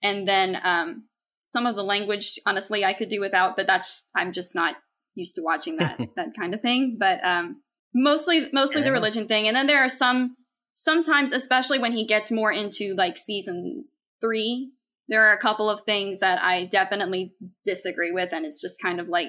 And 0.03 0.27
then 0.27 0.59
um, 0.65 1.05
some 1.45 1.67
of 1.67 1.77
the 1.77 1.85
language, 1.85 2.39
honestly, 2.45 2.85
I 2.85 2.93
could 2.93 3.09
do 3.09 3.21
without, 3.21 3.57
but 3.57 3.67
that's 3.67 4.05
I'm 4.17 4.33
just 4.33 4.55
not 4.55 4.77
used 5.15 5.37
to 5.37 5.43
watching 5.43 5.77
that 5.77 5.99
that 6.17 6.29
kind 6.39 6.53
of 6.53 6.61
thing. 6.61 6.97
But 6.99 7.25
um, 7.25 7.63
mostly 7.95 8.49
mostly 8.53 8.83
the 8.83 8.93
religion 8.93 9.29
thing. 9.29 9.47
And 9.47 9.57
then 9.57 9.69
there 9.69 9.85
are 9.85 9.89
some 9.89 10.37
sometimes, 10.75 11.33
especially 11.33 11.79
when 11.79 11.93
he 11.93 12.07
gets 12.07 12.31
more 12.31 12.53
into 12.53 12.95
like 12.95 13.17
season 13.17 13.87
three 14.21 14.73
there 15.09 15.27
are 15.29 15.33
a 15.33 15.41
couple 15.41 15.69
of 15.69 15.83
things 15.83 16.21
that 16.21 16.43
I 16.43 16.67
definitely 16.67 17.35
disagree 17.65 18.13
with, 18.13 18.33
and 18.33 18.47
it's 18.47 18.61
just 18.61 18.81
kind 18.81 19.01
of 19.01 19.09
like 19.09 19.29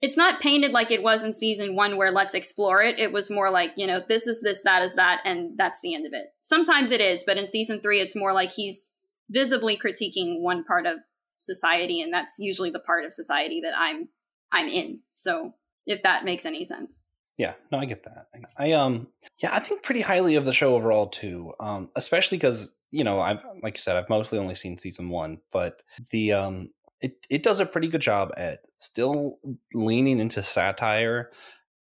it's 0.00 0.16
not 0.16 0.40
painted 0.40 0.72
like 0.72 0.90
it 0.90 1.02
was 1.02 1.22
in 1.22 1.32
season 1.32 1.76
one 1.76 1.96
where 1.96 2.10
let's 2.10 2.34
explore 2.34 2.82
it. 2.82 2.98
It 2.98 3.12
was 3.12 3.30
more 3.30 3.50
like, 3.50 3.70
you 3.76 3.86
know, 3.86 4.00
this 4.08 4.26
is 4.26 4.40
this, 4.42 4.62
that 4.64 4.82
is 4.82 4.96
that, 4.96 5.20
and 5.24 5.56
that's 5.56 5.80
the 5.80 5.94
end 5.94 6.06
of 6.06 6.12
it. 6.12 6.26
Sometimes 6.40 6.90
it 6.90 7.00
is, 7.00 7.22
but 7.24 7.38
in 7.38 7.46
season 7.46 7.80
three, 7.80 8.00
it's 8.00 8.16
more 8.16 8.32
like 8.32 8.50
he's 8.50 8.90
visibly 9.30 9.78
critiquing 9.78 10.40
one 10.40 10.64
part 10.64 10.86
of 10.86 10.98
society, 11.38 12.00
and 12.00 12.12
that's 12.12 12.36
usually 12.38 12.70
the 12.70 12.80
part 12.80 13.04
of 13.04 13.12
society 13.12 13.60
that 13.62 13.74
I'm 13.78 14.08
I'm 14.50 14.68
in. 14.68 15.00
So 15.14 15.54
if 15.86 16.02
that 16.02 16.24
makes 16.24 16.46
any 16.46 16.64
sense. 16.64 17.04
Yeah, 17.38 17.54
no, 17.70 17.78
I 17.78 17.86
get 17.86 18.04
that. 18.04 18.26
I 18.58 18.72
um 18.72 19.08
yeah, 19.42 19.54
I 19.54 19.58
think 19.58 19.82
pretty 19.82 20.02
highly 20.02 20.36
of 20.36 20.44
the 20.44 20.52
show 20.52 20.74
overall 20.74 21.08
too. 21.08 21.52
Um, 21.58 21.88
especially 21.96 22.38
because 22.38 22.76
you 22.92 23.04
know, 23.04 23.20
I've 23.20 23.40
like 23.62 23.76
you 23.76 23.80
said, 23.80 23.96
I've 23.96 24.10
mostly 24.10 24.38
only 24.38 24.54
seen 24.54 24.76
season 24.76 25.08
one, 25.08 25.40
but 25.50 25.82
the 26.10 26.32
um, 26.34 26.70
it 27.00 27.26
it 27.30 27.42
does 27.42 27.58
a 27.58 27.66
pretty 27.66 27.88
good 27.88 28.02
job 28.02 28.32
at 28.36 28.60
still 28.76 29.38
leaning 29.72 30.20
into 30.20 30.42
satire 30.42 31.30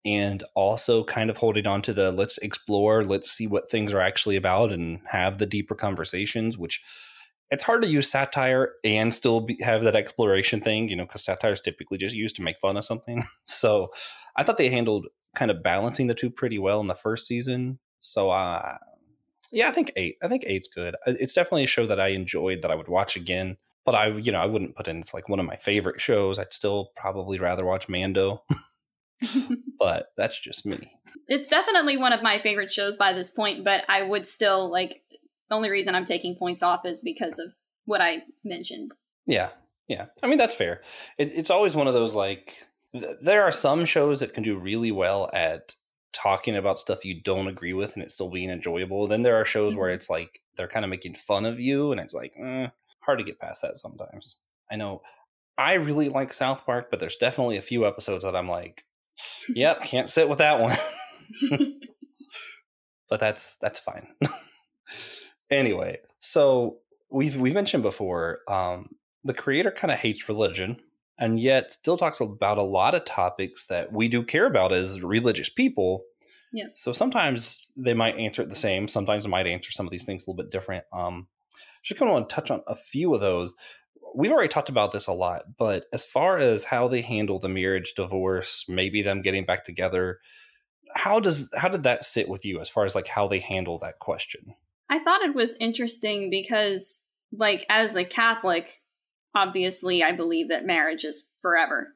and 0.03 0.43
also 0.55 1.03
kind 1.03 1.29
of 1.29 1.37
holding 1.37 1.67
on 1.67 1.81
to 1.83 1.93
the 1.93 2.11
let's 2.11 2.37
explore, 2.39 3.03
let's 3.03 3.29
see 3.29 3.45
what 3.45 3.69
things 3.69 3.93
are 3.93 3.99
actually 3.99 4.37
about, 4.37 4.71
and 4.71 5.01
have 5.07 5.37
the 5.37 5.45
deeper 5.45 5.75
conversations. 5.75 6.57
Which 6.57 6.81
it's 7.51 7.65
hard 7.65 7.81
to 7.83 7.89
use 7.89 8.09
satire 8.09 8.71
and 8.85 9.13
still 9.13 9.41
be, 9.41 9.57
have 9.61 9.83
that 9.83 9.95
exploration 9.95 10.61
thing, 10.61 10.87
you 10.87 10.95
know, 10.95 11.03
because 11.03 11.25
satire 11.25 11.51
is 11.51 11.61
typically 11.61 11.97
just 11.97 12.15
used 12.15 12.37
to 12.37 12.41
make 12.41 12.57
fun 12.59 12.77
of 12.77 12.85
something. 12.85 13.21
so 13.43 13.91
I 14.37 14.43
thought 14.43 14.57
they 14.57 14.69
handled 14.69 15.07
kind 15.35 15.51
of 15.51 15.63
balancing 15.63 16.07
the 16.07 16.15
two 16.15 16.29
pretty 16.29 16.59
well 16.59 16.81
in 16.81 16.87
the 16.87 16.95
first 16.95 17.27
season. 17.27 17.79
So 17.99 18.31
uh, 18.31 18.77
yeah, 19.51 19.69
I 19.69 19.71
think 19.71 19.91
eight. 19.95 20.17
I 20.23 20.27
think 20.27 20.43
eight's 20.45 20.67
good. 20.67 20.95
It's 21.05 21.33
definitely 21.33 21.65
a 21.65 21.67
show 21.67 21.85
that 21.87 21.99
I 21.99 22.09
enjoyed 22.09 22.61
that 22.61 22.71
I 22.71 22.75
would 22.75 22.87
watch 22.87 23.15
again. 23.15 23.57
But 23.85 23.95
I, 23.95 24.07
you 24.07 24.31
know, 24.31 24.39
I 24.39 24.45
wouldn't 24.45 24.75
put 24.75 24.87
in 24.87 24.99
it's 24.99 25.13
like 25.13 25.27
one 25.27 25.39
of 25.39 25.45
my 25.45 25.55
favorite 25.55 25.99
shows. 25.99 26.37
I'd 26.37 26.53
still 26.53 26.91
probably 26.95 27.39
rather 27.39 27.65
watch 27.65 27.89
Mando. 27.89 28.43
but 29.79 30.07
that's 30.17 30.39
just 30.39 30.65
me. 30.65 30.93
It's 31.27 31.47
definitely 31.47 31.97
one 31.97 32.13
of 32.13 32.21
my 32.21 32.39
favorite 32.39 32.71
shows 32.71 32.95
by 32.95 33.13
this 33.13 33.29
point, 33.29 33.63
but 33.63 33.83
I 33.89 34.03
would 34.03 34.27
still 34.27 34.71
like 34.71 35.01
the 35.49 35.55
only 35.55 35.69
reason 35.69 35.95
I'm 35.95 36.05
taking 36.05 36.35
points 36.35 36.63
off 36.63 36.85
is 36.85 37.01
because 37.01 37.39
of 37.39 37.53
what 37.85 38.01
I 38.01 38.19
mentioned. 38.43 38.91
Yeah, 39.25 39.49
yeah. 39.87 40.05
I 40.23 40.27
mean 40.27 40.37
that's 40.37 40.55
fair. 40.55 40.81
It, 41.17 41.31
it's 41.33 41.49
always 41.49 41.75
one 41.75 41.87
of 41.87 41.93
those 41.93 42.15
like 42.15 42.65
there 42.93 43.43
are 43.43 43.51
some 43.51 43.85
shows 43.85 44.19
that 44.19 44.33
can 44.33 44.43
do 44.43 44.57
really 44.57 44.91
well 44.91 45.29
at 45.33 45.75
talking 46.13 46.55
about 46.57 46.77
stuff 46.79 47.05
you 47.05 47.21
don't 47.21 47.47
agree 47.47 47.71
with 47.73 47.93
and 47.95 48.03
it's 48.03 48.15
still 48.15 48.29
being 48.29 48.49
enjoyable. 48.49 49.07
Then 49.07 49.23
there 49.23 49.37
are 49.37 49.45
shows 49.45 49.75
where 49.75 49.89
Mhm. 49.89 49.95
it's 49.95 50.09
like 50.09 50.41
they're 50.57 50.67
kind 50.67 50.83
of 50.83 50.89
making 50.91 51.15
fun 51.15 51.45
of 51.45 51.59
you 51.59 51.91
and 51.91 52.01
it's 52.01 52.13
like 52.13 52.33
eh, 52.37 52.67
hard 52.99 53.19
to 53.19 53.23
get 53.23 53.39
past 53.39 53.61
that 53.61 53.77
sometimes. 53.77 54.37
I 54.69 54.75
know 54.75 55.01
I 55.57 55.73
really 55.73 56.09
like 56.09 56.33
South 56.33 56.65
Park, 56.65 56.89
but 56.91 56.99
there's 56.99 57.15
definitely 57.17 57.55
a 57.57 57.61
few 57.61 57.85
episodes 57.87 58.23
that 58.25 58.35
I'm 58.35 58.49
like, 58.49 58.83
yep, 59.49 59.81
can't 59.85 60.09
sit 60.09 60.27
with 60.27 60.39
that 60.39 60.59
one. 60.59 60.75
but 63.09 63.19
that's 63.19 63.55
that's 63.57 63.79
fine. 63.79 64.07
anyway, 65.49 65.99
so 66.19 66.79
we've 67.09 67.37
we've 67.37 67.53
mentioned 67.53 67.83
before, 67.83 68.39
um, 68.49 68.89
the 69.23 69.33
creator 69.33 69.71
kind 69.71 69.91
of 69.91 69.99
hates 69.99 70.27
religion, 70.27 70.81
and 71.21 71.39
yet 71.39 71.71
still 71.71 71.97
talks 71.97 72.19
about 72.19 72.57
a 72.57 72.63
lot 72.63 72.95
of 72.95 73.05
topics 73.05 73.67
that 73.67 73.93
we 73.93 74.07
do 74.07 74.23
care 74.23 74.47
about 74.47 74.73
as 74.73 75.01
religious 75.01 75.49
people. 75.49 76.03
yes. 76.51 76.81
So 76.81 76.91
sometimes 76.91 77.69
they 77.77 77.93
might 77.93 78.17
answer 78.17 78.41
it 78.41 78.49
the 78.49 78.55
same. 78.55 78.87
Sometimes 78.87 79.23
they 79.23 79.29
might 79.29 79.45
answer 79.45 79.71
some 79.71 79.85
of 79.85 79.91
these 79.91 80.03
things 80.03 80.23
a 80.23 80.31
little 80.31 80.43
bit 80.43 80.51
different. 80.51 80.83
Um, 80.91 81.27
just 81.83 81.99
kind 81.99 82.09
of 82.09 82.13
want 82.13 82.29
to 82.29 82.35
touch 82.35 82.49
on 82.49 82.61
a 82.67 82.75
few 82.75 83.13
of 83.13 83.21
those. 83.21 83.55
We've 84.15 84.31
already 84.31 84.49
talked 84.49 84.69
about 84.69 84.91
this 84.91 85.07
a 85.07 85.13
lot, 85.13 85.43
but 85.57 85.85
as 85.93 86.03
far 86.03 86.39
as 86.39 86.65
how 86.65 86.87
they 86.87 87.01
handle 87.01 87.39
the 87.39 87.47
marriage, 87.47 87.93
divorce, 87.95 88.65
maybe 88.67 89.03
them 89.03 89.21
getting 89.21 89.45
back 89.45 89.63
together, 89.63 90.19
how 90.95 91.19
does 91.19 91.49
how 91.55 91.69
did 91.69 91.83
that 91.83 92.03
sit 92.03 92.27
with 92.27 92.43
you 92.45 92.59
as 92.59 92.67
far 92.67 92.83
as 92.83 92.95
like 92.95 93.07
how 93.07 93.27
they 93.27 93.39
handle 93.39 93.77
that 93.79 93.99
question? 93.99 94.55
I 94.89 94.99
thought 94.99 95.21
it 95.21 95.35
was 95.35 95.55
interesting 95.61 96.29
because, 96.29 97.01
like, 97.31 97.65
as 97.69 97.95
a 97.95 98.03
Catholic, 98.03 98.80
obviously 99.35 100.03
I 100.03 100.11
believe 100.11 100.49
that 100.49 100.65
marriage 100.65 101.03
is 101.03 101.27
forever. 101.41 101.93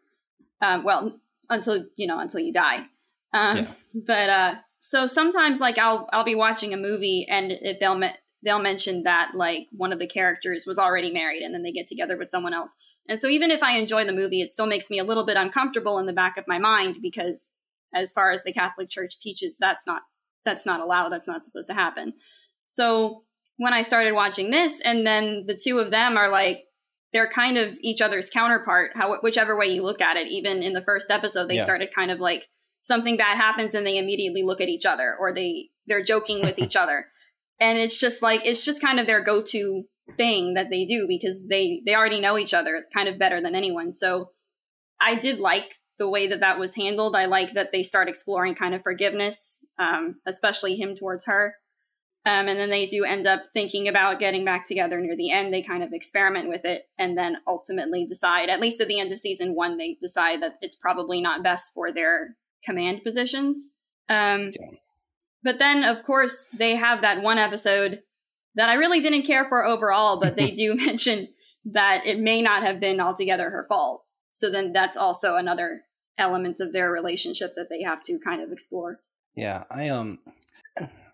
Um, 0.61 0.83
well, 0.83 1.19
until 1.49 1.85
you 1.95 2.07
know, 2.07 2.19
until 2.19 2.39
you 2.39 2.53
die. 2.53 2.85
Um, 3.33 3.57
Yeah. 3.57 3.71
But 3.93 4.29
uh, 4.29 4.55
so 4.79 5.07
sometimes, 5.07 5.59
like, 5.59 5.77
I'll 5.77 6.07
I'll 6.11 6.23
be 6.23 6.35
watching 6.35 6.73
a 6.73 6.77
movie 6.77 7.25
and 7.29 7.51
it, 7.51 7.77
they'll 7.79 7.97
me- 7.97 8.15
they'll 8.43 8.59
mention 8.59 9.03
that 9.03 9.31
like 9.33 9.67
one 9.71 9.91
of 9.91 9.99
the 9.99 10.07
characters 10.07 10.65
was 10.67 10.77
already 10.77 11.11
married 11.11 11.41
and 11.41 11.53
then 11.53 11.63
they 11.63 11.71
get 11.71 11.87
together 11.87 12.17
with 12.17 12.29
someone 12.29 12.53
else. 12.53 12.75
And 13.07 13.19
so 13.19 13.27
even 13.27 13.51
if 13.51 13.63
I 13.63 13.77
enjoy 13.77 14.05
the 14.05 14.13
movie, 14.13 14.41
it 14.41 14.51
still 14.51 14.67
makes 14.67 14.89
me 14.89 14.99
a 14.99 15.03
little 15.03 15.25
bit 15.25 15.37
uncomfortable 15.37 15.97
in 15.99 16.05
the 16.05 16.13
back 16.13 16.37
of 16.37 16.47
my 16.47 16.59
mind 16.59 16.97
because, 17.01 17.51
as 17.93 18.11
far 18.13 18.31
as 18.31 18.43
the 18.43 18.53
Catholic 18.53 18.89
Church 18.89 19.17
teaches, 19.19 19.57
that's 19.57 19.87
not 19.87 20.03
that's 20.43 20.65
not 20.65 20.79
allowed. 20.79 21.09
That's 21.09 21.27
not 21.27 21.41
supposed 21.41 21.67
to 21.69 21.73
happen. 21.73 22.13
So 22.67 23.23
when 23.57 23.73
I 23.73 23.83
started 23.83 24.13
watching 24.13 24.51
this, 24.51 24.81
and 24.81 25.05
then 25.07 25.45
the 25.47 25.55
two 25.55 25.79
of 25.79 25.91
them 25.91 26.17
are 26.17 26.29
like, 26.29 26.59
they're 27.15 27.29
kind 27.29 27.57
of 27.57 27.77
each 27.79 28.01
other's 28.01 28.29
counterpart, 28.29 28.91
how, 28.93 29.15
whichever 29.21 29.55
way 29.57 29.67
you 29.67 29.81
look 29.81 30.01
at 30.01 30.17
it. 30.17 30.27
Even 30.27 30.61
in 30.61 30.73
the 30.73 30.81
first 30.81 31.09
episode, 31.09 31.47
they 31.49 31.55
Yeah. 31.55 31.63
started 31.63 31.95
kind 31.95 32.11
of 32.11 32.19
like 32.19 32.49
something 32.81 33.15
bad 33.15 33.37
happens 33.37 33.73
and 33.73 33.87
they 33.87 33.97
immediately 33.97 34.43
look 34.43 34.59
at 34.59 34.67
each 34.67 34.85
other 34.85 35.15
or 35.17 35.33
they 35.33 35.69
they're 35.87 36.03
joking 36.03 36.41
with 36.41 36.59
each 36.59 36.75
other. 36.83 37.05
And 37.57 37.77
it's 37.79 37.97
just 37.97 38.21
like 38.21 38.41
it's 38.43 38.65
just 38.65 38.81
kind 38.81 38.99
of 38.99 39.07
their 39.07 39.23
go-to 39.23 39.85
thing 40.17 40.55
that 40.55 40.69
they 40.69 40.83
do 40.83 41.05
because 41.07 41.47
they 41.47 41.81
they 41.85 41.95
already 41.95 42.19
know 42.19 42.37
each 42.37 42.53
other 42.53 42.83
kind 42.93 43.07
of 43.07 43.17
better 43.17 43.41
than 43.41 43.55
anyone. 43.55 43.93
So 43.93 44.31
I 44.99 45.15
did 45.15 45.39
like 45.39 45.75
the 45.97 46.09
way 46.09 46.27
that 46.27 46.41
that 46.41 46.59
was 46.59 46.75
handled. 46.75 47.15
I 47.15 47.27
like 47.27 47.53
that 47.53 47.71
they 47.71 47.81
start 47.81 48.09
exploring 48.09 48.55
kind 48.55 48.75
of 48.75 48.81
forgiveness, 48.81 49.61
um, 49.79 50.15
especially 50.27 50.75
him 50.75 50.97
towards 50.97 51.23
her. 51.27 51.55
Um, 52.27 52.47
and 52.47 52.57
then 52.57 52.71
they 52.71 52.87
do 52.87 53.03
end 53.03 53.27
up 53.27 53.43
thinking 53.53 53.87
about 53.87 54.19
getting 54.19 54.43
back 54.43 54.65
together 54.65 54.99
near 54.99 55.15
the 55.15 55.31
end. 55.31 55.53
They 55.53 55.61
kind 55.61 55.83
of 55.83 55.93
experiment 55.93 56.49
with 56.49 56.65
it 56.65 56.89
and 56.97 57.15
then 57.15 57.37
ultimately 57.45 58.03
decide, 58.05 58.49
at 58.49 58.59
least 58.59 58.81
at 58.81 58.87
the 58.87 58.99
end 58.99 59.11
of 59.11 59.19
season 59.19 59.53
one, 59.53 59.77
they 59.77 59.95
decide 60.01 60.41
that 60.41 60.55
it's 60.59 60.73
probably 60.73 61.21
not 61.21 61.43
best 61.43 61.71
for 61.73 61.91
their 61.91 62.35
command 62.63 63.03
positions. 63.03 63.69
Um, 64.09 64.51
Yeah. 64.59 64.77
But 65.43 65.59
then, 65.59 65.83
of 65.83 66.01
course, 66.01 66.49
they 66.49 66.75
have 66.75 67.01
that 67.01 67.21
one 67.21 67.37
episode 67.37 68.01
that 68.55 68.67
I 68.67 68.73
really 68.73 68.99
didn't 68.99 69.27
care 69.27 69.47
for 69.47 69.63
overall, 69.63 70.19
but 70.19 70.35
they 70.35 70.49
do 70.63 70.73
mention 70.85 71.27
that 71.65 72.05
it 72.05 72.19
may 72.19 72.41
not 72.41 72.63
have 72.63 72.79
been 72.79 72.99
altogether 72.99 73.51
her 73.51 73.63
fault. 73.69 74.03
So 74.31 74.49
then 74.49 74.73
that's 74.73 74.97
also 74.97 75.35
another 75.35 75.83
element 76.17 76.59
of 76.59 76.73
their 76.73 76.91
relationship 76.91 77.53
that 77.55 77.69
they 77.69 77.83
have 77.83 78.01
to 78.03 78.17
kind 78.19 78.41
of 78.41 78.51
explore. 78.51 79.01
Yeah, 79.35 79.65
I 79.69 79.89
um 79.89 80.19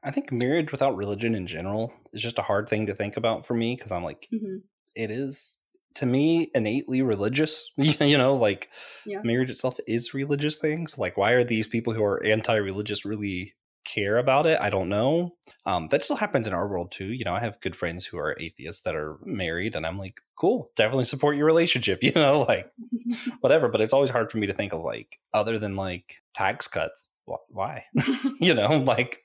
I 0.04 0.12
think 0.12 0.32
marriage 0.32 0.72
without 0.72 0.96
religion 0.96 1.36
in 1.36 1.48
general 1.48 1.94
is 2.14 2.22
just 2.22 2.40
a 2.40 2.44
hard 2.44 2.68
thing 2.70 2.86
to 2.88 2.96
think 2.96 3.18
about 3.18 3.46
for 3.46 3.54
me 3.54 3.76
because 3.76 3.92
I'm 3.92 4.04
like 4.04 4.28
hmm 4.32 4.58
it 4.96 5.10
is 5.10 5.60
to 5.96 6.06
me 6.06 6.50
innately 6.54 7.02
religious. 7.02 7.72
you 7.78 8.18
know, 8.18 8.36
like 8.36 8.70
Yeah. 9.06 9.22
marriage 9.24 9.50
itself 9.52 9.80
is 9.88 10.14
religious 10.14 10.58
things. 10.58 10.98
Like 10.98 11.18
why 11.18 11.32
are 11.32 11.44
these 11.46 11.68
people 11.68 11.94
who 11.94 12.04
are 12.04 12.24
anti-religious 12.26 13.06
really 13.06 13.54
care 13.86 14.18
about 14.18 14.46
it? 14.48 14.60
I 14.60 14.70
don't 14.70 14.90
know. 14.90 15.36
Um 15.66 15.88
that 15.90 16.04
still 16.04 16.18
happens 16.18 16.48
in 16.48 16.54
our 16.54 16.68
world 16.68 16.92
too. 16.92 17.06
You 17.14 17.24
know, 17.26 17.34
I 17.34 17.40
have 17.40 17.62
good 17.62 17.76
friends 17.76 18.06
who 18.06 18.18
are 18.18 18.36
atheists 18.40 18.84
that 18.84 18.96
are 18.96 19.18
married 19.24 19.76
and 19.76 19.86
I'm 19.86 19.98
like, 19.98 20.20
"Cool, 20.36 20.72
definitely 20.76 21.06
support 21.06 21.36
your 21.38 21.46
relationship." 21.46 22.00
You 22.04 22.14
know, 22.14 22.42
like 22.48 22.72
whatever, 23.42 23.68
but 23.70 23.82
it's 23.82 23.94
always 23.94 24.10
hard 24.10 24.32
for 24.32 24.38
me 24.40 24.48
to 24.48 24.54
think 24.54 24.74
of 24.74 24.82
like 24.82 25.20
other 25.34 25.58
than 25.60 25.76
like 25.76 26.22
tax 26.34 26.68
cuts. 26.68 27.10
Why? 27.50 27.86
you 28.42 28.54
know, 28.54 28.78
like 28.80 29.24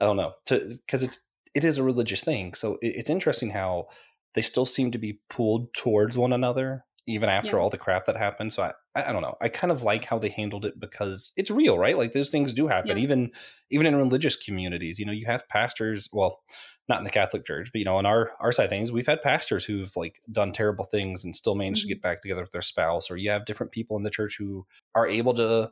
I 0.00 0.04
don't 0.04 0.16
know, 0.16 0.34
because 0.48 1.02
it's 1.02 1.20
it 1.54 1.64
is 1.64 1.78
a 1.78 1.82
religious 1.84 2.24
thing. 2.24 2.54
So 2.54 2.74
it, 2.82 2.96
it's 2.96 3.10
interesting 3.10 3.50
how 3.50 3.88
they 4.34 4.42
still 4.42 4.66
seem 4.66 4.90
to 4.92 4.98
be 4.98 5.20
pulled 5.28 5.74
towards 5.74 6.16
one 6.16 6.32
another 6.32 6.84
even 7.08 7.28
after 7.28 7.56
Yeah. 7.56 7.62
all 7.62 7.68
the 7.68 7.76
crap 7.76 8.06
that 8.06 8.16
happened. 8.16 8.52
So 8.52 8.62
I, 8.62 8.72
I 9.08 9.12
don't 9.12 9.22
know. 9.22 9.36
I 9.40 9.48
kind 9.48 9.72
of 9.72 9.82
like 9.82 10.04
how 10.04 10.18
they 10.20 10.28
handled 10.28 10.64
it 10.64 10.78
because 10.78 11.32
it's 11.36 11.50
real, 11.50 11.76
right? 11.76 11.98
Like 11.98 12.12
those 12.12 12.30
things 12.30 12.52
do 12.52 12.68
happen, 12.68 12.96
Yeah. 12.96 13.02
even 13.02 13.32
even 13.70 13.86
in 13.86 13.96
religious 13.96 14.36
communities. 14.36 14.98
You 14.98 15.06
know, 15.06 15.12
you 15.12 15.26
have 15.26 15.48
pastors. 15.48 16.08
Well, 16.12 16.42
not 16.88 16.98
in 16.98 17.04
the 17.04 17.10
Catholic 17.10 17.44
Church, 17.44 17.70
but 17.72 17.78
you 17.80 17.84
know, 17.84 17.96
on 17.96 18.06
our 18.06 18.30
our 18.40 18.52
side 18.52 18.64
of 18.64 18.70
things, 18.70 18.92
we've 18.92 19.06
had 19.06 19.20
pastors 19.22 19.64
who've 19.64 19.94
like 19.96 20.20
done 20.30 20.52
terrible 20.52 20.84
things 20.84 21.24
and 21.24 21.34
still 21.34 21.54
managed 21.56 21.80
Mhm. 21.80 21.88
to 21.88 21.94
get 21.94 22.02
back 22.02 22.22
together 22.22 22.42
with 22.42 22.52
their 22.52 22.62
spouse. 22.62 23.10
Or 23.10 23.16
you 23.16 23.30
have 23.30 23.44
different 23.46 23.72
people 23.72 23.96
in 23.96 24.04
the 24.04 24.10
church 24.10 24.36
who 24.38 24.64
are 24.94 25.06
able 25.06 25.34
to 25.34 25.70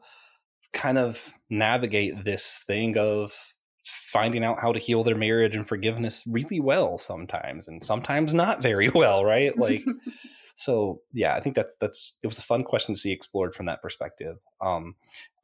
kind 0.72 0.98
of 0.98 1.32
navigate 1.48 2.24
this 2.24 2.62
thing 2.66 2.96
of 2.98 3.49
finding 3.84 4.44
out 4.44 4.60
how 4.60 4.72
to 4.72 4.78
heal 4.78 5.02
their 5.02 5.16
marriage 5.16 5.54
and 5.54 5.66
forgiveness 5.68 6.24
really 6.26 6.60
well 6.60 6.98
sometimes 6.98 7.66
and 7.68 7.82
sometimes 7.84 8.34
not 8.34 8.60
very 8.62 8.88
well 8.94 9.24
right 9.24 9.56
like 9.58 9.82
so 10.54 11.00
yeah 11.12 11.34
i 11.34 11.40
think 11.40 11.54
that's 11.56 11.74
that's 11.76 12.18
it 12.22 12.26
was 12.26 12.38
a 12.38 12.42
fun 12.42 12.62
question 12.62 12.94
to 12.94 13.00
see 13.00 13.12
explored 13.12 13.54
from 13.54 13.66
that 13.66 13.80
perspective 13.80 14.36
um 14.60 14.94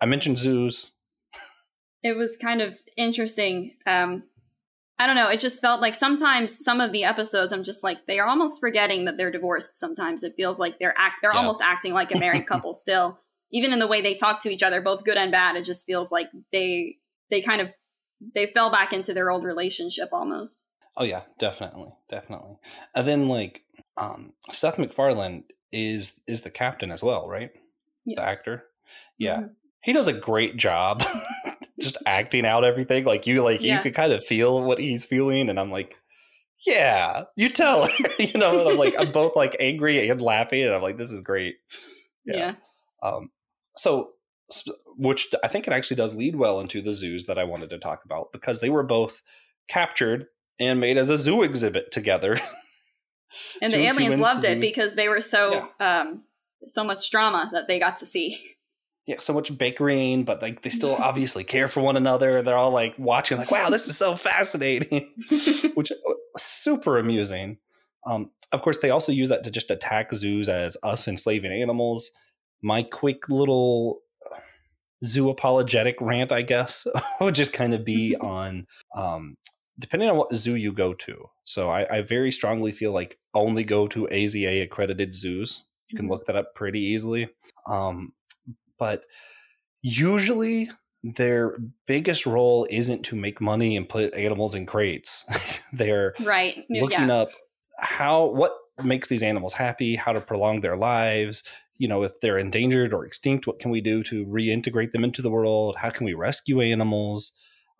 i 0.00 0.06
mentioned 0.06 0.36
zoos 0.38 0.92
it 2.02 2.16
was 2.16 2.36
kind 2.36 2.62
of 2.62 2.78
interesting. 2.96 3.72
Um, 3.84 4.22
I 4.98 5.06
don't 5.08 5.16
know. 5.16 5.28
It 5.28 5.40
just 5.40 5.60
felt 5.60 5.80
like 5.80 5.96
sometimes 5.96 6.56
some 6.56 6.80
of 6.80 6.92
the 6.92 7.02
episodes, 7.02 7.50
I'm 7.52 7.64
just 7.64 7.82
like 7.82 8.06
they 8.06 8.20
are 8.20 8.28
almost 8.28 8.60
forgetting 8.60 9.06
that 9.06 9.16
they're 9.16 9.32
divorced. 9.32 9.76
Sometimes 9.76 10.22
it 10.22 10.34
feels 10.36 10.60
like 10.60 10.78
they're 10.78 10.94
act 10.96 11.16
they're 11.20 11.32
Yeah. 11.32 11.38
almost 11.40 11.60
acting 11.60 11.92
like 11.94 12.14
a 12.14 12.18
married 12.18 12.46
couple 12.46 12.72
still, 12.84 13.18
even 13.50 13.72
in 13.72 13.80
the 13.80 13.88
way 13.88 14.00
they 14.02 14.14
talk 14.14 14.40
to 14.42 14.50
each 14.50 14.62
other, 14.62 14.80
both 14.80 15.04
good 15.04 15.16
and 15.16 15.32
bad. 15.32 15.56
It 15.56 15.64
just 15.64 15.84
feels 15.84 16.12
like 16.12 16.28
they 16.52 16.98
they 17.30 17.40
kind 17.42 17.60
of 17.60 17.72
they 18.34 18.46
fell 18.46 18.70
back 18.70 18.92
into 18.92 19.12
their 19.14 19.30
old 19.30 19.44
relationship 19.44 20.08
almost. 20.12 20.64
oh 20.96 21.04
yeah 21.04 21.22
definitely 21.38 21.92
definitely 22.08 22.56
and 22.94 23.06
then 23.06 23.28
like 23.28 23.62
um 23.96 24.32
seth 24.50 24.78
macfarlane 24.78 25.44
is 25.72 26.20
is 26.26 26.42
the 26.42 26.50
captain 26.50 26.90
as 26.90 27.02
well 27.02 27.28
right 27.28 27.50
Yes. 28.04 28.16
the 28.16 28.22
actor 28.22 28.64
yeah 29.18 29.36
Mhm. 29.38 29.50
he 29.82 29.92
does 29.92 30.08
a 30.08 30.12
great 30.12 30.56
job 30.56 31.02
just 31.80 31.98
acting 32.06 32.46
out 32.46 32.64
everything 32.64 33.04
like 33.04 33.26
you 33.26 33.42
like 33.42 33.60
Yeah. 33.62 33.76
you 33.76 33.82
could 33.82 33.94
kind 33.94 34.12
of 34.12 34.24
feel 34.24 34.62
what 34.62 34.78
he's 34.78 35.04
feeling 35.04 35.50
and 35.50 35.58
i'm 35.60 35.70
like 35.72 35.96
yeah 36.66 37.24
you 37.36 37.48
tell 37.50 37.86
her 37.86 37.92
you 38.18 38.32
know 38.38 38.60
and 38.60 38.68
i'm 38.70 38.76
like 38.78 38.94
i'm 38.98 39.12
both 39.12 39.36
like 39.36 39.56
angry 39.60 40.08
and 40.08 40.22
laughing 40.22 40.64
and 40.64 40.72
i'm 40.74 40.82
like 40.82 40.96
this 40.96 41.10
is 41.10 41.20
great 41.20 41.56
Yeah. 42.24 42.54
um 43.02 43.30
so 43.76 44.12
which 44.96 45.28
i 45.42 45.48
think 45.48 45.66
it 45.66 45.72
actually 45.72 45.96
does 45.96 46.14
lead 46.14 46.36
well 46.36 46.60
into 46.60 46.80
the 46.80 46.92
zoos 46.92 47.26
that 47.26 47.38
i 47.38 47.44
wanted 47.44 47.68
to 47.68 47.78
talk 47.78 48.04
about 48.04 48.32
because 48.32 48.60
they 48.60 48.70
were 48.70 48.84
both 48.84 49.22
captured 49.68 50.26
and 50.60 50.80
made 50.80 50.96
as 50.96 51.10
a 51.10 51.16
zoo 51.16 51.42
exhibit 51.42 51.90
together 51.90 52.36
And 53.60 53.72
the 53.72 53.78
aliens 53.78 54.20
loved 54.20 54.44
it 54.44 54.60
because 54.60 54.94
they 54.94 55.08
were 55.08 55.20
so 55.20 55.68
um 55.80 56.22
so 56.66 56.84
much 56.84 57.10
drama 57.10 57.48
that 57.52 57.68
they 57.68 57.78
got 57.78 57.96
to 57.98 58.06
see. 58.06 58.40
yeah, 59.06 59.16
so 59.18 59.32
much 59.32 59.56
bickering, 59.56 60.24
but 60.24 60.42
like 60.42 60.62
they 60.62 60.70
still 60.70 60.94
obviously 61.00 61.44
care 61.44 61.68
for 61.68 61.80
one 61.80 61.96
another. 61.96 62.42
They're 62.42 62.56
all 62.56 62.72
like 62.72 62.94
watching, 62.98 63.38
like, 63.38 63.50
wow, 63.50 63.68
this 63.70 63.86
is 63.86 63.96
so 63.96 64.16
fascinating, 64.16 65.12
which 65.74 65.92
uh, 65.92 66.14
super 66.36 66.98
amusing. 66.98 67.58
Um, 68.06 68.30
of 68.52 68.62
course, 68.62 68.78
they 68.78 68.90
also 68.90 69.12
use 69.12 69.28
that 69.28 69.44
to 69.44 69.50
just 69.50 69.70
attack 69.70 70.12
zoos 70.12 70.48
as 70.48 70.76
us 70.82 71.08
enslaving 71.08 71.52
animals. 71.52 72.10
My 72.62 72.82
quick 72.82 73.28
little 73.28 74.00
zoo 75.06 75.30
apologetic 75.30 75.96
rant, 76.00 76.32
I 76.32 76.42
guess, 76.42 76.86
would 77.20 77.34
just 77.34 77.52
kind 77.52 77.72
of 77.74 77.84
be 77.84 78.16
on 78.16 78.66
um, 78.94 79.36
depending 79.78 80.08
on 80.10 80.16
what 80.16 80.34
zoo 80.34 80.54
you 80.54 80.72
go 80.72 80.94
to. 80.94 81.26
So 81.44 81.68
I, 81.70 81.98
I 81.98 82.02
very 82.02 82.32
strongly 82.32 82.72
feel 82.72 82.92
like 82.92 83.18
only 83.34 83.62
go 83.64 83.86
to 83.88 84.08
AZA 84.10 84.62
accredited 84.62 85.14
zoos. 85.14 85.64
You 85.88 85.96
can 85.96 86.06
Mhm. 86.06 86.10
look 86.10 86.26
that 86.26 86.36
up 86.36 86.54
pretty 86.54 86.80
easily. 86.80 87.28
Um, 87.68 88.12
but 88.78 89.04
usually 89.82 90.68
their 91.02 91.56
biggest 91.86 92.26
role 92.26 92.66
isn't 92.70 93.04
to 93.04 93.16
make 93.16 93.40
money 93.40 93.76
and 93.76 93.88
put 93.88 94.14
animals 94.14 94.54
in 94.54 94.66
crates. 94.66 95.62
They're 95.72 96.14
Right. 96.20 96.64
looking 96.70 97.08
yeah. 97.08 97.14
up 97.14 97.28
how 97.78 98.26
what 98.26 98.56
makes 98.82 99.08
these 99.08 99.22
animals 99.22 99.52
happy, 99.52 99.94
how 99.96 100.12
to 100.12 100.20
prolong 100.20 100.60
their 100.60 100.76
lives. 100.76 101.44
You 101.78 101.88
know, 101.88 102.02
if 102.02 102.20
they're 102.20 102.38
endangered 102.38 102.92
or 102.92 103.04
extinct, 103.04 103.46
what 103.46 103.58
can 103.58 103.70
we 103.70 103.80
do 103.80 104.02
to 104.04 104.24
reintegrate 104.26 104.92
them 104.92 105.04
into 105.04 105.22
the 105.22 105.30
world? 105.30 105.76
How 105.76 105.90
can 105.90 106.04
we 106.04 106.14
rescue 106.14 106.60
animals? 106.60 107.32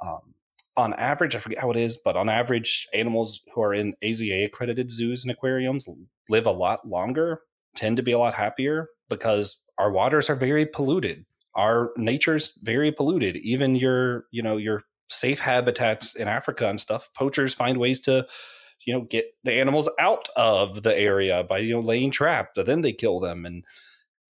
Um, 0.03 0.35
on 0.77 0.93
average, 0.95 1.35
I 1.35 1.39
forget 1.39 1.61
how 1.61 1.71
it 1.71 1.77
is, 1.77 1.97
but 1.97 2.17
on 2.17 2.29
average, 2.29 2.87
animals 2.93 3.41
who 3.55 3.63
are 3.63 3.73
in 3.73 3.95
AZA 4.03 4.45
accredited 4.45 4.91
zoos 4.91 5.25
and 5.25 5.31
aquariums 5.31 5.87
live 6.29 6.47
a 6.47 6.51
lot 6.51 6.87
longer, 6.87 7.41
tend 7.75 7.97
to 7.97 8.03
be 8.03 8.13
a 8.13 8.19
lot 8.19 8.35
happier 8.35 8.89
because 9.09 9.63
our 9.79 9.91
waters 9.91 10.29
are 10.29 10.37
very 10.37 10.67
polluted. 10.67 11.25
Our 11.55 11.93
nature's 11.97 12.53
very 12.63 12.93
polluted. 12.93 13.37
Even 13.37 13.77
your, 13.77 14.25
you 14.31 14.43
know, 14.43 14.59
your 14.59 14.83
safe 15.09 15.41
habitats 15.41 16.15
in 16.15 16.29
Africa 16.29 16.69
and 16.69 16.81
stuff, 16.81 17.09
poachers 17.15 17.55
find 17.55 17.79
ways 17.79 18.01
to 18.01 18.27
you 18.87 18.95
know 18.95 19.03
get 19.03 19.27
the 19.45 19.53
animals 19.53 19.91
out 19.99 20.29
of 20.37 20.83
the 20.83 20.99
area 20.99 21.45
by 21.45 21.59
you 21.59 21.75
know 21.75 21.81
laying 21.81 22.11
traps 22.11 22.53
but 22.55 22.65
then 22.65 22.81
they 22.81 22.93
kill 22.93 23.21
them 23.21 23.45
and 23.45 23.65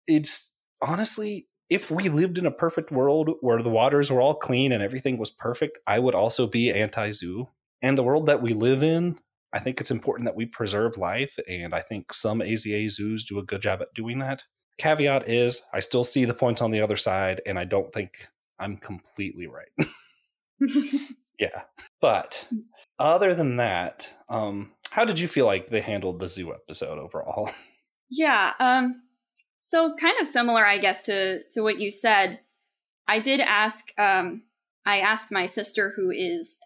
it's 0.07 0.53
honestly 0.81 1.47
if 1.69 1.91
we 1.91 2.07
lived 2.07 2.38
in 2.38 2.45
a 2.45 2.51
perfect 2.51 2.91
world 2.91 3.29
where 3.41 3.62
the 3.62 3.69
waters 3.69 4.10
were 4.10 4.21
all 4.21 4.33
clean 4.33 4.71
and 4.71 4.81
everything 4.81 5.17
was 5.17 5.29
perfect 5.29 5.77
i 5.86 5.99
would 5.99 6.15
also 6.15 6.47
be 6.47 6.71
anti-zoo. 6.71 7.47
And 7.79 7.95
the 7.95 8.03
world 8.03 8.25
that 8.25 8.41
we 8.41 8.53
live 8.53 8.81
in 8.81 9.19
i 9.53 9.60
think 9.60 9.79
it's 9.79 9.91
important 9.91 10.25
that 10.25 10.36
we 10.36 10.45
preserve 10.45 10.97
life 10.97 11.38
and 11.47 11.75
i 11.75 11.81
think 11.81 12.12
some 12.13 12.39
aza 12.39 12.89
zoos 12.89 13.25
do 13.25 13.38
a 13.38 13.43
good 13.43 13.62
job 13.62 13.81
at 13.81 13.93
doing 13.93 14.19
that. 14.19 14.43
Caveat 14.79 15.27
is 15.27 15.65
i 15.73 15.79
still 15.79 16.03
see 16.03 16.25
the 16.25 16.33
points 16.33 16.62
on 16.62 16.71
the 16.71 16.81
other 16.81 16.97
side 16.97 17.41
and 17.45 17.60
i 17.60 17.65
don't 17.65 17.93
think 17.93 18.27
i'm 18.60 18.77
completely 18.77 19.47
right. 19.47 19.69
Yeah. 21.39 21.63
But 22.01 22.47
hmm. 22.49 22.60
Other 22.99 23.33
than 23.33 23.57
that 23.57 24.10
um 24.29 24.71
how 24.91 25.05
did 25.05 25.19
you 25.19 25.27
feel 25.27 25.45
like 25.45 25.67
they 25.67 25.81
handled 25.81 26.19
the 26.19 26.27
zoo 26.27 26.53
episode 26.53 26.97
overall 26.97 27.49
Yeah. 28.10 28.53
Um. 28.60 29.01
So 29.60 29.95
kind 29.99 30.15
of 30.21 30.27
similar, 30.27 30.65
I 30.65 30.77
guess, 30.77 31.03
to 31.03 31.43
to 31.51 31.62
what 31.62 31.79
you 31.79 31.91
said. 31.91 32.39
I 33.07 33.19
did 33.19 33.39
ask. 33.39 33.86
Um. 33.97 34.43
I 34.86 34.99
asked 34.99 35.33
my 35.33 35.47
sister, 35.47 35.91
who 35.95 36.12
is 36.12 36.57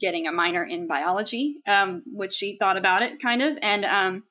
getting 0.00 0.28
a 0.28 0.32
minor 0.32 0.62
in 0.62 0.86
biology, 0.86 1.56
um, 1.66 2.04
what 2.06 2.32
she 2.32 2.56
thought 2.56 2.76
about 2.76 3.02
it, 3.02 3.20
kind 3.20 3.42
of, 3.42 3.58
and 3.62 3.84
um, 3.84 4.22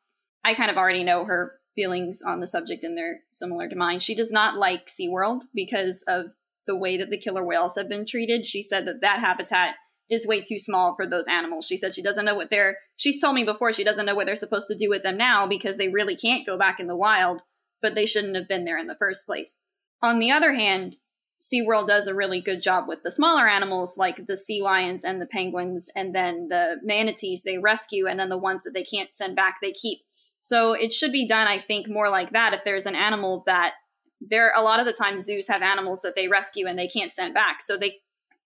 I 0.46 0.54
kind 0.54 0.72
of 0.72 0.78
already 0.78 1.04
know 1.04 1.26
her 1.26 1.60
feelings 1.76 2.22
on 2.26 2.40
the 2.40 2.48
subject, 2.48 2.86
and 2.86 2.98
they're 2.98 3.20
similar 3.32 3.68
to 3.68 3.76
mine. 3.76 4.00
She 4.00 4.16
does 4.16 4.32
not 4.32 4.58
like 4.58 4.88
SeaWorld 4.88 5.42
because 5.54 6.06
of 6.08 6.28
the 6.68 6.78
way 6.78 6.96
that 6.98 7.10
the 7.10 7.18
killer 7.18 7.44
whales 7.44 7.76
have 7.76 7.90
been 7.90 8.06
treated. 8.06 8.48
She 8.48 8.64
said 8.64 8.88
that 8.88 9.02
that 9.02 9.20
habitat 9.20 9.76
is 10.14 10.28
way 10.28 10.42
too 10.42 10.60
small 10.60 10.96
for 10.96 11.08
those 11.08 11.28
animals. 11.28 11.66
She 11.66 11.78
said 11.78 11.94
she 11.94 12.04
doesn't 12.04 12.26
know 12.26 12.36
what 12.36 12.50
they're 12.50 12.78
she's 12.96 13.20
told 13.20 13.36
me 13.36 13.44
before 13.44 13.74
she 13.74 13.84
doesn't 13.84 14.06
know 14.06 14.16
what 14.16 14.26
they're 14.26 14.36
supposed 14.36 14.68
to 14.68 14.78
do 14.78 14.90
with 14.90 15.04
them 15.04 15.18
now 15.18 15.48
because 15.48 15.78
they 15.78 15.90
really 15.90 16.16
can't 16.16 16.46
go 16.46 16.58
back 16.58 16.80
in 16.80 16.88
the 16.88 16.96
wild, 16.96 17.42
but 17.82 17.96
they 17.96 18.06
shouldn't 18.06 18.36
have 18.36 18.48
been 18.48 18.66
there 18.66 18.78
in 18.78 18.88
the 18.88 18.96
first 18.98 19.26
place. 19.26 19.60
On 20.02 20.20
the 20.20 20.32
other 20.32 20.54
hand, 20.54 20.98
SeaWorld 21.44 21.88
does 21.88 22.08
a 22.08 22.16
really 22.16 22.40
good 22.40 22.62
job 22.62 22.88
with 22.88 23.04
the 23.04 23.12
smaller 23.12 23.50
animals 23.50 23.98
like 23.98 24.28
the 24.28 24.38
sea 24.38 24.62
lions 24.62 25.04
and 25.04 25.20
the 25.20 25.26
penguins 25.26 25.90
and 25.96 26.16
then 26.16 26.48
the 26.50 26.78
manatees 26.84 27.44
they 27.44 27.58
rescue 27.58 28.08
and 28.08 28.20
then 28.20 28.30
the 28.30 28.38
ones 28.38 28.64
that 28.64 28.72
they 28.74 28.84
can't 28.84 29.14
send 29.14 29.36
back 29.36 29.58
they 29.62 29.74
keep. 29.74 30.00
So 30.42 30.74
it 30.74 30.94
should 30.94 31.12
be 31.12 31.28
done 31.28 31.48
I 31.48 31.60
think 31.60 31.90
more 31.90 32.10
like 32.10 32.32
that 32.32 32.54
if 32.54 32.62
there's 32.64 32.86
an 32.86 32.96
animal 32.96 33.44
that 33.46 33.74
there 34.22 34.54
a 34.56 34.62
lot 34.62 34.80
of 34.80 34.86
the 34.86 34.94
time 34.94 35.20
zoos 35.20 35.48
have 35.48 35.62
animals 35.62 36.02
that 36.02 36.16
they 36.16 36.30
rescue 36.30 36.66
and 36.66 36.80
they 36.80 36.88
can't 36.88 37.12
send 37.12 37.34
back. 37.34 37.62
So 37.62 37.76
they 37.76 37.96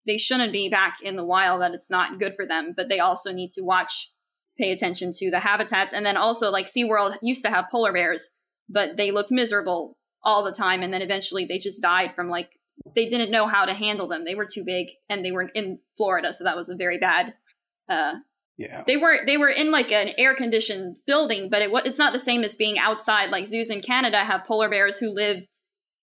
they 0.08 0.18
shouldn't 0.18 0.52
be 0.52 0.70
back 0.70 0.98
in 1.04 1.16
the 1.16 1.26
wild 1.26 1.62
that 1.62 1.74
it's 1.74 1.92
not 1.92 2.20
good 2.20 2.36
for 2.36 2.46
them 2.46 2.74
but 2.76 2.90
they 2.90 3.00
also 3.00 3.32
need 3.32 3.52
to 3.52 3.62
watch 3.62 4.12
pay 4.58 4.72
attention 4.72 5.12
to 5.14 5.30
the 5.30 5.40
habitats. 5.40 5.94
And 5.94 6.06
then 6.06 6.18
also 6.18 6.50
like 6.50 6.68
seaworld 6.68 7.18
used 7.22 7.44
to 7.46 7.52
have 7.52 7.66
polar 7.72 7.94
bears 7.94 8.32
but 8.70 8.98
they 8.98 9.12
looked 9.12 9.32
miserable 9.32 9.96
all 10.24 10.44
the 10.44 10.52
time. 10.52 10.84
And 10.84 10.94
then 10.94 11.02
eventually 11.02 11.46
they 11.46 11.58
just 11.58 11.82
died 11.82 12.14
from 12.16 12.30
like 12.30 12.50
they 12.96 13.08
didn't 13.08 13.32
know 13.32 13.48
how 13.48 13.66
to 13.66 13.74
handle 13.74 14.08
them. 14.08 14.26
They 14.26 14.36
were 14.36 14.48
too 14.52 14.64
big 14.66 14.88
and 15.10 15.24
they 15.24 15.32
were 15.32 15.50
in 15.54 15.80
florida 15.96 16.34
so 16.34 16.44
that 16.44 16.56
was 16.56 16.70
a 16.70 16.76
very 16.76 16.98
bad 16.98 17.34
uh 17.90 18.14
yeah. 18.58 18.84
they 18.88 18.98
were 18.98 19.20
they 19.26 19.38
were 19.38 19.50
in 19.50 19.72
like 19.72 19.92
an 19.92 20.10
air 20.18 20.36
conditioned 20.36 20.98
building 21.06 21.50
but 21.50 21.62
it, 21.62 21.70
it's 21.86 22.00
not 22.00 22.14
the 22.14 22.20
same 22.20 22.44
as 22.44 22.56
being 22.56 22.80
outside. 22.80 23.30
Like 23.30 23.48
zoos 23.48 23.70
in 23.70 23.82
canada 23.82 24.20
have 24.20 24.46
polar 24.46 24.70
bears 24.70 24.98
who 24.98 25.14
live 25.14 25.44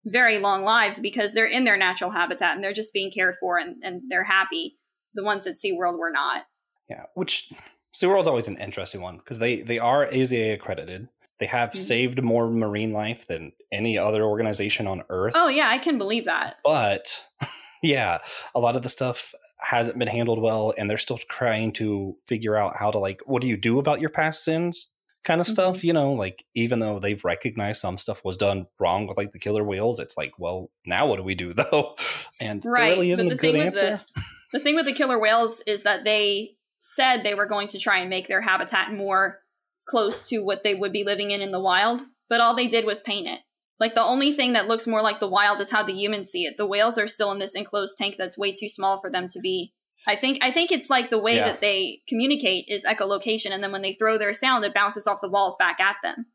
very 0.04 0.38
long 0.38 0.62
lives 0.62 0.98
because 0.98 1.32
they're 1.34 1.46
in 1.46 1.64
their 1.64 1.76
natural 1.76 2.10
habitat 2.10 2.54
and 2.54 2.62
they're 2.62 2.72
just 2.72 2.92
being 2.92 3.10
cared 3.10 3.34
for 3.40 3.58
and, 3.58 3.76
and 3.82 4.02
they're 4.08 4.24
happy. 4.24 4.74
The 5.14 5.24
ones 5.24 5.46
at 5.46 5.54
SeaWorld 5.56 5.98
were 5.98 6.10
not. 6.10 6.42
yeah 6.88 7.04
which 7.14 7.50
SeaWorld's 7.94 8.28
always 8.28 8.48
an 8.48 8.58
interesting 8.58 9.00
one 9.00 9.18
because 9.18 9.38
they 9.38 9.62
they 9.62 9.78
are 9.78 10.06
AZA 10.06 10.52
accredited 10.54 11.08
they 11.40 11.46
have 11.46 11.70
Mhm. 11.70 11.78
saved 11.78 12.22
more 12.22 12.48
marine 12.50 12.92
life 12.92 13.26
than 13.26 13.52
any 13.72 13.96
other 13.98 14.22
organization 14.24 14.86
on 14.86 15.02
earth 15.08 15.32
Oh 15.36 15.48
yeah, 15.48 15.68
I 15.68 15.78
can 15.78 15.98
believe 15.98 16.24
that. 16.26 16.56
but 16.64 17.20
yeah 17.82 18.18
a 18.54 18.60
lot 18.60 18.76
of 18.76 18.82
the 18.82 18.88
stuff 18.88 19.32
hasn't 19.60 19.98
been 19.98 20.08
handled 20.08 20.40
well 20.42 20.74
and 20.76 20.90
they're 20.90 20.98
still 20.98 21.18
trying 21.30 21.72
to 21.72 22.16
figure 22.26 22.56
out 22.56 22.76
how 22.76 22.90
to 22.90 22.98
like 22.98 23.20
what 23.24 23.40
do 23.40 23.48
you 23.48 23.56
do 23.56 23.78
about 23.78 24.00
your 24.00 24.10
past 24.10 24.44
sins 24.44 24.90
kind 25.24 25.40
of 25.40 25.46
stuff 25.46 25.78
mm-hmm. 25.78 25.86
you 25.88 25.92
know 25.92 26.12
like 26.12 26.44
even 26.54 26.78
though 26.78 26.98
they've 26.98 27.24
recognized 27.24 27.80
some 27.80 27.98
stuff 27.98 28.24
was 28.24 28.36
done 28.36 28.66
wrong 28.78 29.06
with 29.06 29.16
like 29.16 29.32
the 29.32 29.38
killer 29.38 29.64
whales 29.64 29.98
it's 29.98 30.16
like 30.16 30.32
well 30.38 30.70
now 30.86 31.06
what 31.06 31.16
do 31.16 31.22
we 31.22 31.34
do 31.34 31.52
though 31.54 31.96
and 32.40 32.62
there 32.62 32.72
Right, 32.72 32.90
really 32.90 33.10
isn't 33.10 33.32
a 33.32 33.34
good 33.34 33.54
with 33.54 33.74
the- 33.74 33.88
answer 33.88 34.00
The 34.54 34.60
thing 34.60 34.76
with 34.76 34.86
the 34.86 34.92
killer 34.92 35.18
whales 35.18 35.62
is 35.66 35.82
that 35.82 36.04
they 36.04 36.50
said 36.78 37.24
they 37.24 37.34
were 37.34 37.44
going 37.44 37.66
to 37.66 37.78
try 37.80 37.98
and 37.98 38.08
make 38.08 38.28
their 38.28 38.40
habitat 38.40 38.92
more 38.94 39.40
close 39.84 40.28
to 40.28 40.44
what 40.44 40.62
they 40.62 40.76
would 40.76 40.92
be 40.92 41.02
living 41.02 41.32
in 41.32 41.40
in 41.40 41.50
the 41.50 41.60
wild, 41.60 42.02
but 42.28 42.40
all 42.40 42.54
they 42.54 42.68
did 42.68 42.84
was 42.84 43.02
paint 43.02 43.26
it. 43.26 43.40
Like 43.80 43.96
the 43.96 44.04
only 44.04 44.32
thing 44.32 44.52
that 44.52 44.68
looks 44.68 44.86
more 44.86 45.02
like 45.02 45.18
the 45.18 45.28
wild 45.28 45.60
is 45.60 45.72
how 45.72 45.82
the 45.82 45.92
humans 45.92 46.30
see 46.30 46.44
it. 46.44 46.54
The 46.56 46.68
whales 46.68 46.98
are 46.98 47.08
still 47.08 47.32
in 47.32 47.40
this 47.40 47.56
enclosed 47.56 47.98
tank 47.98 48.14
that's 48.16 48.38
way 48.38 48.52
too 48.52 48.68
small 48.68 49.00
for 49.00 49.10
them 49.10 49.26
to 49.32 49.40
be. 49.40 49.72
I 50.06 50.16
think 50.16 50.38
I 50.42 50.50
think 50.52 50.70
it's 50.70 50.90
like 50.90 51.10
the 51.10 51.18
way 51.18 51.36
Yeah. 51.36 51.48
that 51.48 51.60
they 51.60 52.00
communicate 52.08 52.66
is 52.68 52.84
echolocation, 52.84 53.50
and 53.52 53.62
then 53.62 53.72
when 53.72 53.82
they 53.82 53.94
throw 53.94 54.18
their 54.18 54.34
sound, 54.34 54.64
it 54.64 54.74
bounces 54.74 55.06
off 55.06 55.20
the 55.22 55.28
walls 55.28 55.56
back 55.56 55.80
at 55.80 55.96
them. 56.02 56.26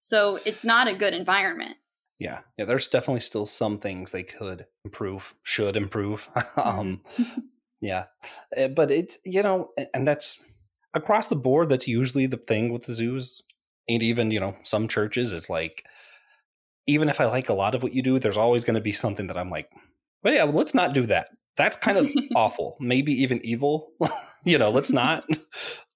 So 0.00 0.38
it's 0.44 0.64
not 0.64 0.86
a 0.88 0.94
good 0.94 1.14
environment. 1.14 1.76
yeah 2.20 2.40
yeah 2.56 2.64
there's 2.64 2.88
definitely 2.88 3.20
still 3.20 3.46
some 3.46 3.78
things 3.78 4.10
they 4.10 4.24
could 4.24 4.66
improve 4.84 5.34
should 5.44 5.76
improve 5.76 6.28
um 6.56 7.00
yeah 7.80 8.04
Uh, 8.56 8.66
but 8.68 8.90
it's 8.90 9.18
you 9.24 9.40
know 9.42 9.70
and 9.94 10.06
that's 10.08 10.44
across 10.94 11.28
the 11.28 11.36
board 11.36 11.68
that's 11.68 11.86
usually 11.86 12.26
the 12.26 12.36
thing 12.50 12.72
with 12.72 12.86
the 12.86 12.92
zoos 12.92 13.40
and 13.88 14.02
even 14.02 14.32
you 14.32 14.40
know 14.40 14.56
some 14.64 14.88
churches 14.88 15.32
it's 15.32 15.48
like 15.50 15.84
even 16.86 17.08
if 17.08 17.20
i 17.20 17.24
like 17.26 17.48
a 17.48 17.54
lot 17.62 17.74
of 17.76 17.82
what 17.84 17.92
you 17.94 18.02
do 18.02 18.18
there's 18.18 18.36
always 18.44 18.64
going 18.64 18.74
to 18.80 18.80
be 18.90 18.92
something 18.92 19.28
that 19.28 19.36
i'm 19.36 19.50
like 19.50 19.70
well 20.24 20.34
yeah 20.34 20.42
well, 20.44 20.54
let's 20.56 20.74
not 20.74 20.92
do 20.94 21.06
that 21.06 21.28
that's 21.58 21.76
kind 21.76 21.98
of 21.98 22.08
awful. 22.36 22.76
Maybe 22.80 23.12
even 23.12 23.40
evil. 23.44 23.86
You 24.44 24.56
know 24.56 24.70
let's 24.70 24.92
not. 24.92 25.24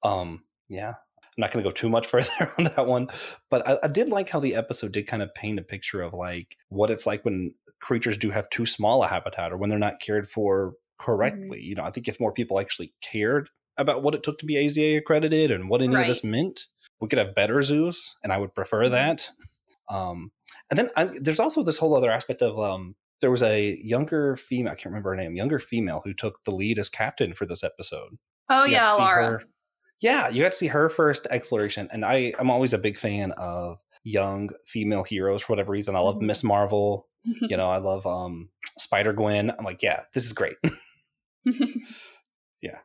Um 0.03 0.42
yeah. 0.68 0.88
I'm 0.90 1.40
not 1.40 1.51
going 1.53 1.62
to 1.64 1.70
go 1.70 1.72
too 1.72 1.88
much 1.88 2.07
further 2.12 2.51
on 2.59 2.64
that 2.64 2.87
one. 2.87 3.09
But 3.51 3.66
I, 3.66 3.79
I 3.85 3.88
did 3.88 4.09
like 4.11 4.29
how 4.29 4.40
the 4.40 4.55
episode 4.57 4.92
did 4.92 5.07
kind 5.07 5.22
of 5.22 5.33
paint 5.35 5.59
a 5.59 5.62
picture 5.62 6.03
of 6.03 6.12
like 6.12 6.57
what 6.68 6.90
it's 6.90 7.07
like 7.07 7.25
when 7.25 7.55
creatures 7.81 8.18
do 8.18 8.31
have 8.31 8.51
too 8.51 8.66
small 8.66 9.03
a 9.05 9.09
habitat 9.09 9.53
or 9.53 9.57
when 9.57 9.70
they're 9.70 9.79
not 9.79 10.01
cared 10.01 10.29
for 10.29 10.75
correctly. 10.98 11.61
You 11.62 11.77
know 11.77 11.85
i 11.85 11.90
think 11.90 12.09
if 12.09 12.20
more 12.20 12.33
people 12.33 12.61
actually 12.61 12.92
cared 13.01 13.48
about 13.79 14.03
what 14.03 14.14
it 14.14 14.22
took 14.22 14.38
to 14.40 14.46
be 14.46 14.55
aza 14.57 14.98
accredited 14.98 15.51
and 15.51 15.70
what 15.70 15.81
any 15.83 15.94
of 15.94 16.07
this 16.07 16.22
meant 16.25 16.66
we 17.01 17.09
could 17.09 17.18
have 17.18 17.35
better 17.35 17.62
zoos 17.62 18.16
and 18.22 18.33
i 18.33 18.37
would 18.38 18.55
prefer 18.55 18.85
Mhm. 18.87 18.90
that. 18.90 19.31
Um 19.88 20.31
and 20.70 20.79
then 20.79 20.90
I, 20.96 21.05
there's 21.20 21.40
also 21.40 21.62
this 21.62 21.79
whole 21.79 21.96
other 21.96 22.11
aspect 22.11 22.42
of 22.42 22.59
um 22.59 22.94
there 23.22 23.30
was 23.30 23.42
a 23.42 23.78
younger 23.82 24.37
female 24.37 24.72
i 24.72 24.74
can't 24.74 24.87
remember 24.92 25.11
her 25.11 25.16
name 25.16 25.35
younger 25.37 25.58
female 25.58 26.02
who 26.04 26.12
took 26.12 26.44
the 26.44 26.50
lead 26.50 26.78
as 26.78 26.90
captain 26.90 27.32
for 27.32 27.46
this 27.46 27.64
episode 27.64 28.18
Oh 28.50 28.58
so 28.58 28.64
yeah, 28.66 28.87
Alara. 28.88 29.14
her- 29.30 29.42
yeah, 30.02 30.28
you 30.28 30.42
got 30.42 30.50
to 30.52 30.58
see 30.58 30.66
her 30.66 30.88
first 30.90 31.28
exploration, 31.30 31.88
and 31.92 32.04
I 32.04 32.35
I'm 32.38 32.50
always 32.50 32.72
a 32.74 32.78
big 32.78 32.98
fan 32.98 33.30
of 33.38 33.78
young 34.02 34.50
female 34.66 35.04
heroes 35.04 35.42
for 35.42 35.52
whatever 35.52 35.70
reason. 35.70 35.94
I 35.94 36.00
love 36.00 36.16
Mhm. 36.16 36.22
Miss 36.22 36.42
Marvel. 36.44 37.08
You 37.50 37.56
know, 37.56 37.70
I 37.70 37.76
love 37.78 38.04
um 38.04 38.50
Spider 38.78 39.12
Gwen. 39.12 39.50
I'm 39.56 39.64
like, 39.64 39.80
yeah, 39.80 40.00
this 40.12 40.26
is 40.26 40.32
great. 40.32 40.56
Yeah. 42.62 42.78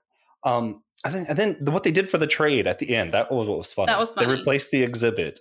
Um, 0.43 0.83
I 1.05 1.09
think, 1.09 1.29
and 1.29 1.37
then 1.37 1.57
what 1.65 1.83
they 1.83 1.91
did 1.91 2.09
for 2.09 2.17
the 2.17 2.27
trade 2.27 2.67
at 2.67 2.79
the 2.79 2.95
end 2.95 3.13
that 3.13 3.31
was 3.31 3.47
what 3.47 3.57
was 3.57 3.73
funny. 3.73 3.87
That 3.87 3.99
was 3.99 4.11
fun. 4.11 4.27
They 4.27 4.31
replaced 4.33 4.71
the 4.71 4.83
exhibit 4.83 5.39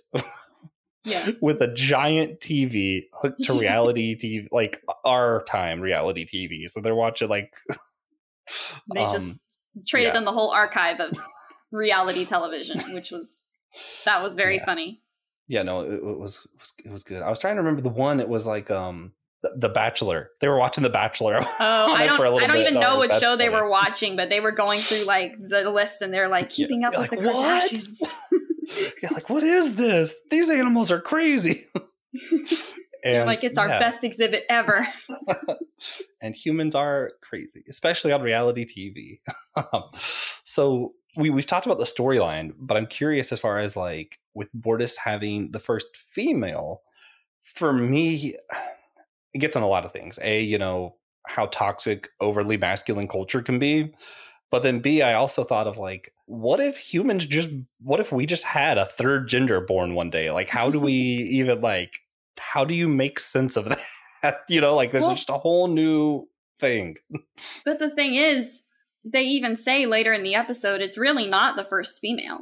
yeah. 1.07 1.31
with 1.41 1.61
a 1.61 1.73
giant 1.73 2.39
TV 2.39 3.03
hooked 3.21 3.43
to 3.45 3.53
reality 3.59 4.15
TV, 4.21 4.47
like 4.51 4.81
our 5.05 5.43
time 5.45 5.79
reality 5.81 6.25
TV. 6.25 6.69
So 6.69 6.81
they're 6.81 6.95
watching 6.95 7.29
like 7.29 7.53
They 8.93 9.01
um, 9.03 9.11
just 9.13 9.39
traded 9.87 10.09
Yeah. 10.09 10.13
them 10.13 10.25
the 10.25 10.31
whole 10.31 10.51
archive 10.51 10.99
of 10.99 11.17
reality 11.71 12.25
television, 12.25 12.79
which 12.93 13.11
was 13.11 13.45
that 14.05 14.21
was 14.23 14.35
very 14.35 14.57
Yeah. 14.57 14.65
funny. 14.65 15.01
Yeah, 15.49 15.63
no, 15.63 15.81
it, 15.81 15.93
it 15.93 16.03
was 16.19 16.45
it 16.53 16.59
was 16.59 16.73
it 16.85 16.91
was 16.91 17.03
good. 17.03 17.21
I 17.23 17.29
was 17.29 17.39
trying 17.39 17.55
to 17.55 17.61
remember 17.61 17.81
the 17.81 17.89
one. 17.89 18.19
It 18.19 18.27
was 18.29 18.45
like 18.45 18.69
um 18.71 19.13
the, 19.55 19.69
Bachelor. 19.69 20.31
They 20.41 20.47
were 20.49 20.57
watching 20.57 20.83
The 20.83 20.89
Bachelor. 20.89 21.39
Oh, 21.59 21.93
I 21.93 22.05
don't 22.07 22.17
for 22.17 22.25
a 22.25 22.31
little 22.31 22.43
I 22.43 22.47
don't 22.47 22.57
even 22.57 22.73
No, 22.73 22.79
know 22.95 23.07
that's 23.07 23.23
show 23.23 23.35
they 23.37 23.47
funny. 23.47 23.61
were 23.61 23.69
watching, 23.69 24.15
but 24.17 24.29
they 24.29 24.39
were 24.39 24.51
going 24.51 24.81
through 24.81 25.03
like 25.05 25.35
the 25.39 25.69
list 25.69 26.01
and 26.01 26.13
they're 26.13 26.27
like 26.27 26.45
Yeah, 26.57 26.65
keeping 26.67 26.83
up 26.83 26.93
you're 26.93 27.01
with 27.01 27.11
like, 27.11 27.19
the 27.19 27.25
"What?" 27.27 27.71
Kardashians. 27.71 28.13
Yeah, 29.01 29.09
like 29.11 29.29
what 29.29 29.43
is 29.43 29.75
this? 29.75 30.13
These 30.29 30.49
animals 30.49 30.91
are 30.91 31.01
crazy. 31.01 31.61
and 33.03 33.27
like 33.27 33.43
it's 33.43 33.57
our 33.57 33.67
yeah, 33.67 33.79
best 33.79 34.03
exhibit 34.03 34.43
ever. 34.49 34.87
and 36.21 36.35
humans 36.35 36.75
are 36.75 37.11
crazy, 37.21 37.63
especially 37.69 38.11
on 38.11 38.21
reality 38.21 38.65
TV. 38.65 39.19
Um, 39.55 39.83
so 40.43 40.93
we 41.15 41.29
we've 41.29 41.45
talked 41.45 41.65
about 41.65 41.79
the 41.79 41.85
storyline, 41.85 42.53
but 42.57 42.77
I'm 42.77 42.87
curious 42.87 43.31
as 43.31 43.39
far 43.39 43.59
as 43.59 43.75
like 43.75 44.19
with 44.33 44.49
Bortus 44.53 44.97
having 44.97 45.51
the 45.51 45.59
first 45.59 45.95
female. 45.95 46.81
For 47.41 47.71
me, 47.71 48.35
it 49.33 49.39
gets 49.39 49.55
on 49.55 49.63
a 49.63 49.67
lot 49.67 49.85
of 49.85 49.93
things. 49.93 50.19
A, 50.21 50.41
you 50.41 50.57
know 50.57 50.95
how 51.27 51.47
toxic 51.47 52.09
overly 52.21 52.57
masculine 52.57 53.07
culture 53.07 53.41
can 53.41 53.59
be. 53.59 53.93
But 54.49 54.63
then 54.63 54.79
B, 54.79 55.01
I 55.01 55.13
also 55.13 55.43
thought 55.43 55.67
of 55.67 55.77
like, 55.77 56.13
what 56.25 56.59
if 56.59 56.77
humans 56.77 57.25
just, 57.25 57.49
what 57.81 57.99
if 57.99 58.11
we 58.11 58.25
just 58.25 58.45
had 58.45 58.77
a 58.77 58.85
third 58.85 59.27
gender 59.27 59.59
born 59.59 59.93
one 59.93 60.09
day? 60.09 60.31
Like, 60.31 60.49
how 60.49 60.69
do 60.71 60.79
we 60.79 60.93
even 60.93 61.61
like, 61.61 61.99
how 62.39 62.63
do 62.65 62.73
you 62.73 62.87
make 62.87 63.19
sense 63.19 63.57
of 63.57 63.65
that? 64.23 64.41
you 64.49 64.61
know, 64.61 64.75
like 64.75 64.91
there's 64.91 65.03
Well- 65.03 65.15
just 65.15 65.29
a 65.29 65.33
whole 65.33 65.67
new 65.67 66.27
thing. 66.59 66.95
But 67.65 67.79
the 67.79 67.89
thing 67.89 68.15
is, 68.15 68.61
they 69.03 69.23
even 69.23 69.55
say 69.55 69.85
later 69.85 70.11
in 70.11 70.23
the 70.23 70.35
episode 70.35 70.81
it's 70.81 70.97
really 70.97 71.27
not 71.27 71.55
the 71.55 71.63
first 71.63 71.99
female. 72.01 72.39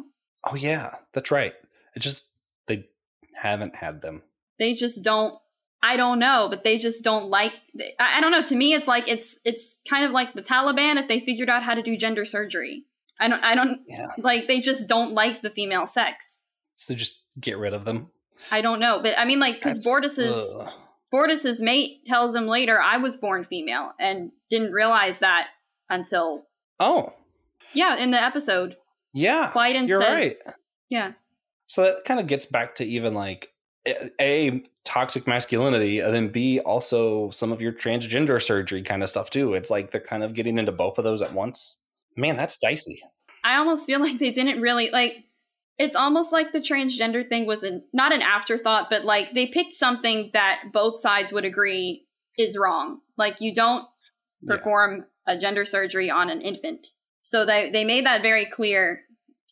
Oh 0.49 0.55
yeah, 0.55 0.95
that's 1.13 1.29
right. 1.31 1.53
It 1.95 1.99
just 1.99 2.23
they 2.67 2.87
haven't 3.35 3.75
had 3.75 4.01
them. 4.01 4.23
They 4.57 4.73
just 4.73 5.03
don't 5.03 5.35
I 5.87 5.97
don't 5.97 6.17
know, 6.19 6.47
but 6.49 6.63
they 6.63 6.77
just 6.77 7.03
don't 7.03 7.29
like 7.29 7.53
I, 7.99 8.19
don't 8.21 8.31
know, 8.31 8.41
to 8.43 8.55
me 8.55 8.73
it's 8.73 8.87
like 8.87 9.07
it's 9.07 9.37
it's 9.45 9.79
kind 9.89 10.03
of 10.05 10.11
like 10.11 10.33
the 10.33 10.41
Taliban 10.41 10.95
if 11.01 11.07
they 11.07 11.19
figured 11.19 11.49
out 11.49 11.63
how 11.63 11.73
to 11.75 11.83
do 11.83 11.95
gender 11.97 12.25
surgery. 12.25 12.85
I 13.19 13.27
don't 13.27 13.43
I 13.43 13.53
don't 13.55 13.81
Yeah, 13.87 14.07
like 14.17 14.47
they 14.47 14.59
just 14.59 14.87
don't 14.89 15.13
like 15.13 15.41
the 15.41 15.49
female 15.49 15.85
sex. 15.85 16.41
so 16.73 16.93
just 16.95 17.21
get 17.39 17.57
rid 17.57 17.73
of 17.73 17.85
them. 17.85 18.11
I 18.51 18.61
don't 18.61 18.79
know, 18.79 18.99
but 19.01 19.17
I 19.17 19.25
mean 19.25 19.39
like 19.39 19.61
That's- 19.61 19.85
Bortus's 19.85 20.53
ugh. 20.59 20.69
Bortus's 21.13 21.61
mate 21.61 22.05
tells 22.05 22.33
him 22.35 22.47
later 22.47 22.81
I 22.81 22.97
was 22.97 23.15
born 23.15 23.43
female 23.45 23.91
and 23.99 24.31
didn't 24.49 24.71
realize 24.73 25.19
that 25.19 25.47
until 25.89 26.47
Oh 26.79 27.13
yeah, 27.73 27.95
in 27.97 28.11
the 28.11 28.21
episode. 28.21 28.75
yeah, 29.13 29.51
Klyden 29.53 29.87
you're 29.87 30.01
says 30.01 30.41
right. 30.45 30.55
Yeah. 30.89 31.11
So 31.67 31.83
that 31.83 32.05
kind 32.05 32.19
of 32.19 32.27
gets 32.27 32.45
back 32.45 32.75
to 32.75 32.85
even 32.85 33.13
like 33.13 33.49
a, 34.19 34.63
toxic 34.83 35.25
masculinity, 35.27 35.99
and 35.99 36.13
then 36.13 36.27
b 36.29 36.59
also 36.59 37.29
some 37.31 37.51
of 37.51 37.61
your 37.61 37.71
transgender 37.71 38.41
surgery 38.41 38.81
kind 38.83 39.01
of 39.03 39.09
stuff 39.09 39.29
too. 39.29 39.53
It's 39.53 39.69
like 39.69 39.91
they're 39.91 40.01
kind 40.01 40.23
of 40.23 40.33
getting 40.33 40.57
into 40.57 40.71
both 40.71 40.97
of 40.97 41.03
those 41.03 41.21
at 41.21 41.33
once. 41.33 41.83
Man, 42.15 42.37
that's 42.37 42.57
dicey. 42.57 43.01
I 43.43 43.57
almost 43.57 43.85
feel 43.85 43.99
like 43.99 44.19
they 44.19 44.31
didn't 44.31 44.61
really 44.61 44.89
like 44.91 45.13
it's 45.77 45.95
almost 45.95 46.31
like 46.31 46.53
the 46.53 46.61
transgender 46.61 47.27
thing 47.27 47.45
was 47.45 47.61
an, 47.63 47.83
not 47.91 48.13
an 48.13 48.21
afterthought, 48.21 48.89
but 48.89 49.03
like 49.03 49.33
they 49.33 49.45
picked 49.47 49.73
something 49.73 50.29
that 50.33 50.61
both 50.71 50.99
sides 50.99 51.33
would 51.33 51.43
agree 51.43 52.05
is 52.37 52.57
wrong. 52.57 53.01
Like 53.17 53.41
you 53.41 53.53
don't 53.53 53.85
Yeah. 54.41 54.55
perform 54.55 55.05
a 55.27 55.37
gender 55.37 55.65
surgery 55.65 56.09
on 56.09 56.29
an 56.29 56.41
infant. 56.41 56.87
So 57.21 57.45
they 57.45 57.71
they 57.71 57.83
made 57.83 58.05
that 58.05 58.21
very 58.21 58.45
clear 58.45 59.01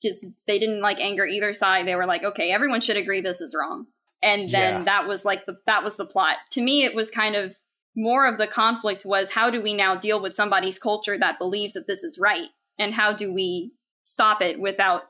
because 0.01 0.25
they 0.47 0.59
didn't 0.59 0.81
like 0.81 0.99
anger 0.99 1.25
either 1.25 1.53
side. 1.53 1.87
They 1.87 1.95
were 1.95 2.05
like, 2.05 2.23
okay, 2.23 2.51
everyone 2.51 2.81
should 2.81 2.97
agree 2.97 3.19
this 3.21 3.41
is 3.41 3.55
wrong. 3.59 3.87
And 4.23 4.49
then 4.49 4.73
Yeah. 4.79 4.83
that 4.86 5.07
was 5.07 5.25
like 5.25 5.45
the 5.45 5.57
that 5.67 5.83
was 5.83 5.97
the 5.97 6.05
plot. 6.05 6.38
To 6.51 6.62
me, 6.62 6.83
it 6.86 6.95
was 6.95 7.12
kind 7.12 7.36
of 7.36 7.55
more 7.95 8.25
of 8.27 8.38
the 8.39 8.47
conflict 8.47 9.05
was 9.05 9.31
how 9.31 9.49
do 9.49 9.62
we 9.62 9.73
now 9.73 9.95
deal 9.95 10.19
with 10.21 10.33
somebody's 10.33 10.79
culture 10.79 11.17
that 11.19 11.38
believes 11.38 11.73
that 11.73 11.86
this 11.88 12.03
is 12.03 12.17
right, 12.17 12.47
and 12.79 12.93
how 12.93 13.13
do 13.13 13.31
we 13.33 13.73
stop 14.05 14.41
it 14.41 14.59
without 14.59 15.03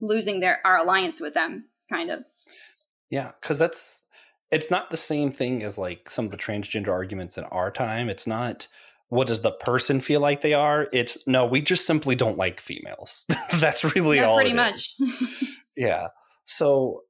losing 0.00 0.40
their 0.40 0.60
our 0.64 0.78
alliance 0.78 1.20
with 1.20 1.34
them? 1.34 1.66
Kind 1.90 2.10
of. 2.10 2.24
Yeah, 3.10 3.32
because 3.40 3.58
that's 3.58 4.02
it's 4.50 4.70
not 4.70 4.90
the 4.90 4.96
same 4.96 5.30
thing 5.30 5.62
as 5.62 5.76
like 5.76 6.08
some 6.08 6.24
of 6.24 6.30
the 6.30 6.36
transgender 6.36 6.88
arguments 6.88 7.36
in 7.36 7.44
our 7.44 7.70
time. 7.70 8.08
It's 8.08 8.26
not 8.26 8.66
what 9.08 9.28
does 9.28 9.42
the 9.42 9.52
person 9.52 10.00
feel 10.00 10.20
like 10.20 10.40
they 10.40 10.54
are. 10.54 10.88
It's 10.92 11.18
no, 11.28 11.46
we 11.46 11.62
just 11.62 11.86
simply 11.86 12.16
don't 12.16 12.36
like 12.38 12.58
females. 12.60 13.26
that's 13.60 13.84
really 13.94 14.16
yeah, 14.16 14.24
all. 14.24 14.36
pretty 14.36 14.52
much. 14.54 14.90
Yeah. 15.76 16.08
So 16.46 17.02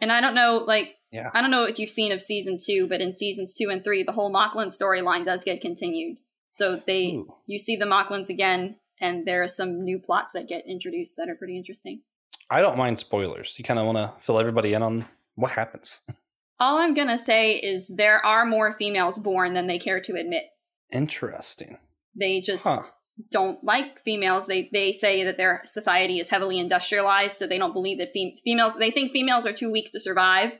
and 0.00 0.12
I 0.12 0.20
don't 0.20 0.34
know, 0.34 0.64
like 0.66 0.96
Yeah. 1.10 1.30
I 1.34 1.40
don't 1.40 1.50
know 1.50 1.62
what 1.62 1.78
you've 1.78 1.90
seen 1.90 2.12
of 2.12 2.22
season 2.22 2.58
two, 2.62 2.86
but 2.88 3.00
in 3.00 3.12
seasons 3.12 3.54
two 3.54 3.68
and 3.70 3.82
three, 3.82 4.02
the 4.02 4.12
whole 4.12 4.32
Moclan 4.32 4.68
storyline 4.68 5.24
does 5.24 5.44
get 5.44 5.60
continued. 5.60 6.18
So 6.48 6.80
they 6.86 7.12
ooh, 7.12 7.34
you 7.46 7.58
see 7.58 7.76
the 7.76 7.84
Moclans 7.84 8.28
again, 8.28 8.76
and 9.00 9.26
there 9.26 9.42
are 9.42 9.48
some 9.48 9.84
new 9.84 9.98
plots 9.98 10.32
that 10.32 10.48
get 10.48 10.66
introduced 10.66 11.16
that 11.16 11.28
are 11.28 11.34
pretty 11.34 11.56
interesting. 11.56 12.02
I 12.50 12.62
don't 12.62 12.78
mind 12.78 12.98
spoilers. 12.98 13.54
You 13.58 13.64
kind 13.64 13.78
of 13.78 13.86
want 13.86 13.98
to 13.98 14.12
fill 14.24 14.38
everybody 14.38 14.72
in 14.72 14.82
on 14.82 15.04
what 15.34 15.52
happens. 15.52 16.02
All 16.60 16.78
I'm 16.78 16.94
gonna 16.94 17.18
say 17.18 17.52
is 17.52 17.86
there 17.88 18.24
are 18.24 18.44
more 18.44 18.72
females 18.72 19.18
born 19.18 19.52
than 19.52 19.66
they 19.68 19.78
care 19.78 20.00
to 20.00 20.14
admit. 20.16 20.44
Interesting. 20.90 21.78
They 22.18 22.40
just 22.40 22.64
Huh. 22.64 22.82
Don't 23.30 23.62
like 23.64 24.00
females. 24.02 24.46
They 24.46 24.68
they 24.72 24.92
say 24.92 25.24
that 25.24 25.36
their 25.36 25.62
society 25.64 26.18
is 26.20 26.28
heavily 26.30 26.58
industrialized, 26.58 27.36
so 27.36 27.46
they 27.46 27.58
don't 27.58 27.72
believe 27.72 27.98
that 27.98 28.12
fem- 28.12 28.32
females. 28.44 28.76
They 28.76 28.90
think 28.90 29.12
females 29.12 29.46
are 29.46 29.52
too 29.52 29.70
weak 29.72 29.90
to 29.92 30.00
survive, 30.00 30.52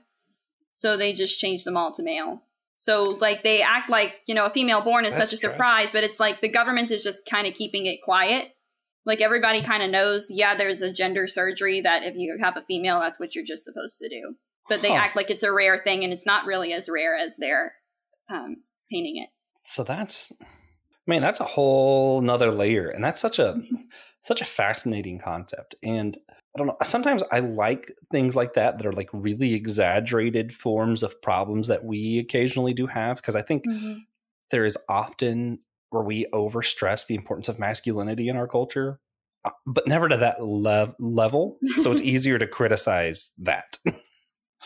so 0.73 0.97
they 0.97 1.13
just 1.13 1.39
change 1.39 1.65
them 1.65 1.77
all 1.77 1.93
to 1.95 2.03
male. 2.03 2.43
So 2.77 3.03
like 3.03 3.43
they 3.43 3.63
act 3.63 3.91
like 3.91 4.15
you 4.27 4.35
know 4.35 4.45
a 4.47 4.51
female 4.51 4.81
born 4.83 5.05
is 5.05 5.17
That's 5.17 5.31
such 5.31 5.39
a 5.39 5.41
tragic. 5.41 5.55
surprise, 5.55 5.93
but 5.93 6.05
it's 6.05 6.21
like 6.21 6.41
the 6.41 6.49
government 6.49 6.91
is 6.91 7.03
just 7.03 7.27
kind 7.29 7.47
of 7.47 7.55
keeping 7.55 7.87
it 7.87 7.99
quiet. 8.05 8.49
Like 9.07 9.21
everybody 9.21 9.63
kind 9.63 9.83
of 9.83 9.91
knows, 9.91 10.31
yeah, 10.31 10.55
there's 10.55 10.83
a 10.83 10.93
gender 10.93 11.27
surgery 11.27 11.81
that 11.81 12.03
if 12.03 12.15
you 12.17 12.37
have 12.41 12.57
a 12.59 12.63
female, 12.63 13.01
that's 13.01 13.19
what 13.19 13.35
you're 13.35 13.45
just 13.45 13.65
supposed 13.65 13.99
to 14.01 14.09
do. 14.09 14.35
But 14.69 14.83
they 14.83 14.91
Huh. 14.91 14.97
act 14.97 15.17
like 15.17 15.31
it's 15.31 15.43
a 15.43 15.51
rare 15.53 15.79
thing, 15.79 16.05
and 16.05 16.13
it's 16.13 16.27
not 16.27 16.45
really 16.45 16.73
as 16.75 16.89
rare 16.91 17.17
as 17.17 17.37
they're 17.39 17.73
um, 18.31 18.57
painting 18.91 19.17
it. 19.23 19.31
So 19.63 19.83
that's 19.83 20.33
man, 21.09 21.23
that's 21.23 21.41
a 21.41 21.45
whole 21.45 22.21
nother 22.21 22.53
layer. 22.53 22.89
And 22.89 23.03
that's 23.03 23.21
such 23.21 23.41
a 23.41 23.61
such 24.21 24.41
a 24.41 24.45
fascinating 24.45 25.19
concept. 25.19 25.75
And 25.83 26.17
I 26.31 26.59
don't 26.59 26.67
know, 26.69 26.77
sometimes 26.85 27.25
I 27.33 27.41
like 27.41 27.91
things 28.13 28.37
like 28.37 28.53
that 28.55 28.79
that 28.79 28.87
are 28.87 28.93
like 28.93 29.11
really 29.13 29.55
exaggerated 29.55 30.55
forms 30.55 31.03
of 31.03 31.21
problems 31.23 31.69
that 31.69 31.85
we 31.85 32.19
occasionally 32.19 32.75
do 32.75 32.87
have. 32.87 33.17
Because 33.17 33.35
I 33.37 33.43
think 33.43 33.65
there 34.51 34.65
is 34.65 34.79
often 34.89 35.61
where 35.91 36.03
we 36.03 36.27
overstress 36.35 37.07
the 37.07 37.15
importance 37.15 37.49
of 37.49 37.59
masculinity 37.59 38.29
in 38.29 38.37
our 38.37 38.47
culture, 38.47 39.01
uh, 39.45 39.51
but 39.67 39.87
never 39.87 40.09
to 40.09 40.17
that 40.19 40.43
lev- 40.43 40.95
level. 40.99 41.59
So 41.79 41.91
it's 41.91 42.03
easier 42.15 42.39
to 42.39 42.47
criticize 42.47 43.33
that. 43.39 43.79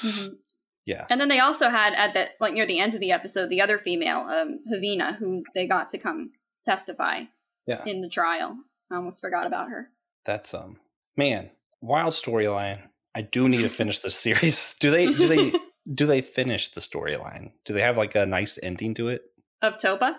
Mhm. 0.02 0.38
Yeah. 0.86 1.06
And 1.10 1.20
then 1.20 1.28
they 1.28 1.38
also 1.40 1.68
had 1.68 1.94
at 1.94 2.14
that 2.14 2.30
like 2.40 2.54
near 2.54 2.66
the 2.66 2.80
end 2.80 2.94
of 2.94 3.00
the 3.00 3.12
episode 3.12 3.48
the 3.48 3.60
other 3.60 3.78
female, 3.78 4.18
um, 4.20 4.58
Heveena, 4.72 5.16
who 5.16 5.44
they 5.54 5.66
got 5.66 5.88
to 5.88 5.98
come 5.98 6.32
testify 6.64 7.22
Yeah. 7.66 7.84
in 7.86 8.00
the 8.00 8.08
trial. 8.08 8.56
I 8.90 8.96
almost 8.96 9.20
forgot 9.20 9.46
about 9.46 9.68
her. 9.70 9.90
That's 10.24 10.52
um 10.54 10.78
man, 11.16 11.50
wild 11.80 12.14
storyline. 12.14 12.88
I 13.14 13.22
do 13.22 13.48
need 13.48 13.62
to 13.62 13.68
finish 13.80 14.00
this 14.00 14.16
series. 14.16 14.74
Do 14.80 14.90
they 14.90 15.06
do 15.12 15.28
they 15.28 15.52
do 15.94 16.06
they 16.06 16.20
finish 16.22 16.68
the 16.70 16.80
storyline? 16.80 17.52
Do 17.64 17.74
they 17.74 17.82
have 17.82 17.96
like 17.96 18.14
a 18.14 18.26
nice 18.26 18.58
ending 18.62 18.94
to 18.94 19.08
it? 19.08 19.22
Of 19.60 19.78
Topa, 19.78 20.16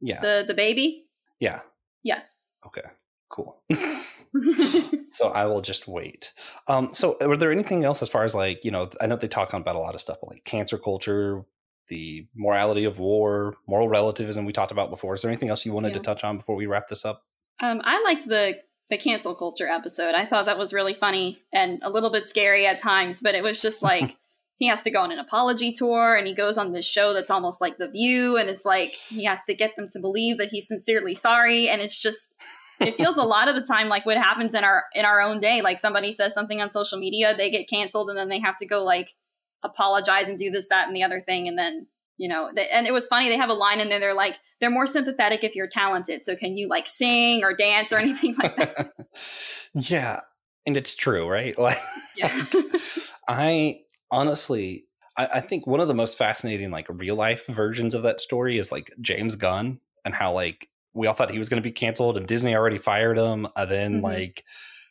Yeah. 0.00 0.20
the 0.20 0.44
the 0.46 0.54
baby. 0.54 1.06
yeah. 1.40 1.60
Yes. 2.04 2.36
Okay. 2.66 2.82
Cool. 3.32 3.60
so 5.08 5.28
I 5.28 5.46
will 5.46 5.62
just 5.62 5.88
wait. 5.88 6.32
Um 6.68 6.94
so 6.94 7.16
were 7.20 7.36
there 7.36 7.50
anything 7.50 7.84
else 7.84 8.02
as 8.02 8.08
far 8.08 8.24
as 8.24 8.34
like, 8.34 8.64
you 8.64 8.70
know, 8.70 8.90
I 9.00 9.06
know 9.06 9.16
they 9.16 9.28
talk 9.28 9.52
about 9.52 9.74
a 9.74 9.80
lot 9.80 9.94
of 9.94 10.00
stuff 10.00 10.18
like 10.22 10.44
cancel 10.44 10.78
culture, 10.78 11.44
the 11.88 12.28
morality 12.36 12.84
of 12.84 12.98
war, 12.98 13.54
moral 13.66 13.88
relativism 13.88 14.44
we 14.44 14.52
talked 14.52 14.70
about 14.70 14.90
before. 14.90 15.14
Is 15.14 15.22
there 15.22 15.30
anything 15.30 15.48
else 15.48 15.66
you 15.66 15.72
wanted 15.72 15.94
to 15.94 16.00
touch 16.00 16.22
on 16.22 16.36
before 16.36 16.54
we 16.56 16.66
wrap 16.66 16.88
this 16.88 17.04
up? 17.04 17.22
um, 17.60 17.80
I 17.84 18.02
liked 18.02 18.28
the 18.28 18.56
the 18.90 18.98
cancel 18.98 19.34
culture 19.34 19.68
episode. 19.68 20.14
I 20.14 20.26
thought 20.26 20.44
that 20.44 20.58
was 20.58 20.74
really 20.74 20.92
funny 20.92 21.42
and 21.50 21.80
a 21.82 21.88
little 21.88 22.10
bit 22.10 22.28
scary 22.28 22.66
at 22.66 22.78
times, 22.78 23.20
but 23.20 23.34
it 23.34 23.42
was 23.42 23.62
just 23.62 23.82
like 23.90 24.16
he 24.58 24.66
has 24.66 24.82
to 24.82 24.90
go 24.90 25.00
on 25.00 25.12
an 25.12 25.18
apology 25.18 25.72
tour 25.72 26.14
and 26.14 26.26
he 26.26 26.34
goes 26.34 26.58
on 26.58 26.72
this 26.72 26.84
show 26.84 27.14
that's 27.14 27.30
almost 27.30 27.60
like 27.60 27.78
The 27.78 27.88
View, 27.88 28.36
and 28.36 28.50
it's 28.50 28.64
like 28.64 28.90
he 28.90 29.24
has 29.24 29.44
to 29.46 29.54
get 29.54 29.76
them 29.76 29.88
to 29.92 30.00
believe 30.00 30.38
that 30.38 30.48
he's 30.48 30.68
sincerely 30.68 31.14
sorry, 31.14 31.68
and 31.68 31.80
it's 31.80 31.98
just 31.98 32.34
it 32.80 32.96
feels 32.96 33.16
a 33.16 33.22
lot 33.22 33.48
of 33.48 33.54
the 33.54 33.62
time 33.62 33.88
like 33.88 34.06
what 34.06 34.16
happens 34.16 34.54
in 34.54 34.64
our 34.64 34.84
in 34.94 35.04
our 35.04 35.20
own 35.20 35.40
day. 35.40 35.62
Like 35.62 35.78
somebody 35.78 36.12
says 36.12 36.34
something 36.34 36.60
on 36.60 36.68
social 36.68 36.98
media, 36.98 37.36
they 37.36 37.50
get 37.50 37.68
canceled, 37.68 38.08
and 38.08 38.18
then 38.18 38.28
they 38.28 38.40
have 38.40 38.56
to 38.56 38.66
go 38.66 38.82
like 38.82 39.14
apologize 39.62 40.28
and 40.28 40.36
do 40.36 40.50
this, 40.50 40.68
that, 40.68 40.88
and 40.88 40.96
the 40.96 41.04
other 41.04 41.20
thing, 41.20 41.46
and 41.46 41.56
then 41.56 41.86
you 42.22 42.28
know 42.28 42.50
and 42.70 42.86
it 42.86 42.92
was 42.92 43.08
funny 43.08 43.28
they 43.28 43.36
have 43.36 43.50
a 43.50 43.54
line 43.54 43.80
in 43.80 43.88
there 43.88 43.98
they're 43.98 44.14
like 44.14 44.36
they're 44.60 44.70
more 44.70 44.86
sympathetic 44.86 45.42
if 45.42 45.54
you're 45.54 45.66
talented 45.66 46.22
so 46.22 46.36
can 46.36 46.56
you 46.56 46.68
like 46.68 46.86
sing 46.86 47.42
or 47.42 47.54
dance 47.54 47.92
or 47.92 47.96
anything 47.96 48.36
like 48.40 48.54
that 48.56 48.92
yeah 49.74 50.20
and 50.66 50.76
it's 50.76 50.94
true 50.94 51.28
right 51.28 51.58
like 51.58 51.78
yeah 52.16 52.44
i 53.28 53.80
honestly 54.10 54.84
I, 55.16 55.26
I 55.34 55.40
think 55.40 55.66
one 55.66 55.80
of 55.80 55.88
the 55.88 55.94
most 55.94 56.16
fascinating 56.16 56.70
like 56.70 56.86
real 56.88 57.16
life 57.16 57.46
versions 57.46 57.94
of 57.94 58.02
that 58.02 58.20
story 58.20 58.58
is 58.58 58.70
like 58.70 58.90
james 59.00 59.36
gunn 59.36 59.80
and 60.04 60.14
how 60.14 60.32
like 60.32 60.68
we 60.94 61.06
all 61.06 61.14
thought 61.14 61.30
he 61.30 61.38
was 61.38 61.48
going 61.48 61.62
to 61.62 61.66
be 61.66 61.72
canceled 61.72 62.16
and 62.16 62.26
disney 62.26 62.54
already 62.54 62.78
fired 62.78 63.18
him 63.18 63.46
and 63.56 63.70
then 63.70 63.94
mm-hmm. 63.94 64.04
like 64.04 64.44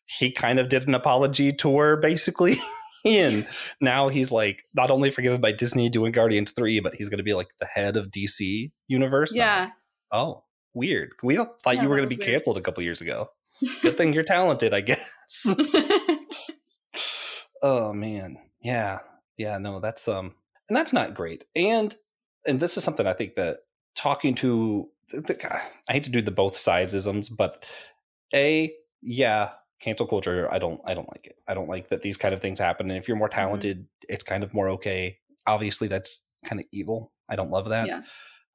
he 0.06 0.32
kind 0.32 0.60
of 0.60 0.70
did 0.70 0.88
an 0.88 0.96
apology 0.96 1.54
tour 1.54 1.98
basically 1.98 2.56
and 3.06 3.48
now 3.80 4.10
he's 4.10 4.32
like 4.32 4.64
not 4.74 4.92
only 4.92 5.12
forgiven 5.12 5.42
by 5.42 5.52
Disney 5.52 5.90
doing 5.90 6.12
Guardians 6.12 6.52
3, 6.52 6.80
but 6.82 6.96
he's 6.96 7.10
going 7.10 7.18
to 7.18 7.24
be 7.24 7.34
like 7.34 7.50
the 7.60 7.66
head 7.66 7.98
of 7.98 8.12
DC 8.12 8.72
Universe. 8.88 9.36
Yeah. 9.36 9.62
Like, 9.62 9.72
oh, 10.12 10.44
weird. 10.74 11.12
We 11.24 11.38
all 11.38 11.56
thought 11.64 11.76
yeah, 11.76 11.84
you 11.84 11.90
were 11.90 11.96
going 11.96 12.10
to 12.10 12.16
be 12.16 12.22
weird. 12.22 12.36
canceled 12.36 12.58
a 12.58 12.62
couple 12.62 12.84
years 12.84 13.02
ago. 13.02 13.30
Good 13.82 13.98
thing 13.98 14.14
you're 14.14 14.24
talented, 14.24 14.74
I 14.74 14.82
guess. 14.82 15.56
oh 17.64 17.94
man. 17.94 18.38
Yeah. 18.62 19.00
Yeah, 19.38 19.58
no, 19.58 19.80
that's 19.80 20.08
um 20.08 20.36
and 20.70 20.76
that's 20.76 20.94
not 20.94 21.14
great. 21.14 21.46
And 21.56 21.96
and 22.46 22.60
this 22.60 22.78
is 22.78 22.84
something 22.84 23.06
I 23.06 23.14
think 23.14 23.36
that 23.36 23.58
talking 23.96 24.36
to 24.36 24.90
the, 25.12 25.62
I 25.90 25.94
hate 25.94 26.04
to 26.06 26.10
do 26.10 26.22
the 26.22 26.32
both 26.32 26.58
sides 26.58 26.94
isms, 26.94 27.30
but 27.30 27.66
a 28.34 28.74
yeah, 29.02 29.52
cancel 29.82 30.06
culture 30.06 30.48
i 30.54 30.60
don't 30.60 30.80
i 30.86 30.94
don't 30.94 31.10
like 31.10 31.26
it 31.26 31.36
i 31.48 31.54
don't 31.54 31.68
like 31.68 31.90
that 31.90 32.02
these 32.04 32.18
kind 32.18 32.34
of 32.34 32.42
things 32.42 32.60
happen 32.60 32.90
and 32.90 32.98
if 32.98 33.08
you're 33.08 33.18
more 33.18 33.28
mm-hmm. 33.28 33.40
talented 33.40 33.78
mm-hmm. 33.80 34.14
it's 34.14 34.24
kind 34.24 34.44
of 34.44 34.54
more 34.54 34.70
okay 34.70 35.18
obviously 35.48 35.88
that's 35.88 36.26
kind 36.46 36.60
of 36.60 36.66
evil 36.72 37.12
i 37.30 37.36
don't 37.36 37.50
love 37.50 37.70
that 37.70 37.88
yeah. 37.88 38.02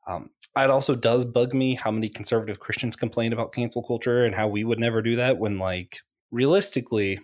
um, 0.09 0.30
it 0.57 0.70
also 0.70 0.94
does 0.94 1.24
bug 1.24 1.52
me 1.52 1.74
how 1.74 1.90
many 1.90 2.09
conservative 2.09 2.61
christians 2.61 2.94
complain 2.94 3.32
about 3.32 3.52
cancel 3.52 3.82
culture 3.82 4.24
and 4.24 4.36
how 4.36 4.46
we 4.46 4.62
would 4.62 4.78
never 4.78 5.02
do 5.02 5.16
that 5.16 5.38
when 5.38 5.59
like 5.59 5.98
realistically 6.30 7.18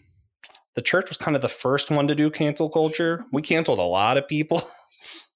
the 0.74 0.83
church 0.83 1.09
was 1.09 1.16
kind 1.16 1.37
of 1.37 1.43
the 1.43 1.49
first 1.49 1.91
one 1.91 2.09
to 2.09 2.14
do 2.14 2.28
cancel 2.28 2.68
culture 2.68 3.24
we 3.33 3.41
canceled 3.41 3.78
a 3.78 3.83
lot 3.83 4.16
of 4.16 4.26
people 4.26 4.62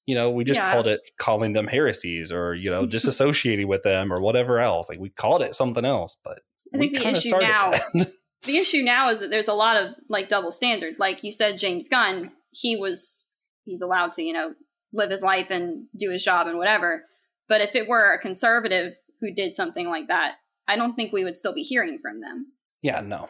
you 0.06 0.14
know 0.14 0.30
we 0.30 0.44
just 0.44 0.58
yeah. 0.58 0.72
called 0.72 0.86
it 0.86 1.00
calling 1.18 1.52
them 1.52 1.66
heresies 1.66 2.32
or 2.32 2.54
you 2.54 2.70
know 2.70 2.86
disassociating 2.86 3.66
with 3.66 3.82
them 3.82 4.12
or 4.12 4.20
whatever 4.20 4.58
else 4.58 4.88
like 4.88 4.98
we 4.98 5.10
called 5.10 5.42
it 5.42 5.54
something 5.54 5.84
else 5.84 6.16
but 6.24 6.40
I 6.74 6.78
think 6.78 6.98
the 6.98 7.08
issue 7.08 7.38
now 7.38 7.72
the 8.46 8.58
issue 8.58 8.82
now 8.82 9.10
is 9.10 9.20
that 9.20 9.30
there's 9.30 9.48
a 9.48 9.54
lot 9.54 9.76
of 9.76 9.94
like 10.08 10.28
double 10.28 10.52
standard. 10.52 10.94
Like 10.98 11.22
you 11.22 11.32
said, 11.32 11.58
James 11.58 11.88
Gunn, 11.88 12.32
he 12.50 12.76
was 12.76 13.24
he's 13.64 13.82
allowed 13.82 14.12
to 14.12 14.22
you 14.22 14.32
know 14.32 14.54
live 14.92 15.10
his 15.10 15.22
life 15.22 15.50
and 15.50 15.86
do 15.98 16.10
his 16.10 16.22
job 16.22 16.46
and 16.46 16.56
whatever. 16.58 17.04
But 17.48 17.60
if 17.60 17.74
it 17.74 17.88
were 17.88 18.12
a 18.12 18.20
conservative 18.20 18.94
who 19.20 19.32
did 19.32 19.54
something 19.54 19.88
like 19.88 20.08
that, 20.08 20.34
I 20.66 20.76
don't 20.76 20.94
think 20.94 21.12
we 21.12 21.24
would 21.24 21.36
still 21.36 21.54
be 21.54 21.62
hearing 21.62 21.98
from 22.00 22.20
them. 22.20 22.52
Yeah, 22.82 23.00
no, 23.00 23.28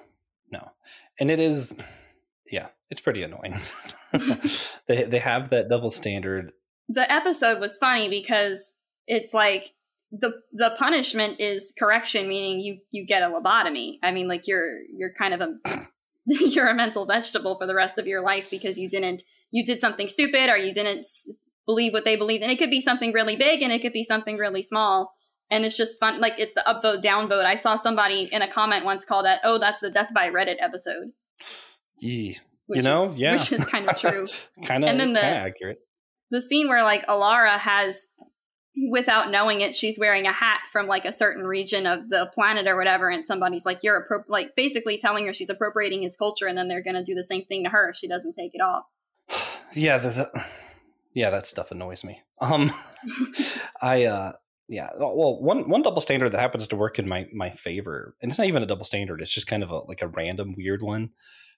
no, 0.51 0.71
and 1.19 1.31
it 1.31 1.41
is, 1.41 1.79
yeah, 2.51 2.69
it's 2.91 3.01
pretty 3.01 3.23
annoying. 3.23 3.55
they 4.87 5.05
they 5.05 5.19
have 5.19 5.51
that 5.51 5.69
double 5.69 5.91
standard. 5.91 6.53
The 6.89 7.11
episode 7.13 7.61
was 7.61 7.79
funny 7.79 8.09
because 8.09 8.73
it's 9.07 9.35
like 9.35 9.73
the 10.13 10.35
the 10.53 10.75
punishment 10.79 11.41
is 11.41 11.73
correction, 11.79 12.29
meaning 12.29 12.61
you 12.61 12.81
you 12.91 13.07
get 13.07 13.23
a 13.23 13.27
lobotomy. 13.27 13.99
I 14.03 14.13
mean, 14.13 14.29
like 14.29 14.47
you're 14.47 14.81
you're 14.91 15.13
kind 15.13 15.35
of 15.35 15.41
a 15.41 15.55
you're 16.27 16.69
a 16.69 16.75
mental 16.75 17.07
vegetable 17.07 17.57
for 17.57 17.67
the 17.67 17.75
rest 17.75 17.99
of 17.99 18.07
your 18.07 18.23
life 18.23 18.49
because 18.51 18.79
you 18.79 18.89
didn't 18.89 19.23
you 19.51 19.65
did 19.65 19.81
something 19.81 20.09
stupid 20.09 20.49
or 20.49 20.57
you 20.57 20.73
didn't 20.73 21.07
believe 21.67 21.93
what 21.93 22.05
they 22.05 22.17
believed, 22.17 22.43
and 22.43 22.53
it 22.53 22.59
could 22.59 22.71
be 22.71 22.81
something 22.81 23.13
really 23.13 23.37
big 23.37 23.63
and 23.63 23.73
it 23.73 23.83
could 23.83 23.93
be 23.93 24.05
something 24.05 24.37
really 24.37 24.63
small. 24.63 25.13
And 25.49 25.65
it's 25.65 25.77
just 25.77 26.01
fun, 26.01 26.21
like 26.21 26.35
it's 26.39 26.55
the 26.55 26.65
upvote 26.67 27.05
downvote. 27.05 27.45
I 27.45 27.55
saw 27.55 27.77
somebody 27.77 28.29
in 28.33 28.43
a 28.43 28.51
comment 28.51 28.85
once 28.85 29.05
call 29.05 29.23
that, 29.23 29.41
"Oh, 29.45 29.59
that's 29.59 29.79
the 29.79 29.91
death 29.91 30.11
by 30.13 30.29
Reddit 30.29 30.57
episode." 30.61 31.13
Yeah, 31.99 32.39
you 32.69 32.83
know, 32.83 33.05
is, 33.05 33.15
yeah, 33.15 33.33
which 33.33 33.53
is 33.53 33.65
kind 33.65 33.89
of 33.89 33.97
true, 33.97 34.27
kind 34.65 34.83
of, 34.83 34.91
and 34.91 34.99
then 34.99 35.13
the, 35.13 35.25
accurate. 35.25 35.79
The 36.31 36.43
scene 36.43 36.69
where 36.69 36.83
like 36.83 37.07
Alara 37.07 37.59
has 37.59 38.07
without 38.91 39.31
knowing 39.31 39.61
it, 39.61 39.75
she's 39.75 39.99
wearing 39.99 40.27
a 40.27 40.33
hat 40.33 40.61
from 40.71 40.87
like 40.87 41.05
a 41.05 41.13
certain 41.13 41.45
region 41.45 41.87
of 41.87 42.09
the 42.11 42.31
planet 42.35 42.67
or 42.67 42.77
whatever, 42.77 43.09
and 43.09 43.25
somebody's 43.25 43.65
like, 43.65 43.83
"You're 43.83 44.07
appro-, 44.07 44.25
like 44.29 44.49
basically 44.57 44.99
telling 44.99 45.27
her 45.27 45.33
she's 45.33 45.49
appropriating 45.49 46.03
his 46.03 46.17
culture, 46.17 46.47
and 46.47 46.57
then 46.57 46.69
they're 46.69 46.83
going 46.83 46.97
to 46.97 47.05
do 47.05 47.15
the 47.15 47.25
same 47.25 47.45
thing 47.47 47.65
to 47.65 47.71
her 47.71 47.91
if 47.91 47.97
she 47.97 48.09
doesn't 48.09 48.35
take 48.35 48.55
it 48.55 48.61
off." 48.61 48.85
yeah, 49.73 49.99
the, 49.99 50.09
the, 50.09 50.45
yeah, 51.15 51.31
that 51.31 51.47
stuff 51.47 51.71
annoys 51.71 52.05
me. 52.05 52.23
Um, 52.41 52.71
I 53.81 54.05
uh, 54.05 54.33
yeah, 54.69 54.91
well, 54.99 55.41
one 55.41 55.69
one 55.69 55.83
double 55.83 56.01
standard 56.01 56.33
that 56.33 56.41
happens 56.41 56.69
to 56.69 56.77
work 56.77 56.99
in 56.99 57.09
my 57.09 57.27
my 57.33 57.51
favor, 57.51 58.15
and 58.21 58.31
it's 58.31 58.39
not 58.39 58.49
even 58.49 58.63
a 58.63 58.67
double 58.67 58.85
standard; 58.85 59.21
it's 59.21 59.33
just 59.33 59.47
kind 59.47 59.63
of 59.63 59.71
a 59.71 59.79
like 59.81 60.03
a 60.03 60.09
random 60.09 60.55
weird 60.57 60.83
one. 60.83 61.11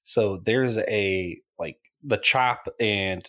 So 0.02 0.36
there's 0.36 0.78
a 0.78 1.40
like 1.58 1.78
the 2.02 2.18
chop 2.18 2.68
and 2.78 3.28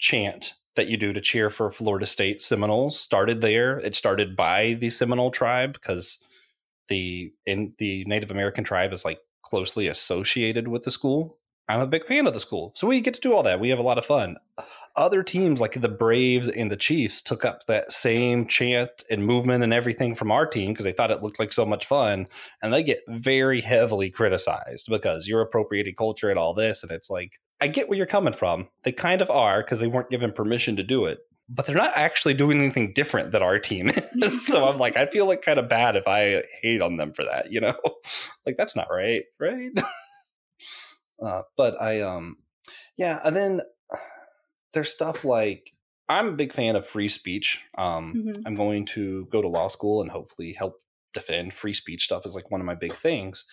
chant 0.00 0.54
that 0.76 0.88
you 0.88 0.96
do 0.96 1.12
to 1.12 1.20
cheer 1.20 1.50
for 1.50 1.70
Florida 1.70 2.06
State 2.06 2.42
Seminoles 2.42 2.98
started 2.98 3.40
there. 3.40 3.78
It 3.78 3.94
started 3.94 4.34
by 4.34 4.74
the 4.74 4.90
Seminole 4.90 5.30
tribe 5.30 5.74
because 5.74 6.24
the 6.88 7.32
in 7.46 7.74
the 7.78 8.04
Native 8.06 8.30
American 8.30 8.64
tribe 8.64 8.92
is 8.92 9.04
like 9.04 9.20
closely 9.42 9.86
associated 9.86 10.68
with 10.68 10.84
the 10.84 10.90
school. 10.90 11.38
I'm 11.68 11.80
a 11.80 11.86
big 11.86 12.04
fan 12.04 12.26
of 12.26 12.34
the 12.34 12.40
school. 12.40 12.72
So 12.74 12.88
we 12.88 13.00
get 13.00 13.14
to 13.14 13.20
do 13.20 13.32
all 13.32 13.44
that. 13.44 13.60
We 13.60 13.68
have 13.68 13.78
a 13.78 13.82
lot 13.82 13.98
of 13.98 14.04
fun. 14.04 14.36
Other 14.96 15.22
teams 15.22 15.60
like 15.60 15.80
the 15.80 15.88
Braves 15.88 16.48
and 16.48 16.70
the 16.70 16.76
Chiefs 16.76 17.22
took 17.22 17.44
up 17.44 17.66
that 17.66 17.92
same 17.92 18.46
chant 18.46 18.90
and 19.08 19.24
movement 19.24 19.62
and 19.62 19.72
everything 19.72 20.16
from 20.16 20.32
our 20.32 20.46
team 20.46 20.72
because 20.72 20.84
they 20.84 20.92
thought 20.92 21.12
it 21.12 21.22
looked 21.22 21.38
like 21.38 21.52
so 21.52 21.64
much 21.64 21.86
fun. 21.86 22.26
And 22.60 22.72
they 22.72 22.82
get 22.82 23.02
very 23.08 23.60
heavily 23.60 24.10
criticized 24.10 24.88
because 24.90 25.28
you're 25.28 25.42
appropriating 25.42 25.94
culture 25.94 26.28
and 26.28 26.38
all 26.38 26.54
this. 26.54 26.82
And 26.82 26.90
it's 26.90 27.08
like, 27.08 27.38
I 27.60 27.68
get 27.68 27.88
where 27.88 27.96
you're 27.96 28.06
coming 28.06 28.32
from. 28.32 28.68
They 28.82 28.92
kind 28.92 29.22
of 29.22 29.30
are 29.30 29.62
because 29.62 29.78
they 29.78 29.86
weren't 29.86 30.10
given 30.10 30.32
permission 30.32 30.74
to 30.76 30.82
do 30.82 31.04
it. 31.04 31.18
But 31.48 31.66
they're 31.66 31.76
not 31.76 31.92
actually 31.96 32.34
doing 32.34 32.58
anything 32.58 32.92
different 32.94 33.32
than 33.32 33.42
our 33.42 33.58
team 33.58 33.90
is. 33.90 34.46
so 34.46 34.68
I'm 34.68 34.78
like, 34.78 34.96
I 34.96 35.06
feel 35.06 35.26
like 35.26 35.42
kind 35.42 35.58
of 35.58 35.68
bad 35.68 35.96
if 35.96 36.06
I 36.06 36.42
hate 36.62 36.82
on 36.82 36.96
them 36.96 37.12
for 37.12 37.24
that, 37.24 37.52
you 37.52 37.60
know? 37.60 37.74
like 38.46 38.56
that's 38.56 38.76
not 38.76 38.88
right, 38.90 39.22
right? 39.38 39.70
Uh, 41.22 41.42
but 41.56 41.80
I, 41.80 42.00
um, 42.00 42.36
yeah, 42.96 43.20
and 43.24 43.34
then 43.36 43.60
there's 44.72 44.90
stuff 44.90 45.24
like 45.24 45.72
I'm 46.08 46.28
a 46.28 46.32
big 46.32 46.52
fan 46.52 46.74
of 46.74 46.86
free 46.86 47.08
speech. 47.08 47.60
Um, 47.78 48.14
mm-hmm. 48.16 48.42
I'm 48.44 48.56
going 48.56 48.84
to 48.86 49.26
go 49.30 49.40
to 49.40 49.48
law 49.48 49.68
school 49.68 50.02
and 50.02 50.10
hopefully 50.10 50.52
help 50.52 50.74
defend 51.14 51.54
free 51.54 51.74
speech 51.74 52.04
stuff 52.04 52.26
is 52.26 52.34
like 52.34 52.50
one 52.50 52.60
of 52.60 52.66
my 52.66 52.74
big 52.74 52.92
things. 52.92 53.46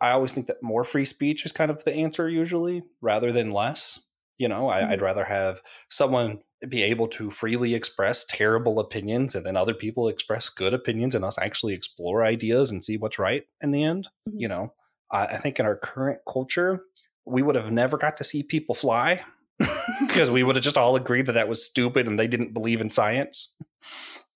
I 0.00 0.10
always 0.10 0.32
think 0.32 0.46
that 0.46 0.62
more 0.62 0.84
free 0.84 1.04
speech 1.04 1.44
is 1.44 1.52
kind 1.52 1.70
of 1.70 1.84
the 1.84 1.94
answer 1.94 2.28
usually 2.28 2.82
rather 3.00 3.32
than 3.32 3.50
less. 3.52 4.00
You 4.36 4.48
know, 4.48 4.68
I, 4.68 4.80
mm-hmm. 4.80 4.92
I'd 4.92 5.02
rather 5.02 5.24
have 5.24 5.60
someone 5.88 6.40
be 6.68 6.82
able 6.82 7.06
to 7.08 7.30
freely 7.30 7.74
express 7.74 8.24
terrible 8.24 8.80
opinions 8.80 9.36
and 9.36 9.46
then 9.46 9.56
other 9.56 9.74
people 9.74 10.08
express 10.08 10.50
good 10.50 10.74
opinions 10.74 11.14
and 11.14 11.24
us 11.24 11.38
actually 11.38 11.74
explore 11.74 12.24
ideas 12.24 12.70
and 12.70 12.82
see 12.82 12.96
what's 12.96 13.18
right 13.18 13.44
in 13.60 13.70
the 13.70 13.84
end. 13.84 14.08
Mm-hmm. 14.28 14.38
You 14.40 14.48
know, 14.48 14.72
uh, 15.10 15.26
I 15.30 15.36
think 15.36 15.58
in 15.58 15.66
our 15.66 15.76
current 15.76 16.20
culture, 16.30 16.82
we 17.24 17.42
would 17.42 17.56
have 17.56 17.70
never 17.70 17.96
got 17.96 18.16
to 18.18 18.24
see 18.24 18.42
people 18.42 18.74
fly 18.74 19.22
because 20.06 20.30
we 20.30 20.42
would 20.42 20.56
have 20.56 20.64
just 20.64 20.78
all 20.78 20.96
agreed 20.96 21.26
that 21.26 21.32
that 21.32 21.48
was 21.48 21.64
stupid 21.64 22.06
and 22.06 22.18
they 22.18 22.28
didn't 22.28 22.54
believe 22.54 22.80
in 22.80 22.90
science. 22.90 23.54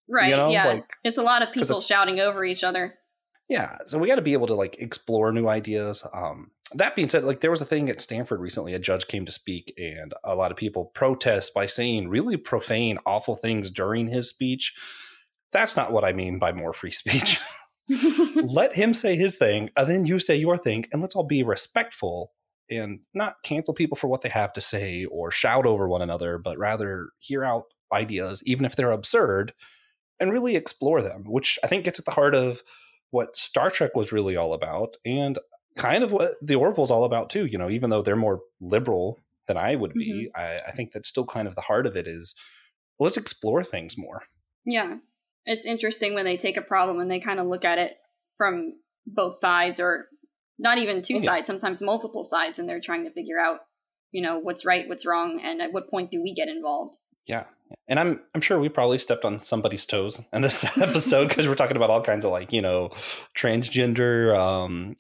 Right. 0.09 0.31
You 0.31 0.37
know? 0.37 0.51
Yeah. 0.51 0.67
Like, 0.67 0.93
it's 1.05 1.19
a 1.19 1.23
lot 1.23 1.43
of 1.43 1.53
people 1.53 1.81
shouting 1.81 2.21
over 2.21 2.45
each 2.45 2.65
other. 2.65 2.95
Yeah. 3.49 3.79
So 3.87 3.99
we 3.99 4.09
got 4.09 4.17
to 4.17 4.23
be 4.23 4.33
able 4.33 4.47
to 4.49 4.55
like 4.55 4.79
explore 4.79 5.33
new 5.33 5.49
ideas. 5.49 6.07
Um, 6.13 6.51
that 6.75 6.97
being 6.97 7.09
said, 7.09 7.25
like 7.25 7.41
there 7.41 7.51
was 7.51 7.61
a 7.61 7.67
thing 7.67 7.89
at 7.89 8.01
Stanford 8.01 8.41
recently, 8.41 8.75
a 8.75 8.79
judge 8.79 9.07
came 9.07 9.27
to 9.27 9.33
speak 9.33 9.75
and 9.77 10.15
a 10.25 10.35
lot 10.35 10.51
of 10.51 10.57
people 10.57 10.87
protest 10.87 11.53
by 11.53 11.67
saying 11.67 12.09
really 12.09 12.37
profane, 12.37 12.99
awful 13.05 13.37
things 13.37 13.71
during 13.71 14.09
his 14.09 14.29
speech. 14.29 14.75
That's 15.51 15.77
not 15.77 15.93
what 15.93 16.05
I 16.05 16.13
mean 16.13 16.39
by 16.39 16.53
more 16.53 16.73
free 16.73 16.93
speech. 16.93 17.39
let 18.45 18.75
him 18.75 18.95
say 18.95 19.17
his 19.17 19.37
thing, 19.37 19.71
and 19.77 19.89
then 19.89 20.07
you 20.07 20.19
say 20.19 20.37
your 20.37 20.57
thing, 20.57 20.87
and 20.93 21.03
let's 21.03 21.17
all 21.17 21.25
be 21.25 21.43
respectful 21.43 22.33
and 22.71 23.01
not 23.13 23.43
cancel 23.43 23.75
people 23.75 23.97
for 23.97 24.09
what 24.09 24.23
they 24.23 24.29
have 24.29 24.53
to 24.55 24.61
say 24.61 25.05
or 25.05 25.31
shout 25.31 25.67
over 25.67 25.89
one 25.89 26.03
another, 26.03 26.39
but 26.39 26.59
rather 26.59 27.11
hear 27.19 27.45
out 27.45 27.65
ideas, 27.93 28.43
even 28.47 28.65
if 28.65 28.77
they're 28.77 28.93
absurd, 28.93 29.53
and 30.21 30.33
really 30.33 30.57
explore 30.57 31.03
them, 31.03 31.25
which 31.27 31.59
I 31.63 31.67
think 31.67 31.85
gets 31.85 31.99
at 31.99 32.05
the 32.05 32.13
heart 32.13 32.35
of 32.35 32.63
what 33.11 33.37
Star 33.37 33.71
Trek 33.71 33.95
was 33.95 34.13
really 34.13 34.37
all 34.37 34.55
about 34.55 34.97
and 35.05 35.39
kind 35.77 36.03
of 36.03 36.13
what 36.13 36.35
the 36.41 36.55
Orville's 36.55 36.91
all 36.91 37.05
about 37.05 37.29
too. 37.29 37.45
You 37.45 37.59
know, 37.59 37.69
even 37.69 37.91
though 37.91 38.01
they're 38.01 38.17
more 38.17 38.41
liberal 38.61 39.19
than 39.47 39.57
I 39.57 39.75
would 39.75 39.93
be, 39.93 40.31
mm-hmm. 40.35 40.41
I, 40.41 40.61
I 40.69 40.73
think 40.73 40.93
that's 40.93 41.09
still 41.09 41.27
kind 41.27 41.47
of 41.47 41.57
the 41.57 41.63
heart 41.63 41.87
of 41.87 41.97
it 41.97 42.07
is 42.07 42.35
let's 42.99 43.17
explore 43.17 43.65
things 43.65 43.99
more. 43.99 44.23
Yeah 44.65 44.99
it's 45.47 45.67
interesting 45.67 46.15
when 46.15 46.25
they 46.25 46.37
take 46.37 46.57
a 46.57 46.63
problem 46.63 47.01
and 47.01 47.11
they 47.11 47.21
kind 47.21 47.41
of 47.41 47.47
look 47.47 47.65
at 47.65 47.79
it 47.79 47.97
from 48.37 48.75
both 49.07 49.37
sides 49.37 49.81
or 49.81 50.07
not 50.59 50.79
even 50.79 51.03
two 51.03 51.19
sides 51.19 51.47
sometimes 51.47 51.83
multiple 51.83 52.25
sides 52.25 52.59
and 52.59 52.69
they're 52.69 52.81
trying 52.81 53.05
to 53.05 53.11
figure 53.11 53.39
out 53.39 53.61
you 54.13 54.23
know 54.23 54.39
what's 54.39 54.65
right 54.65 54.89
what's 54.89 55.07
wrong 55.07 55.41
and 55.43 55.61
at 55.61 55.73
what 55.73 55.91
point 55.91 56.11
do 56.11 56.23
we 56.23 56.35
get 56.35 56.49
involved 56.49 56.97
Yeah. 57.27 57.45
And 57.89 57.99
I'm 57.99 58.21
I'm 58.35 58.41
sure 58.41 58.59
we 58.59 58.69
probably 58.69 58.99
stepped 58.99 59.25
on 59.25 59.41
somebody's 59.41 59.87
toes 59.87 60.21
in 60.33 60.43
this 60.43 60.65
episode 60.79 61.29
because 61.29 61.49
we're 61.49 61.55
talking 61.55 61.77
about 61.77 61.91
all 61.91 62.03
kinds 62.03 62.25
of 62.25 62.31
like, 62.31 62.53
you 62.53 62.61
know, 62.61 62.91
transgender, 63.37 64.37
um, 64.37 64.97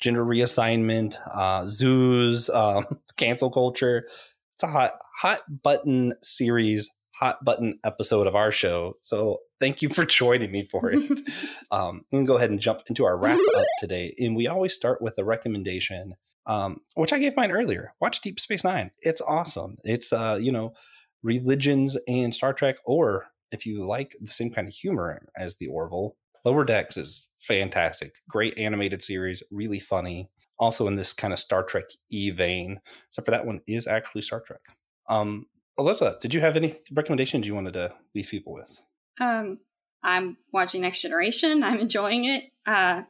gender 0.00 0.24
reassignment, 0.24 1.16
uh, 1.32 1.64
zoos, 1.66 2.48
um, 2.50 2.84
cancel 3.16 3.50
culture. 3.50 4.06
It's 4.54 4.62
a 4.62 4.68
hot 4.68 4.92
hot 5.18 5.40
button 5.62 6.14
series, 6.22 6.90
hot 7.20 7.44
button 7.44 7.78
episode 7.84 8.26
of 8.26 8.34
our 8.34 8.50
show. 8.50 8.96
So 9.02 9.40
thank 9.60 9.82
you 9.82 9.90
for 9.90 10.06
joining 10.06 10.50
me 10.50 10.64
for 10.64 10.90
it. 10.90 11.20
um, 11.70 12.04
gonna 12.10 12.24
go 12.24 12.36
ahead 12.36 12.50
and 12.50 12.58
jump 12.58 12.80
into 12.88 13.04
our 13.04 13.16
wrap 13.16 13.38
up 13.56 13.66
today. 13.78 14.14
And 14.18 14.34
we 14.34 14.46
always 14.46 14.74
start 14.74 15.02
with 15.02 15.18
a 15.18 15.24
recommendation, 15.24 16.14
um, 16.46 16.80
which 16.94 17.12
I 17.12 17.18
gave 17.18 17.36
mine 17.36 17.52
earlier. 17.52 17.92
Watch 18.00 18.22
Deep 18.22 18.40
Space 18.40 18.64
Nine. 18.64 18.90
It's 19.02 19.20
awesome. 19.20 19.76
It's 19.84 20.12
uh, 20.14 20.38
you 20.40 20.50
know, 20.50 20.72
religions 21.22 21.98
and 22.08 22.34
Star 22.34 22.54
Trek, 22.54 22.78
or 22.86 23.26
if 23.52 23.66
you 23.66 23.86
like 23.86 24.16
the 24.18 24.30
same 24.30 24.50
kind 24.50 24.66
of 24.66 24.72
humor 24.72 25.28
as 25.36 25.56
the 25.56 25.66
Orville, 25.66 26.16
Lower 26.44 26.64
Decks 26.64 26.96
is 26.96 27.28
fantastic. 27.38 28.14
Great 28.30 28.56
animated 28.56 29.02
series, 29.02 29.42
really 29.50 29.78
funny. 29.78 30.30
Also 30.58 30.86
in 30.86 30.96
this 30.96 31.12
kind 31.12 31.34
of 31.34 31.38
Star 31.38 31.62
Trek 31.62 31.84
E 32.10 32.30
vein, 32.30 32.80
except 33.08 33.26
for 33.26 33.30
that 33.30 33.44
one 33.44 33.60
is 33.66 33.86
actually 33.86 34.22
Star 34.22 34.40
Trek. 34.40 34.60
Um, 35.08 35.46
Alyssa, 35.80 36.20
did 36.20 36.34
you 36.34 36.40
have 36.40 36.56
any 36.56 36.74
recommendations 36.92 37.46
you 37.46 37.54
wanted 37.54 37.72
to 37.72 37.94
leave 38.14 38.28
people 38.28 38.52
with? 38.52 38.82
Um, 39.18 39.58
I'm 40.02 40.36
watching 40.52 40.82
Next 40.82 41.00
Generation. 41.00 41.62
I'm 41.62 41.78
enjoying 41.78 42.26
it. 42.26 42.44
Uh, 42.66 43.02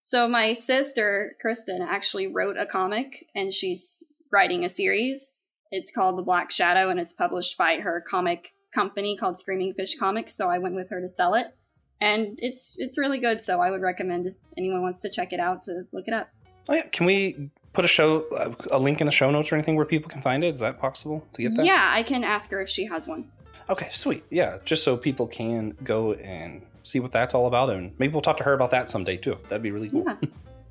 so 0.00 0.28
my 0.28 0.52
sister 0.52 1.36
Kristen 1.40 1.80
actually 1.80 2.26
wrote 2.26 2.58
a 2.58 2.66
comic, 2.66 3.26
and 3.34 3.52
she's 3.52 4.04
writing 4.30 4.62
a 4.62 4.68
series. 4.68 5.32
It's 5.70 5.90
called 5.90 6.18
The 6.18 6.22
Black 6.22 6.50
Shadow, 6.50 6.90
and 6.90 7.00
it's 7.00 7.14
published 7.14 7.56
by 7.56 7.80
her 7.80 8.04
comic 8.06 8.52
company 8.74 9.16
called 9.16 9.38
Screaming 9.38 9.72
Fish 9.72 9.96
Comics. 9.96 10.34
So 10.34 10.50
I 10.50 10.58
went 10.58 10.74
with 10.74 10.90
her 10.90 11.00
to 11.00 11.08
sell 11.08 11.34
it, 11.34 11.54
and 11.98 12.38
it's 12.42 12.74
it's 12.78 12.98
really 12.98 13.18
good. 13.18 13.40
So 13.40 13.60
I 13.60 13.70
would 13.70 13.80
recommend 13.80 14.26
if 14.26 14.34
anyone 14.56 14.82
wants 14.82 15.00
to 15.00 15.10
check 15.10 15.32
it 15.32 15.40
out 15.40 15.62
to 15.62 15.84
look 15.92 16.04
it 16.06 16.14
up. 16.14 16.28
Oh 16.68 16.74
yeah, 16.74 16.88
can 16.92 17.06
we 17.06 17.50
put 17.72 17.84
a 17.84 17.88
show 17.88 18.24
a 18.70 18.78
link 18.78 19.00
in 19.00 19.06
the 19.06 19.12
show 19.12 19.30
notes 19.30 19.52
or 19.52 19.54
anything 19.54 19.76
where 19.76 19.86
people 19.86 20.10
can 20.10 20.22
find 20.22 20.44
it? 20.44 20.54
Is 20.54 20.60
that 20.60 20.78
possible 20.80 21.26
to 21.34 21.42
get 21.42 21.56
that? 21.56 21.66
Yeah, 21.66 21.90
I 21.92 22.02
can 22.02 22.24
ask 22.24 22.50
her 22.50 22.60
if 22.60 22.68
she 22.68 22.86
has 22.86 23.06
one. 23.06 23.30
Okay, 23.70 23.88
sweet. 23.92 24.24
Yeah, 24.30 24.58
just 24.64 24.82
so 24.82 24.96
people 24.96 25.26
can 25.26 25.76
go 25.84 26.14
and 26.14 26.62
see 26.82 27.00
what 27.00 27.12
that's 27.12 27.34
all 27.34 27.46
about, 27.46 27.70
and 27.70 27.92
maybe 27.98 28.12
we'll 28.12 28.22
talk 28.22 28.38
to 28.38 28.44
her 28.44 28.54
about 28.54 28.70
that 28.70 28.88
someday 28.88 29.16
too. 29.16 29.36
That'd 29.48 29.62
be 29.62 29.70
really 29.70 29.90
cool. 29.90 30.04
Yeah, 30.06 30.16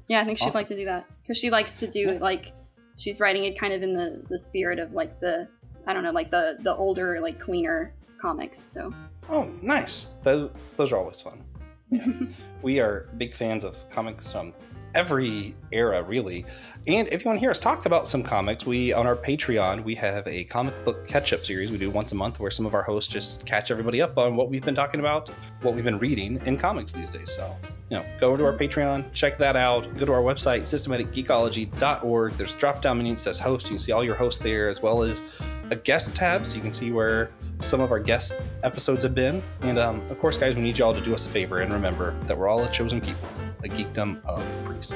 yeah 0.08 0.22
I 0.22 0.26
think 0.26 0.40
she'd 0.40 0.46
awesome. 0.46 0.60
like 0.60 0.68
to 0.70 0.76
do 0.76 0.86
that 0.86 1.06
because 1.22 1.38
she 1.38 1.50
likes 1.50 1.76
to 1.78 1.88
do 1.88 2.18
like 2.20 2.54
she's 2.98 3.20
writing 3.20 3.44
it 3.44 3.60
kind 3.60 3.74
of 3.74 3.84
in 3.84 3.94
the 3.94 4.24
the 4.30 4.38
spirit 4.38 4.80
of 4.80 4.94
like 4.94 5.20
the 5.20 5.48
I 5.86 5.94
don't 5.94 6.04
know 6.04 6.12
like 6.12 6.32
the 6.32 6.58
the 6.62 6.76
older 6.76 7.20
like 7.22 7.40
cleaner 7.40 7.94
comics. 8.20 8.60
So. 8.60 8.94
Oh, 9.30 9.52
nice. 9.62 10.08
Those 10.24 10.50
those 10.76 10.92
are 10.92 10.98
always 10.98 11.22
fun. 11.22 11.44
Yeah. 11.90 12.06
we 12.62 12.80
are 12.80 13.10
big 13.18 13.36
fans 13.36 13.64
of 13.64 13.78
comics 13.90 14.32
from 14.32 14.54
every 14.96 15.56
era, 15.72 16.02
really. 16.04 16.46
And 16.88 17.08
if 17.10 17.24
you 17.24 17.30
want 17.30 17.38
to 17.38 17.42
hear 17.42 17.52
us 17.52 17.60
talk 17.60 17.86
about 17.86 18.08
some 18.08 18.24
comics, 18.24 18.66
we 18.66 18.94
on 18.94 19.06
our 19.06 19.16
Patreon 19.16 19.84
we 19.84 19.94
have 19.96 20.26
a 20.28 20.46
comic 20.46 20.74
book 20.86 21.08
catch-up 21.08 21.46
series 21.46 21.70
we 21.72 21.78
do 21.78 21.90
once 21.90 22.12
a 22.12 22.16
month, 22.16 22.40
where 22.40 22.52
some 22.52 22.66
of 22.66 22.74
our 22.74 22.84
hosts 22.84 23.12
just 23.12 23.46
catch 23.46 23.72
everybody 23.72 24.02
up 24.02 24.18
on 24.18 24.36
what 24.36 24.50
we've 24.50 24.64
been 24.64 24.76
talking 24.76 25.00
about, 25.00 25.30
what 25.62 25.76
we've 25.76 25.84
been 25.84 26.00
reading 26.00 26.42
in 26.46 26.58
comics 26.58 26.92
these 26.92 27.10
days. 27.10 27.32
So 27.32 27.56
you 27.90 27.98
know, 27.98 28.06
go 28.20 28.36
to 28.36 28.46
our 28.46 28.54
Patreon, 28.54 29.14
check 29.14 29.38
that 29.38 29.56
out. 29.56 29.84
Go 29.98 30.06
to 30.06 30.12
our 30.12 30.22
website, 30.22 30.64
systematicgeekology.org. 30.64 32.34
There's 32.34 32.54
a 32.54 32.58
drop 32.58 32.82
down 32.82 32.98
menu 32.98 33.14
that 33.14 33.20
says 33.20 33.40
host. 33.40 33.66
You 33.68 33.72
can 33.72 33.80
see 33.80 33.94
all 33.94 34.04
your 34.04 34.16
hosts 34.16 34.42
there, 34.42 34.68
as 34.68 34.82
well 34.82 35.04
as 35.04 35.24
a 35.70 35.76
guest 35.76 36.16
tab, 36.16 36.46
so 36.48 36.56
you 36.56 36.62
can 36.62 36.74
see 36.74 36.92
where 36.92 37.30
some 37.60 37.82
of 37.82 37.92
our 37.92 38.00
guest 38.00 38.40
episodes 38.64 39.04
have 39.04 39.16
been. 39.16 39.42
And 39.62 39.80
um, 39.80 40.02
of 40.10 40.20
course, 40.20 40.38
guys, 40.38 40.56
we 40.56 40.62
need 40.62 40.78
y'all 40.78 40.94
to 40.94 41.02
do 41.02 41.14
us 41.14 41.26
a 41.26 41.30
favor 41.30 41.60
and 41.60 41.74
remember 41.74 42.16
that 42.26 42.38
we're 42.38 42.48
all 42.48 42.64
a 42.64 42.70
chosen 42.70 43.02
people, 43.02 43.30
a 43.64 43.68
geekdom 43.68 44.24
of 44.26 44.46
priest. 44.66 44.96